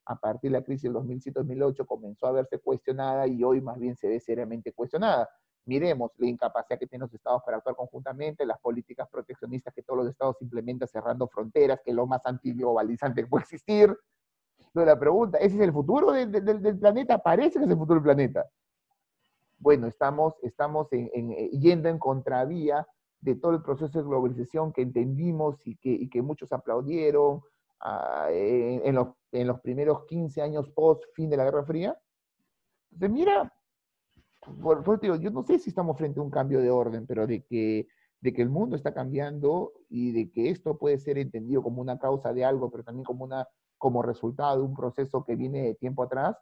a 0.08 0.16
partir 0.16 0.52
de 0.52 0.60
la 0.60 0.64
crisis 0.64 0.84
del 0.84 0.94
2007-2008 0.94 1.86
comenzó 1.86 2.28
a 2.28 2.32
verse 2.32 2.60
cuestionada 2.60 3.28
y 3.28 3.44
hoy 3.44 3.60
más 3.60 3.78
bien 3.78 3.96
se 3.98 4.08
ve 4.08 4.20
seriamente 4.20 4.72
cuestionada. 4.72 5.30
Miremos 5.66 6.12
la 6.18 6.28
incapacidad 6.28 6.80
que 6.80 6.88
tienen 6.88 7.08
los 7.08 7.14
estados 7.14 7.42
para 7.46 7.58
actuar 7.58 7.76
conjuntamente, 7.76 8.46
las 8.46 8.58
políticas 8.60 9.10
proteccionistas 9.10 9.74
que 9.74 9.84
todos 9.84 10.00
los 10.00 10.10
estados 10.10 10.38
implementan 10.42 10.88
cerrando 10.88 11.28
fronteras, 11.28 11.82
que 11.84 11.92
es 11.92 11.96
lo 11.96 12.08
más 12.08 12.22
antiglobalizante 12.26 13.22
que 13.22 13.28
puede 13.28 13.44
existir. 13.44 13.94
Entonces 14.58 14.88
la 14.88 14.98
pregunta, 14.98 15.38
¿ese 15.40 15.58
es 15.58 15.62
el 15.62 15.74
futuro 15.74 16.14
del 16.14 16.80
planeta? 16.80 17.18
Parece 17.18 17.60
que 17.60 17.66
es 17.66 17.72
el 17.72 17.78
futuro 17.78 17.96
del 17.96 18.04
planeta. 18.04 18.46
Bueno, 19.58 19.88
estamos, 19.88 20.36
estamos 20.42 20.88
eh, 20.94 21.50
yendo 21.52 21.90
en 21.90 22.00
contravía 22.00 22.88
de 23.20 23.36
todo 23.36 23.52
el 23.52 23.62
proceso 23.62 23.98
de 23.98 24.06
globalización 24.06 24.72
que 24.72 24.84
entendimos 24.84 25.60
y 25.66 25.76
que, 25.76 25.90
y 25.90 26.10
que 26.10 26.22
muchos 26.22 26.54
aplaudieron, 26.54 27.42
Ah, 27.80 28.28
en, 28.32 28.96
los, 28.96 29.10
en, 29.32 29.48
los, 29.48 29.62
primeros 29.62 30.06
15 30.06 30.42
años 30.42 30.70
post 30.70 31.04
fin 31.14 31.30
de 31.30 31.38
la 31.38 31.46
Guerra 31.46 31.64
Fría. 31.64 31.98
Entonces, 32.92 33.12
mira, 33.12 33.54
por, 34.62 35.00
digo, 35.00 35.16
yo 35.16 35.30
no 35.30 35.44
sé 35.44 35.60
si 35.60 35.70
estamos 35.70 35.98
frente 35.98 36.20
a 36.20 36.24
un 36.24 36.32
cambio 36.32 36.62
de 36.62 36.72
orden, 36.72 37.06
pero 37.06 37.28
de 37.28 37.44
que, 37.44 37.88
de 38.22 38.34
que 38.34 38.42
el 38.42 38.50
mundo 38.50 38.76
está 38.76 38.94
cambiando 38.94 39.74
y 39.90 40.12
de 40.12 40.32
que 40.32 40.50
esto 40.50 40.78
puede 40.78 40.98
ser 40.98 41.18
entendido 41.18 41.62
como 41.62 41.82
una 41.82 42.00
causa 42.00 42.34
de 42.34 42.46
algo, 42.46 42.72
pero 42.72 42.84
también 42.84 43.06
como, 43.06 43.26
una, 43.26 43.48
como 43.78 44.02
resultado 44.02 44.58
de 44.58 44.64
un 44.64 44.76
proceso 44.76 45.24
que 45.24 45.36
viene 45.36 45.64
de 45.64 45.76
tiempo 45.76 46.04
atrás. 46.04 46.36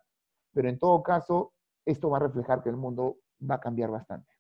Pero 0.54 0.70
en 0.70 0.80
todo 0.80 1.04
caso, 1.04 1.54
esto 1.86 2.10
va 2.10 2.18
a 2.18 2.22
reflejar 2.22 2.64
que 2.64 2.70
el 2.70 2.78
mundo 2.78 3.18
va 3.42 3.56
a 3.56 3.60
cambiar 3.60 3.92
bastante. 3.92 4.35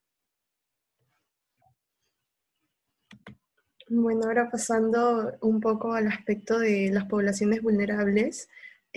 Bueno, 3.87 4.25
ahora 4.25 4.49
pasando 4.49 5.37
un 5.41 5.59
poco 5.59 5.93
al 5.93 6.07
aspecto 6.07 6.59
de 6.59 6.89
las 6.91 7.05
poblaciones 7.05 7.61
vulnerables, 7.61 8.47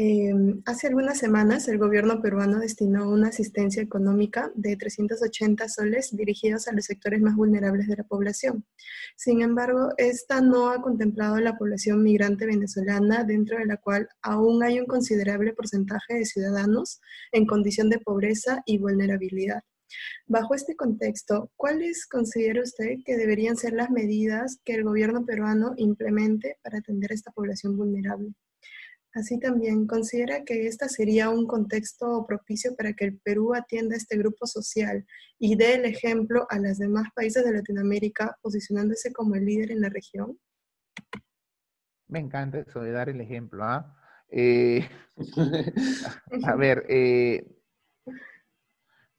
Em, 0.01 0.63
hace 0.65 0.87
algunas 0.87 1.19
semanas 1.19 1.67
el 1.67 1.77
gobierno 1.77 2.23
peruano 2.23 2.61
destinó 2.61 3.11
una 3.11 3.31
asistencia 3.31 3.83
económica 3.83 4.53
de 4.55 4.77
380 4.77 5.69
soles 5.69 6.15
dirigidos 6.17 6.69
a 6.69 6.73
los 6.73 6.85
sectores 6.85 7.21
más 7.21 7.35
vulnerables 7.35 7.89
de 7.89 7.97
la 7.97 8.05
población. 8.05 8.65
Sin 9.17 9.43
embargo, 9.43 9.89
esta 9.97 10.41
no 10.41 10.71
ha 10.71 10.81
contemplado 10.83 11.41
la 11.41 11.59
población 11.59 12.05
migrante 12.05 12.47
venezolana, 12.47 13.25
dentro 13.25 13.59
de 13.59 13.67
la 13.67 13.77
cual 13.79 14.09
aún 14.23 14.63
hay 14.63 14.79
un 14.79 14.87
considerable 14.87 15.53
porcentaje 15.53 16.15
de 16.15 16.27
ciudadanos 16.27 17.01
en 17.33 17.45
condición 17.45 17.91
de 17.91 17.99
pobreza 17.99 18.63
y 18.67 18.79
vulnerabilidad. 18.79 19.65
Bajo 20.27 20.55
este 20.55 20.77
contexto, 20.77 21.51
¿cuáles 21.57 22.07
considera 22.07 22.63
usted 22.63 22.97
que 23.05 23.17
deberían 23.17 23.57
ser 23.57 23.73
las 23.73 23.91
medidas 23.91 24.61
que 24.65 24.75
el 24.75 24.85
gobierno 24.85 25.25
peruano 25.25 25.73
implemente 25.77 26.59
para 26.63 26.79
atender 26.79 27.13
a 27.13 27.15
esta 27.15 27.33
población 27.33 27.77
vulnerable? 27.77 28.35
Así 29.15 29.41
también, 29.41 29.87
¿considera 29.87 30.45
que 30.45 30.67
este 30.67 30.89
sería 30.89 31.31
un 31.31 31.47
contexto 31.47 32.25
propicio 32.27 32.77
para 32.77 32.93
que 32.93 33.07
el 33.07 33.19
Perú 33.19 33.55
atienda 33.55 33.95
a 33.95 33.99
este 33.99 34.19
grupo 34.19 34.47
social 34.47 35.05
y 35.39 35.57
dé 35.57 35.75
el 35.75 35.87
ejemplo 35.87 36.47
a 36.51 36.59
los 36.59 36.79
demás 36.79 37.09
países 37.15 37.45
de 37.45 37.53
Latinoamérica, 37.53 38.37
posicionándose 38.43 39.13
como 39.13 39.35
el 39.35 39.47
líder 39.47 39.73
en 39.73 39.81
la 39.81 39.89
región? 39.89 40.39
Me 42.07 42.21
encanta 42.21 42.61
eso 42.61 42.81
de 42.81 42.93
dar 42.93 43.09
el 43.09 43.21
ejemplo. 43.21 43.65
¿ah? 43.65 43.97
Eh, 44.31 44.87
a 46.45 46.55
ver, 46.55 46.85
eh, 46.89 47.58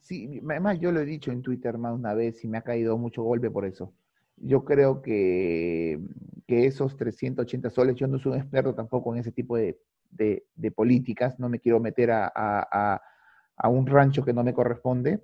sí, 0.10 0.42
además 0.50 0.80
yo 0.80 0.92
lo 0.92 1.02
he 1.02 1.06
dicho 1.06 1.32
en 1.32 1.44
Twitter 1.44 1.78
más 1.78 1.94
una 1.94 2.16
vez 2.16 2.44
y 2.44 2.48
me 2.48 2.58
ha 2.58 2.64
caído 2.64 2.98
mucho 2.98 3.22
golpe 3.22 3.52
por 3.52 3.66
eso. 3.66 3.94
Yo 4.38 4.66
creo 4.66 5.02
que, 5.04 6.00
que 6.48 6.66
esos 6.66 6.98
380 6.98 7.70
soles, 7.70 7.96
yo 7.96 8.08
no 8.08 8.18
soy 8.18 8.34
un 8.34 8.40
experto 8.40 8.74
tampoco 8.74 9.14
en 9.14 9.22
ese 9.22 9.32
tipo 9.32 9.56
de, 9.58 9.78
de, 10.10 10.72
políticas, 10.72 11.40
no 11.40 11.48
me 11.48 11.60
quiero 11.60 11.80
meter 11.80 12.10
a, 12.10 12.32
a, 12.34 13.02
a, 13.56 13.70
un 13.70 13.86
rancho 13.86 14.26
que 14.26 14.34
no 14.34 14.44
me 14.44 14.54
corresponde, 14.54 15.24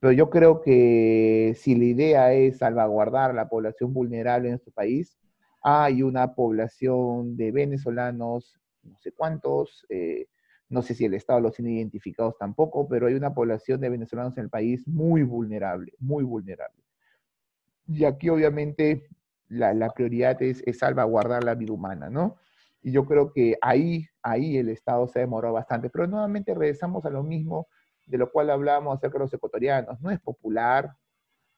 pero 0.00 0.12
yo 0.12 0.30
creo 0.30 0.60
que 0.60 1.54
si 1.56 1.76
la 1.76 1.84
idea 1.84 2.32
es 2.32 2.58
salvaguardar 2.58 3.30
a 3.30 3.34
la 3.34 3.48
población 3.48 3.92
vulnerable 3.94 4.48
en 4.48 4.52
nuestro 4.54 4.72
país, 4.72 5.16
hay 5.62 6.02
una 6.02 6.34
población 6.34 7.36
de 7.36 7.52
venezolanos, 7.52 8.58
no 8.82 8.98
sé 8.98 9.12
cuántos, 9.12 9.86
eh, 9.90 10.26
no 10.74 10.82
sé 10.82 10.94
si 10.94 11.04
el 11.04 11.14
Estado 11.14 11.40
los 11.40 11.54
tiene 11.54 11.72
identificados 11.72 12.36
tampoco, 12.36 12.88
pero 12.88 13.06
hay 13.06 13.14
una 13.14 13.32
población 13.32 13.80
de 13.80 13.88
venezolanos 13.88 14.36
en 14.36 14.44
el 14.44 14.50
país 14.50 14.86
muy 14.88 15.22
vulnerable, 15.22 15.92
muy 16.00 16.24
vulnerable. 16.24 16.82
Y 17.86 18.04
aquí 18.04 18.28
obviamente 18.28 19.06
la, 19.48 19.88
prioridad 19.90 20.42
es, 20.42 20.62
es, 20.66 20.78
salvaguardar 20.78 21.44
la 21.44 21.54
vida 21.54 21.72
humana, 21.72 22.10
¿no? 22.10 22.36
Y 22.82 22.90
yo 22.92 23.06
creo 23.06 23.32
que 23.32 23.56
ahí, 23.62 24.06
ahí 24.22 24.56
el 24.56 24.68
Estado 24.68 25.06
se 25.06 25.20
demoró 25.20 25.52
bastante. 25.52 25.88
Pero 25.90 26.06
nuevamente 26.06 26.52
regresamos 26.54 27.04
a 27.06 27.10
lo 27.10 27.22
mismo 27.22 27.68
de 28.06 28.18
lo 28.18 28.30
cual 28.30 28.50
hablábamos 28.50 28.96
acerca 28.96 29.18
de 29.18 29.24
los 29.24 29.32
ecuatorianos. 29.32 30.00
No 30.00 30.10
es 30.10 30.20
popular 30.20 30.96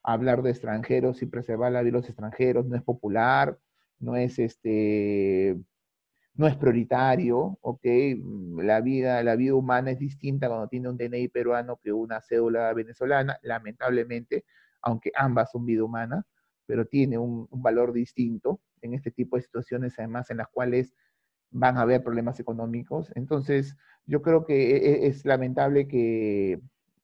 hablar 0.03 0.43
de 0.43 0.51
extranjeros 0.51 1.23
y 1.23 1.27
preservar 1.27 1.73
la 1.73 1.81
vida 1.81 1.93
de 1.93 1.99
los 1.99 2.09
extranjeros, 2.09 2.67
no 2.67 2.77
es 2.77 2.83
popular, 2.83 3.59
no 3.99 4.15
es 4.15 4.39
este 4.39 5.59
no 6.37 6.47
es 6.47 6.57
prioritario, 6.57 7.59
¿ok? 7.61 7.85
La 8.59 8.81
vida, 8.81 9.23
la 9.23 9.37
vida 9.37 9.55
humana 9.55 9.91
es 9.91 9.99
distinta 9.99 10.49
cuando 10.49 10.69
tiene 10.69 10.89
un 10.89 10.97
DNI 10.97 11.29
peruano 11.29 11.79
que 11.83 11.93
una 11.93 12.21
cédula 12.21 12.73
venezolana, 12.75 13.39
lamentablemente, 13.43 14.45
aunque 14.83 15.11
ambas 15.17 15.51
son 15.51 15.65
vida 15.65 15.85
humana, 15.85 16.27
pero 16.67 16.87
tiene 16.87 17.17
un, 17.19 17.49
un 17.51 17.63
valor 17.63 17.93
distinto 17.93 18.61
en 18.83 18.95
este 18.95 19.11
tipo 19.11 19.37
de 19.37 19.43
situaciones, 19.43 19.99
además 19.99 20.31
en 20.31 20.39
las 20.39 20.49
cuales 20.49 20.95
van 21.51 21.79
a 21.79 21.83
haber 21.83 22.03
problemas 22.03 22.39
económicos. 22.41 23.11
Entonces, 23.15 23.77
yo 24.05 24.23
creo 24.23 24.45
que 24.45 24.77
e, 24.77 24.77
e, 24.77 25.07
es, 25.07 25.25
lamentable 25.25 25.89
que, 25.89 26.61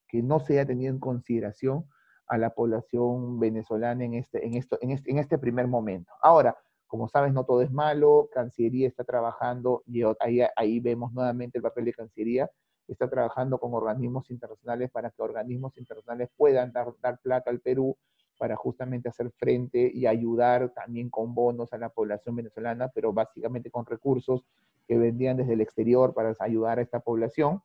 que, 0.09 0.23
no 0.23 0.40
se 0.40 0.55
haya 0.55 0.66
tenido 0.66 0.92
en 0.92 1.01
consideración 1.01 1.87
a 2.27 2.38
la 2.38 2.51
población 2.51 3.40
venezolana 3.40 4.05
en 4.05 4.14
este, 4.14 4.47
en, 4.47 4.55
esto, 4.55 4.79
en, 4.81 4.90
este, 4.90 5.11
en 5.11 5.18
este 5.18 5.38
primer 5.38 5.68
momento. 5.68 6.12
Ahora, 6.23 6.57
como 6.92 7.09
sabes, 7.09 7.33
no 7.33 7.46
todo 7.46 7.62
es 7.62 7.72
malo, 7.72 8.28
Cancillería 8.35 8.87
está 8.87 9.02
trabajando, 9.02 9.83
y 9.87 10.02
ahí, 10.20 10.42
ahí 10.55 10.78
vemos 10.78 11.11
nuevamente 11.14 11.57
el 11.57 11.62
papel 11.62 11.87
de 11.87 11.94
Cancillería, 11.94 12.50
está 12.87 13.09
trabajando 13.09 13.57
con 13.57 13.72
organismos 13.72 14.31
internacionales 14.31 14.90
para 14.90 15.09
que 15.09 15.22
organismos 15.22 15.74
internacionales 15.78 16.28
puedan 16.37 16.70
dar, 16.70 16.92
dar 17.00 17.18
plata 17.20 17.50
al 17.50 17.61
Perú 17.61 17.96
para 18.37 18.57
justamente 18.57 19.09
hacer 19.09 19.31
frente 19.31 19.90
y 19.90 20.05
ayudar 20.05 20.68
también 20.74 21.09
con 21.09 21.35
bonos 21.35 21.72
a 21.72 21.78
la 21.78 21.88
población 21.88 22.37
venezolana, 22.37 22.88
pero 22.88 23.11
básicamente 23.11 23.70
con 23.70 23.87
recursos 23.87 24.44
que 24.87 24.98
vendían 24.98 25.38
desde 25.38 25.55
el 25.55 25.62
exterior 25.62 26.12
para 26.12 26.35
ayudar 26.40 26.78
a 26.78 26.83
esta 26.83 27.00
población. 27.00 27.62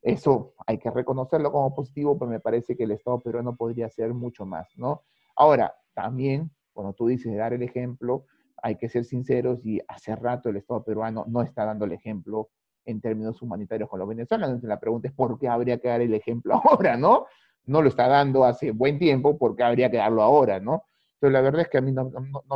Eso 0.00 0.54
hay 0.66 0.78
que 0.78 0.90
reconocerlo 0.90 1.52
como 1.52 1.74
positivo, 1.74 2.18
pero 2.18 2.30
me 2.30 2.40
parece 2.40 2.74
que 2.74 2.84
el 2.84 2.92
Estado 2.92 3.20
peruano 3.20 3.54
podría 3.54 3.84
hacer 3.84 4.14
mucho 4.14 4.46
más, 4.46 4.72
¿no? 4.78 5.02
Ahora, 5.36 5.74
también, 5.92 6.50
cuando 6.72 6.94
tú 6.94 7.06
dices 7.06 7.36
dar 7.36 7.52
el 7.52 7.62
ejemplo, 7.62 8.24
hay 8.62 8.76
que 8.76 8.88
ser 8.88 9.04
sinceros 9.04 9.64
y 9.64 9.80
hace 9.88 10.16
rato 10.16 10.48
el 10.48 10.56
Estado 10.56 10.82
peruano 10.84 11.24
no 11.28 11.42
está 11.42 11.64
dando 11.64 11.84
el 11.84 11.92
ejemplo 11.92 12.50
en 12.84 13.00
términos 13.00 13.42
humanitarios 13.42 13.88
con 13.88 13.98
los 13.98 14.08
venezolanos. 14.08 14.48
Entonces 14.48 14.68
la 14.68 14.80
pregunta 14.80 15.08
es, 15.08 15.14
¿por 15.14 15.38
qué 15.38 15.48
habría 15.48 15.78
que 15.78 15.88
dar 15.88 16.00
el 16.00 16.14
ejemplo 16.14 16.54
ahora, 16.64 16.96
no? 16.96 17.26
no 17.66 17.82
lo 17.82 17.88
está 17.88 18.08
dando 18.08 18.44
hace 18.44 18.70
buen 18.70 18.98
tiempo, 18.98 19.36
porque 19.36 19.62
habría 19.62 19.90
que 19.90 19.98
darlo 19.98 20.22
ahora, 20.22 20.60
¿no? 20.60 20.84
Pero 21.18 21.32
la 21.32 21.40
verdad 21.40 21.62
es 21.62 21.68
que 21.68 21.78
a 21.78 21.80
mí 21.80 21.92
no, 21.92 22.10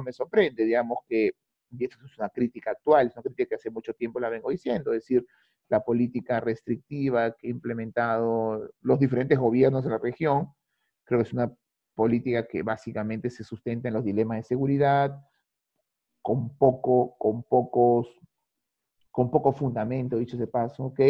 me 0.05 0.13
sorprende, 0.13 0.65
digamos 0.65 0.99
que, 1.09 1.33
y 1.71 1.85
esto 1.85 1.97
es 2.05 2.19
una 2.19 2.29
crítica 2.29 2.73
actual, 2.73 3.09
es 3.09 3.15
una 3.15 3.23
crítica 3.23 3.49
que 3.51 3.55
hace 3.57 3.71
mucho 3.71 3.93
tiempo 3.95 4.21
la 4.21 4.29
vengo 4.29 4.51
diciendo, 4.51 4.93
es 4.93 5.03
decir, 5.03 5.27
la 5.69 5.85
política 5.85 6.41
restrictiva 6.41 7.33
que 7.33 7.49
ha 7.49 7.51
implementado 7.51 8.71
los 8.83 8.99
diferentes 8.99 9.39
gobiernos 9.39 9.85
de 9.85 9.91
la 9.91 9.99
región, 9.99 10.49
creo 11.05 11.21
que 11.21 11.29
es 11.29 11.33
una 11.33 11.53
política 11.95 12.47
que 12.47 12.63
básicamente 12.63 13.31
se 13.31 13.45
sustenta 13.45 13.89
en 13.89 13.95
los 13.95 14.05
dilemas 14.05 14.39
de 14.39 14.43
seguridad, 14.45 15.17
con 16.23 16.57
poco, 16.57 17.17
con 17.19 17.43
pocos, 17.43 18.09
con 19.11 19.31
poco 19.31 19.53
fundamento, 19.53 20.19
dicho 20.19 20.37
de 20.37 20.47
paso, 20.47 20.87
¿ok? 20.87 21.01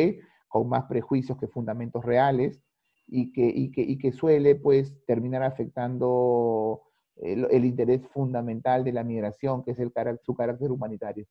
Con 0.49 0.69
más 0.69 0.85
prejuicios 0.85 1.39
que 1.39 1.49
fundamentos 1.49 2.05
reales 2.05 2.63
y 3.07 3.33
que, 3.33 4.13
suele 4.13 4.55
pues 4.55 5.05
terminar 5.05 5.43
afectando 5.43 6.83
el, 7.17 7.65
interés 7.65 8.07
fundamental 8.09 8.85
de 8.85 8.93
la 8.93 9.05
migración, 9.05 9.65
que 9.65 9.73
es 9.73 9.79
su 10.23 10.35
carácter 10.35 10.71
humanitario, 10.71 11.27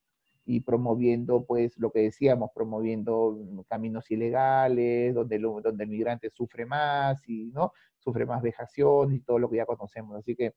y 0.46 0.62
promoviendo 0.62 1.46
pues 1.46 1.78
lo 1.78 1.92
que 1.92 2.02
decíamos, 2.02 2.50
promoviendo 2.54 3.38
caminos 3.68 4.10
ilegales, 4.12 5.14
donde, 5.14 5.36
el 5.36 5.88
migrante 5.88 6.30
sufre 6.32 6.66
más 6.66 7.22
y 7.30 7.52
no 7.54 7.72
sufre 8.00 8.26
más 8.26 8.42
vejación 8.42 9.14
y 9.14 9.20
todo 9.20 9.40
lo 9.40 9.50
que 9.50 9.58
ya 9.58 9.66
conocemos. 9.66 10.18
Así 10.18 10.36
que 10.36 10.54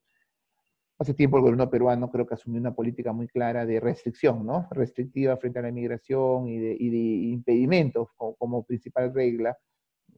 hace 1.03 1.15
tiempo 1.15 1.37
el 1.37 1.43
gobierno 1.43 1.71
peruano 1.71 2.11
creo 2.11 2.27
que 2.27 2.35
asumió 2.35 2.61
una 2.61 2.75
política 2.75 3.13
muy 3.13 3.29
clara 3.29 3.67
de 3.67 3.81
restricción, 3.81 4.47
¿no? 4.47 4.69
Restrictiva 4.71 5.37
frente 5.37 5.59
a 5.59 5.63
la 5.63 5.71
migración 5.71 6.49
y 6.49 6.59
de, 6.59 6.77
y 6.79 6.91
de 6.91 7.29
impedimentos 7.31 8.09
como, 8.17 8.35
como 8.37 8.65
principal 8.65 9.13
regla. 9.13 9.57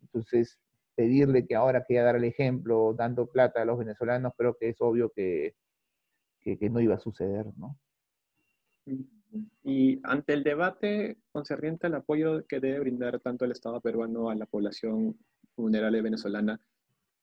Entonces, 0.01 0.59
pedirle 0.95 1.47
que 1.47 1.55
ahora 1.55 1.85
quiera 1.85 2.05
dar 2.05 2.17
el 2.17 2.25
ejemplo 2.25 2.95
dando 2.97 3.27
plata 3.27 3.63
a 3.63 3.65
los 3.65 3.79
venezolanos, 3.79 4.33
creo 4.37 4.57
que 4.57 4.71
es 4.71 4.77
obvio 4.81 5.11
que, 5.11 5.55
que, 6.41 6.71
no 6.71 6.81
iba 6.81 6.95
a 6.95 7.01
suceder, 7.01 7.47
¿no? 7.57 7.79
Y 9.65 10.01
ante 10.05 10.35
el 10.35 10.45
debate 10.45 11.19
concerniente 11.33 11.87
al 11.87 11.95
apoyo 11.95 12.47
que 12.47 12.61
debe 12.61 12.81
brindar 12.81 13.19
tanto 13.21 13.45
el 13.45 13.53
Estado 13.53 13.81
peruano 13.81 14.31
a 14.31 14.35
la 14.35 14.47
población 14.47 15.19
vulnerable 15.57 16.03
venezolana, 16.03 16.61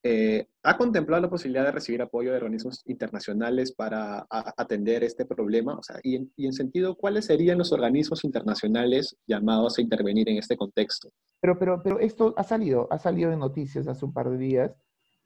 eh, 0.03 0.47
¿ha 0.63 0.77
contemplado 0.77 1.21
la 1.21 1.29
posibilidad 1.29 1.65
de 1.65 1.71
recibir 1.71 2.01
apoyo 2.01 2.31
de 2.31 2.37
organismos 2.37 2.81
internacionales 2.85 3.71
para 3.71 4.25
atender 4.29 5.03
este 5.03 5.25
problema? 5.25 5.75
O 5.75 5.83
sea, 5.83 5.99
y 6.01 6.15
en, 6.15 6.31
y 6.35 6.47
en 6.47 6.53
sentido, 6.53 6.95
¿cuáles 6.95 7.25
serían 7.25 7.59
los 7.59 7.71
organismos 7.71 8.23
internacionales 8.23 9.15
llamados 9.27 9.77
a 9.77 9.81
intervenir 9.81 10.27
en 10.29 10.37
este 10.37 10.57
contexto? 10.57 11.11
Pero, 11.39 11.59
pero, 11.59 11.81
pero 11.83 11.99
esto 11.99 12.33
ha 12.37 12.43
salido, 12.43 12.87
ha 12.89 12.97
salido 12.97 13.31
en 13.31 13.39
noticias 13.39 13.87
hace 13.87 14.05
un 14.05 14.13
par 14.13 14.29
de 14.29 14.37
días 14.37 14.75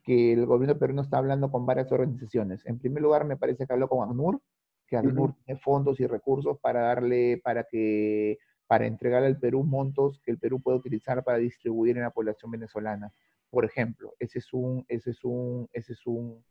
que 0.03 0.33
el 0.33 0.45
gobierno 0.45 0.77
peruano 0.77 1.01
está 1.01 1.17
hablando 1.17 1.49
con 1.49 1.65
varias 1.65 1.91
organizaciones. 1.91 2.65
En 2.65 2.77
primer 2.77 3.01
lugar, 3.01 3.25
me 3.25 3.37
parece 3.37 3.65
que 3.65 3.73
habló 3.73 3.87
con 3.89 4.07
ACNUR, 4.07 4.39
que 4.87 4.97
ACNUR 4.97 5.33
tiene 5.43 5.59
fondos 5.59 5.99
y 5.99 6.05
recursos 6.05 6.59
para 6.59 6.81
darle, 6.81 7.41
para 7.43 7.63
que, 7.63 8.37
para 8.67 8.85
entregar 8.85 9.23
al 9.23 9.39
Perú 9.39 9.63
montos 9.63 10.21
que 10.23 10.31
el 10.31 10.37
Perú 10.37 10.61
puede 10.61 10.77
utilizar 10.77 11.23
para 11.23 11.39
distribuir 11.39 11.97
en 11.97 12.03
la 12.03 12.11
población 12.11 12.51
venezolana. 12.51 13.11
Por 13.55 13.63
ejemplo, 13.63 14.13
ese 14.19 14.39
es 14.39 14.51
un, 14.51 14.83
ese 14.89 15.11
es 15.11 15.23
un, 15.23 15.69
ese 15.71 15.93
es 15.93 16.05
un, 16.05 16.43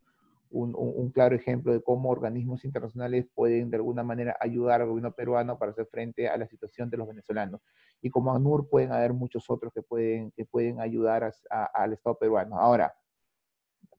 un, 0.49 1.11
claro 1.11 1.37
ejemplo 1.37 1.71
de 1.71 1.83
cómo 1.83 2.09
organismos 2.09 2.65
internacionales 2.65 3.27
pueden 3.35 3.69
de 3.69 3.77
alguna 3.77 4.03
manera 4.03 4.39
ayudar 4.41 4.81
al 4.81 4.89
gobierno 4.89 5.13
peruano 5.13 5.59
para 5.59 5.73
hacer 5.73 5.85
frente 5.85 6.31
a 6.31 6.39
la 6.39 6.47
situación 6.47 6.89
de 6.89 6.97
los 6.97 7.07
venezolanos. 7.07 7.61
Y 8.01 8.09
como 8.09 8.35
ANUR 8.35 8.71
pueden 8.71 8.91
haber 8.91 9.13
muchos 9.13 9.51
otros 9.51 9.71
que 9.75 9.83
pueden, 9.83 10.31
que 10.31 10.47
pueden 10.47 10.81
ayudar 10.81 11.31
al 11.51 11.93
Estado 11.93 12.17
peruano. 12.17 12.59
Ahora, 12.59 12.95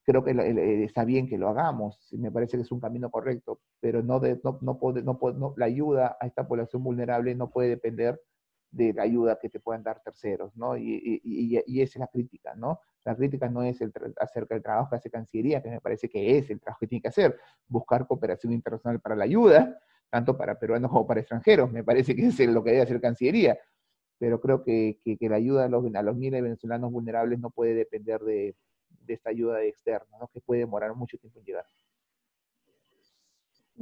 creo 0.04 0.24
que 0.24 0.84
está 0.84 1.06
bien 1.06 1.28
que 1.28 1.38
lo 1.38 1.50
hagamos, 1.50 2.12
me 2.12 2.32
parece 2.32 2.58
que 2.58 2.64
es 2.64 2.72
un 2.72 2.80
camino 2.80 3.12
correcto, 3.12 3.60
pero 3.80 4.02
no, 4.02 4.20
de, 4.20 4.42
no, 4.44 4.58
no, 4.64 4.80
puede, 4.80 5.04
no, 5.04 5.20
no, 5.36 5.54
la 5.58 5.66
ayuda 5.68 6.18
a 6.20 6.26
esta 6.26 6.48
población 6.48 6.84
vulnerable 6.84 7.36
no 7.36 7.52
puede 7.52 7.70
depender 7.70 8.20
de 8.76 8.94
la 8.94 9.04
ayuda 9.04 9.40
que 9.40 9.50
te 9.50 9.60
puedan 9.60 9.84
dar 9.84 10.02
terceros, 10.04 10.56
¿no? 10.58 10.76
Y, 10.78 11.22
y, 11.24 11.82
esa 11.82 11.94
es 11.94 12.00
la 12.00 12.08
crítica, 12.08 12.56
¿no? 12.56 12.82
La 13.06 13.16
crítica 13.16 13.48
no 13.48 13.64
es 13.64 13.80
el 13.82 13.94
acerca 14.18 14.56
del 14.56 14.64
trabajo 14.64 14.90
que 14.90 14.96
hace 14.96 15.10
Cancillería, 15.12 15.62
que 15.62 15.70
me 15.70 15.80
parece 15.80 16.10
que 16.10 16.38
es 16.38 16.50
el 16.50 16.60
trabajo 16.60 16.80
que 16.80 16.88
tiene 16.88 17.02
que 17.04 17.08
hacer, 17.10 17.40
buscar 17.68 18.08
cooperación 18.08 18.52
internacional 18.52 19.00
para 19.00 19.16
la 19.16 19.26
ayuda, 19.26 19.80
tanto 20.10 20.36
para 20.36 20.58
peruanos 20.58 20.90
como 20.92 21.06
para 21.06 21.20
extranjeros, 21.20 21.72
me 21.72 21.84
parece 21.84 22.16
que 22.16 22.28
es 22.28 22.40
lo 22.40 22.64
que 22.64 22.72
debe 22.72 22.84
hacer 22.84 23.00
Cancillería, 23.00 23.60
pero 24.18 24.40
creo 24.42 24.64
que, 24.64 25.00
la 25.22 25.36
ayuda 25.36 25.66
a 25.66 25.70
los, 25.70 25.84
miles 26.16 26.38
de 26.38 26.42
venezolanos 26.42 26.92
vulnerables 26.92 27.40
no 27.40 27.52
puede 27.52 27.76
depender 27.76 28.22
de, 28.22 28.56
esta 29.08 29.30
ayuda 29.30 29.62
externa, 29.64 30.18
que 30.34 30.42
puede 30.42 30.62
demorar 30.62 30.96
mucho 30.96 31.18
tiempo 31.18 31.40
en 31.40 31.46
llegar. 31.46 31.66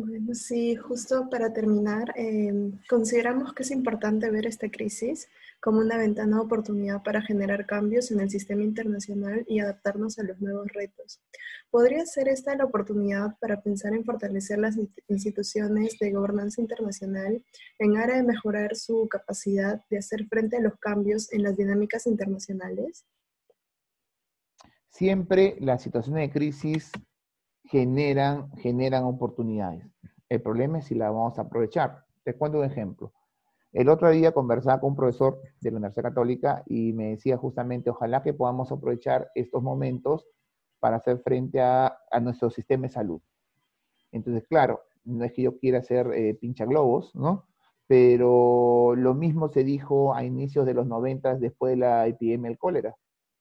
Bueno, 0.06 0.36
sí, 0.36 0.76
justo 0.76 1.30
para 1.30 1.54
terminar, 1.54 2.14
em, 2.18 2.78
consideramos 2.90 3.54
que 3.54 3.64
es 3.64 3.72
importante 3.72 4.30
ver 4.30 4.46
esta 4.46 4.70
crisis 4.70 5.30
como 5.62 5.80
una 5.80 5.98
ventana 5.98 6.36
de 6.36 6.44
oportunidad 6.44 7.02
para 7.04 7.22
generar 7.22 7.66
cambios 7.66 8.12
en 8.12 8.20
el 8.20 8.30
sistema 8.30 8.64
internacional 8.64 9.46
y 9.48 9.60
adaptarnos 9.60 10.20
a 10.20 10.24
los 10.24 10.42
nuevos 10.42 10.68
retos. 10.74 11.22
¿Podría 11.72 12.06
ser 12.06 12.28
esta 12.28 12.54
la 12.58 12.66
oportunidad 12.66 13.38
para 13.40 13.62
pensar 13.62 13.94
en 13.94 14.04
fortalecer 14.04 14.60
las 14.60 14.76
instituciones 15.08 15.98
de 16.02 16.12
gobernanza 16.12 16.60
internacional 16.60 17.42
en 17.80 17.96
aras 17.96 18.18
de 18.18 18.24
mejorar 18.24 18.76
su 18.76 19.08
capacidad 19.08 19.86
de 19.90 20.00
hacer 20.00 20.28
frente 20.28 20.58
a 20.58 20.62
los 20.62 20.78
cambios 20.80 21.32
en 21.32 21.44
las 21.44 21.56
dinámicas 21.56 22.08
internacionales? 22.08 23.06
Siempre 24.90 25.56
las 25.62 25.82
situaciones 25.82 26.28
de 26.28 26.34
crisis 26.34 26.92
generan, 27.74 28.52
generan 28.58 29.04
oportunidades. 29.06 29.84
El 30.30 30.44
problema 30.44 30.78
es 30.78 30.86
si 30.86 30.94
la 30.94 31.10
vamos 31.10 31.40
a 31.40 31.42
aprovechar. 31.42 32.06
Te 32.24 32.36
cuento 32.36 32.60
un 32.60 32.66
ejemplo. 32.66 33.12
El 33.72 33.90
otro 33.90 34.12
día 34.12 34.32
conversaba 34.32 34.80
con 34.80 34.92
un 34.92 34.96
profesor 34.96 35.42
de 35.60 35.72
la 35.72 35.78
Universidad 35.78 36.10
Católica 36.10 36.62
y 36.68 36.94
me 36.94 37.10
decía 37.10 37.36
justamente, 37.36 37.90
ojalá 37.90 38.22
que 38.22 38.36
podamos 38.36 38.72
aprovechar 38.72 39.32
estos 39.34 39.64
momentos 39.64 40.28
para 40.80 40.98
hacer 40.98 41.18
frente 41.24 41.62
a, 41.62 41.98
nuestro 42.22 42.52
sistema 42.52 42.84
de 42.84 42.90
salud. 42.90 43.22
Entonces, 44.12 44.48
claro, 44.48 44.82
no 45.04 45.26
es 45.26 45.34
que 45.34 45.42
yo 45.42 45.58
quiera 45.58 45.82
ser 45.82 46.14
eh, 46.14 46.36
pincha 46.36 46.66
globos, 46.66 47.16
¿no? 47.16 47.48
Pero 47.88 48.94
lo 48.96 49.16
mismo 49.16 49.50
se 49.50 49.64
dijo 49.64 50.14
a 50.14 50.24
inicios 50.24 50.68
de 50.68 50.76
los 50.76 50.86
90 50.86 51.38
después 51.40 51.72
de 51.72 51.78
la 51.78 52.06
epidemia 52.06 52.50
del 52.50 52.60
cólera. 52.60 52.96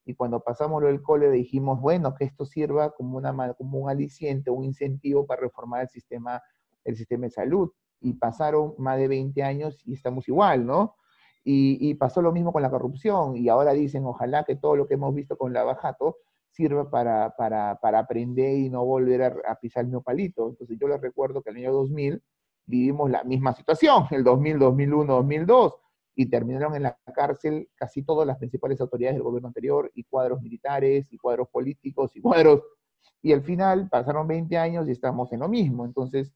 Y 0.05 0.14
cuando 0.14 0.40
pasamos 0.40 0.82
lo 0.82 0.88
del 0.88 1.03
cólera 1.03 1.32
dijimos, 1.32 1.80
bueno, 1.80 2.14
que 2.14 2.24
esto 2.24 2.44
sirva 2.44 2.90
como, 2.90 3.18
una, 3.18 3.55
como 3.55 3.78
un 3.78 3.90
aliciente, 3.90 4.50
un 4.50 4.64
incentivo 4.64 5.26
para 5.26 5.42
reformar 5.42 5.82
el 5.82 5.88
sistema, 5.88 6.42
el 6.84 6.96
sistema 6.96 7.26
de 7.26 7.30
salud. 7.30 7.70
Y 8.00 8.14
pasaron 8.14 8.74
más 8.78 8.98
de 8.98 9.07
20 9.07 9.42
años 9.44 9.80
y 9.86 9.94
estamos 9.94 10.26
igual, 10.28 10.66
¿no? 10.66 10.96
Y, 11.44 11.94
pasó 11.94 12.22
lo 12.22 12.32
mismo 12.32 12.53
con 12.53 12.62
la 12.62 12.70
corrupción. 12.70 13.36
Y 13.36 13.48
ahora 13.48 13.72
dicen, 13.72 14.05
ojalá 14.07 14.44
que 14.44 14.57
todo 14.57 14.76
lo 14.76 14.86
que 14.86 14.94
hemos 14.94 15.14
visto 15.14 15.36
con 15.36 15.53
la 15.53 15.64
Bajato 15.64 16.18
sirva 16.50 16.90
para, 16.90 17.34
para, 17.36 17.78
para 17.80 18.00
aprender 18.00 18.59
y 18.59 18.70
no 18.70 18.84
volver 18.84 19.22
a, 19.22 19.34
a 19.48 19.55
pisar 19.57 19.82
el 19.82 19.88
mismo 19.88 20.03
palito. 20.03 20.48
Entonces 20.48 20.78
yo 20.80 20.88
les 20.88 21.00
recuerdo 21.00 21.42
que 21.42 21.50
en 21.50 21.57
el 21.57 21.64
año 21.64 21.74
2000 21.74 22.22
vivimos 22.66 23.11
la 23.11 23.24
misma 23.24 23.55
situación, 23.55 24.07
el 24.11 24.24
2000, 24.24 24.59
2001, 24.59 25.14
2002 25.14 25.81
y 26.14 26.26
terminaron 26.26 26.74
en 26.74 26.84
la 26.84 26.98
cárcel 27.14 27.68
casi 27.74 28.02
todas 28.02 28.26
las 28.26 28.38
principales 28.38 28.80
autoridades 28.80 29.16
del 29.16 29.22
gobierno 29.22 29.48
anterior 29.48 29.90
y 29.94 30.04
cuadros 30.04 30.42
militares 30.42 31.06
y 31.10 31.18
cuadros 31.18 31.48
políticos 31.48 32.14
y 32.16 32.20
cuadros... 32.20 32.62
Y 33.24 33.32
al 33.32 33.42
final 33.42 33.88
pasaron 33.88 34.26
20 34.26 34.56
años 34.58 34.88
y 34.88 34.92
estamos 34.92 35.32
en 35.32 35.40
lo 35.40 35.48
mismo. 35.48 35.84
Entonces, 35.84 36.32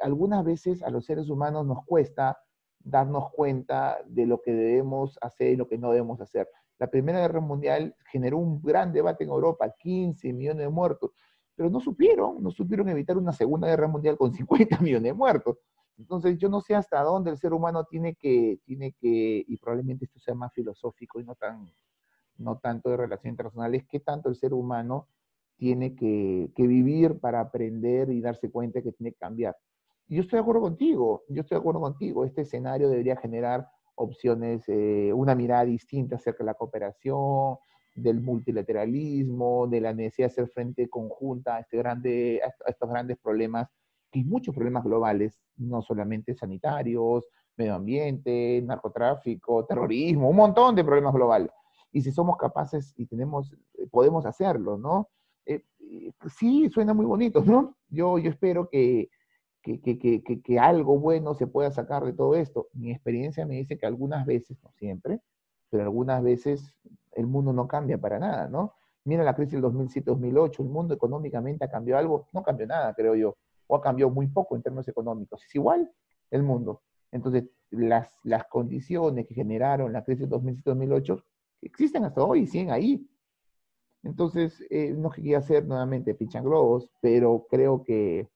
algunas 0.00 0.44
veces 0.44 0.82
a 0.82 0.90
los 0.90 1.04
seres 1.04 1.28
humanos 1.28 1.66
nos 1.66 1.84
cuesta 1.84 2.38
darnos 2.78 3.30
cuenta 3.32 3.98
de 4.06 4.26
lo 4.26 4.40
que 4.40 4.52
debemos 4.52 5.18
hacer 5.20 5.52
y 5.52 5.56
lo 5.56 5.68
que 5.68 5.78
no 5.78 5.90
debemos 5.90 6.20
hacer. 6.20 6.48
La 6.78 6.88
Primera 6.88 7.20
Guerra 7.20 7.40
Mundial 7.40 7.96
generó 8.10 8.38
un 8.38 8.62
gran 8.62 8.92
debate 8.92 9.24
en 9.24 9.30
Europa, 9.30 9.74
15 9.78 10.32
millones 10.32 10.64
de 10.64 10.68
muertos, 10.68 11.10
pero 11.54 11.70
no 11.70 11.80
supieron, 11.80 12.42
no 12.42 12.50
supieron 12.50 12.88
evitar 12.88 13.16
una 13.16 13.32
Segunda 13.32 13.66
Guerra 13.66 13.88
Mundial 13.88 14.16
con 14.16 14.32
50 14.32 14.78
millones 14.80 15.10
de 15.10 15.12
muertos. 15.14 15.58
Entonces, 15.98 16.36
yo 16.38 16.48
no 16.48 16.60
sé 16.60 16.74
hasta 16.74 17.02
dónde 17.02 17.30
el 17.30 17.38
ser 17.38 17.52
humano 17.52 17.84
tiene 17.84 18.14
que, 18.14 18.60
tiene 18.64 18.92
que, 18.92 19.44
y 19.46 19.56
probablemente 19.56 20.04
esto 20.04 20.20
sea 20.20 20.34
más 20.34 20.52
filosófico 20.52 21.20
y 21.20 21.24
no, 21.24 21.34
tan, 21.34 21.66
no 22.36 22.58
tanto 22.58 22.90
de 22.90 22.98
relaciones 22.98 23.32
internacionales, 23.32 23.84
qué 23.88 24.00
tanto 24.00 24.28
el 24.28 24.36
ser 24.36 24.52
humano 24.52 25.08
tiene 25.56 25.94
que, 25.96 26.50
que, 26.54 26.66
vivir 26.66 27.18
para 27.18 27.40
aprender 27.40 28.10
y 28.10 28.20
darse 28.20 28.50
cuenta 28.50 28.82
que 28.82 28.92
tiene 28.92 29.12
que 29.12 29.18
cambiar. 29.18 29.56
yo 30.08 30.20
estoy 30.20 30.36
de 30.36 30.42
acuerdo 30.42 30.60
contigo, 30.60 31.24
yo 31.28 31.40
estoy 31.40 31.56
de 31.56 31.60
acuerdo 31.60 31.80
contigo. 31.80 32.26
Este 32.26 32.42
escenario 32.42 32.90
debería 32.90 33.16
generar 33.16 33.66
opciones, 33.94 34.64
eh, 34.68 35.12
una 35.14 35.34
mirada 35.34 35.64
distinta 35.64 36.16
acerca 36.16 36.44
de 36.44 36.46
la 36.46 36.54
cooperación, 36.54 37.56
del 37.94 38.20
multilateralismo, 38.20 39.66
de 39.66 39.80
la 39.80 39.94
necesidad 39.94 40.28
de 40.28 40.32
hacer 40.32 40.48
frente 40.48 40.90
conjunta 40.90 41.56
a, 41.56 41.60
este 41.60 41.78
grande, 41.78 42.42
a 42.44 42.70
estos 42.70 42.90
grandes 42.90 43.16
problemas 43.16 43.70
hay 44.12 44.24
muchos 44.24 44.54
problemas 44.54 44.84
globales, 44.84 45.38
no 45.56 45.82
solamente 45.82 46.34
sanitarios, 46.34 47.26
medio 47.56 47.74
ambiente, 47.74 48.62
narcotráfico, 48.64 49.64
terrorismo, 49.64 50.30
un 50.30 50.36
montón 50.36 50.74
de 50.74 50.84
problemas 50.84 51.14
globales. 51.14 51.50
Y 51.92 52.02
si 52.02 52.12
somos 52.12 52.36
capaces 52.36 52.92
y 52.96 53.06
tenemos, 53.06 53.52
eh, 53.74 53.86
podemos 53.90 54.26
hacerlo, 54.26 54.76
¿no? 54.76 55.08
Eh, 55.46 55.62
sí, 56.36 56.68
suena 56.68 56.92
muy 56.92 57.06
bonito, 57.06 57.42
¿no? 57.44 57.76
Yo, 57.88 58.18
yo 58.18 58.30
espero 58.30 58.68
que, 58.68 59.08
que, 59.62 59.80
que, 59.80 60.22
que, 60.42 60.58
algo 60.58 60.98
bueno 60.98 61.34
se 61.34 61.46
pueda 61.46 61.70
sacar 61.70 62.04
de 62.04 62.12
todo 62.12 62.34
esto. 62.34 62.68
Mi 62.72 62.92
experiencia 62.92 63.46
me 63.46 63.56
dice 63.56 63.78
que 63.78 63.86
algunas 63.86 64.26
veces, 64.26 64.58
no 64.62 64.70
siempre, 64.72 65.20
pero 65.70 65.84
algunas 65.84 66.22
veces 66.22 66.74
el 67.12 67.26
mundo 67.26 67.52
no 67.52 67.66
cambia 67.66 67.98
para 67.98 68.18
nada, 68.18 68.48
¿no? 68.48 68.74
Mira 69.04 69.24
la 69.24 69.34
crisis 69.34 69.54
del 69.54 69.62
2007-2008, 69.62 70.60
el 70.60 70.68
mundo 70.68 70.94
económicamente 70.94 71.64
ha 71.64 71.70
cambiado 71.70 72.00
algo, 72.00 72.28
no 72.32 72.42
cambió 72.42 72.66
nada, 72.66 72.92
creo 72.94 73.14
yo 73.14 73.36
o 73.66 73.76
ha 73.76 73.80
cambiado 73.80 74.10
muy 74.10 74.26
poco 74.28 74.56
en 74.56 74.62
términos 74.62 74.88
económicos. 74.88 75.42
Es 75.44 75.54
igual 75.54 75.90
el 76.30 76.42
mundo. 76.42 76.82
Entonces, 77.12 77.44
las, 77.70 78.18
las 78.24 78.46
condiciones 78.46 79.26
que 79.26 79.34
generaron 79.34 79.92
la 79.92 80.04
crisis 80.04 80.28
2007-2008 80.28 81.22
existen 81.62 82.04
hasta 82.04 82.22
hoy 82.22 82.40
y 82.40 82.46
siguen 82.46 82.70
ahí. 82.70 83.08
Entonces, 84.02 84.64
eh, 84.70 84.94
no 84.96 85.10
quería 85.10 85.38
hacer 85.38 85.66
nuevamente 85.66 86.14
pinchan 86.14 86.44
globos, 86.44 86.90
pero 87.00 87.46
creo 87.50 87.82
que, 87.82 88.28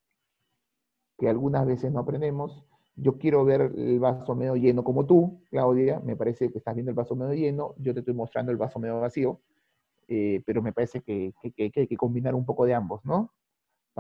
que 1.17 1.29
algunas 1.29 1.67
veces 1.67 1.93
no 1.93 2.01
aprendemos. 2.01 2.65
Yo 2.97 3.19
quiero 3.19 3.45
ver 3.45 3.73
el 3.77 4.01
vaso 4.01 4.35
medio 4.35 4.57
lleno 4.57 4.83
como 4.83 5.07
tú, 5.07 5.41
Claudia. 5.51 6.01
Me 6.01 6.17
parece 6.17 6.51
que 6.51 6.59
estás 6.59 6.75
viendo 6.75 6.91
el 6.91 6.97
vaso 6.97 7.15
medio 7.15 7.35
lleno. 7.35 7.75
Yo 7.79 7.95
te 7.95 8.01
estoy 8.01 8.15
mostrando 8.15 8.51
el 8.51 8.59
vaso 8.59 8.79
medio 8.79 9.01
vacío. 9.01 9.41
Eh, 10.09 10.43
pero 10.45 10.61
me 10.61 10.73
parece 10.73 11.01
que, 11.03 11.33
que, 11.41 11.71
que, 11.71 11.81
hay 11.81 11.87
que 11.87 11.97
combinar 11.97 12.35
un 12.35 12.45
poco 12.45 12.65
de 12.67 12.75
ambos, 12.75 13.05
¿no? 13.05 13.33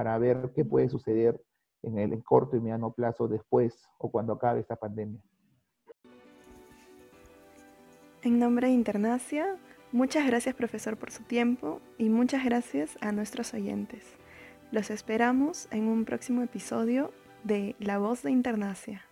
Para 0.01 0.17
ver 0.17 0.51
qué 0.55 0.65
puede 0.65 0.89
suceder 0.89 1.45
en 1.83 1.99
el 1.99 2.25
corto 2.25 2.57
y 2.57 2.61
mediano 2.61 2.91
plazo 2.91 3.29
después 3.29 3.87
o 3.99 4.11
cuando 4.11 4.33
acabe 4.33 4.61
esta 4.61 4.77
pandemia. 4.77 5.21
En 8.23 8.39
nombre 8.39 8.69
de 8.69 8.73
Internacia, 8.73 9.59
muchas 9.93 10.27
gracias 10.27 10.55
profesor 10.55 10.97
por 10.97 11.11
su 11.11 11.23
tiempo 11.25 11.83
y 11.99 12.09
muchas 12.09 12.47
gracias 12.47 12.97
a 13.03 13.13
nuestros 13.13 13.53
oyentes. 13.53 14.17
Los 14.73 14.89
esperamos 14.89 15.69
en 15.71 15.87
un 15.87 16.07
próximo 16.07 16.41
episodio 16.41 17.13
de 17.45 17.77
La 17.79 17.99
Voz 17.99 18.23
de 18.23 18.31
Internacia. 18.31 19.10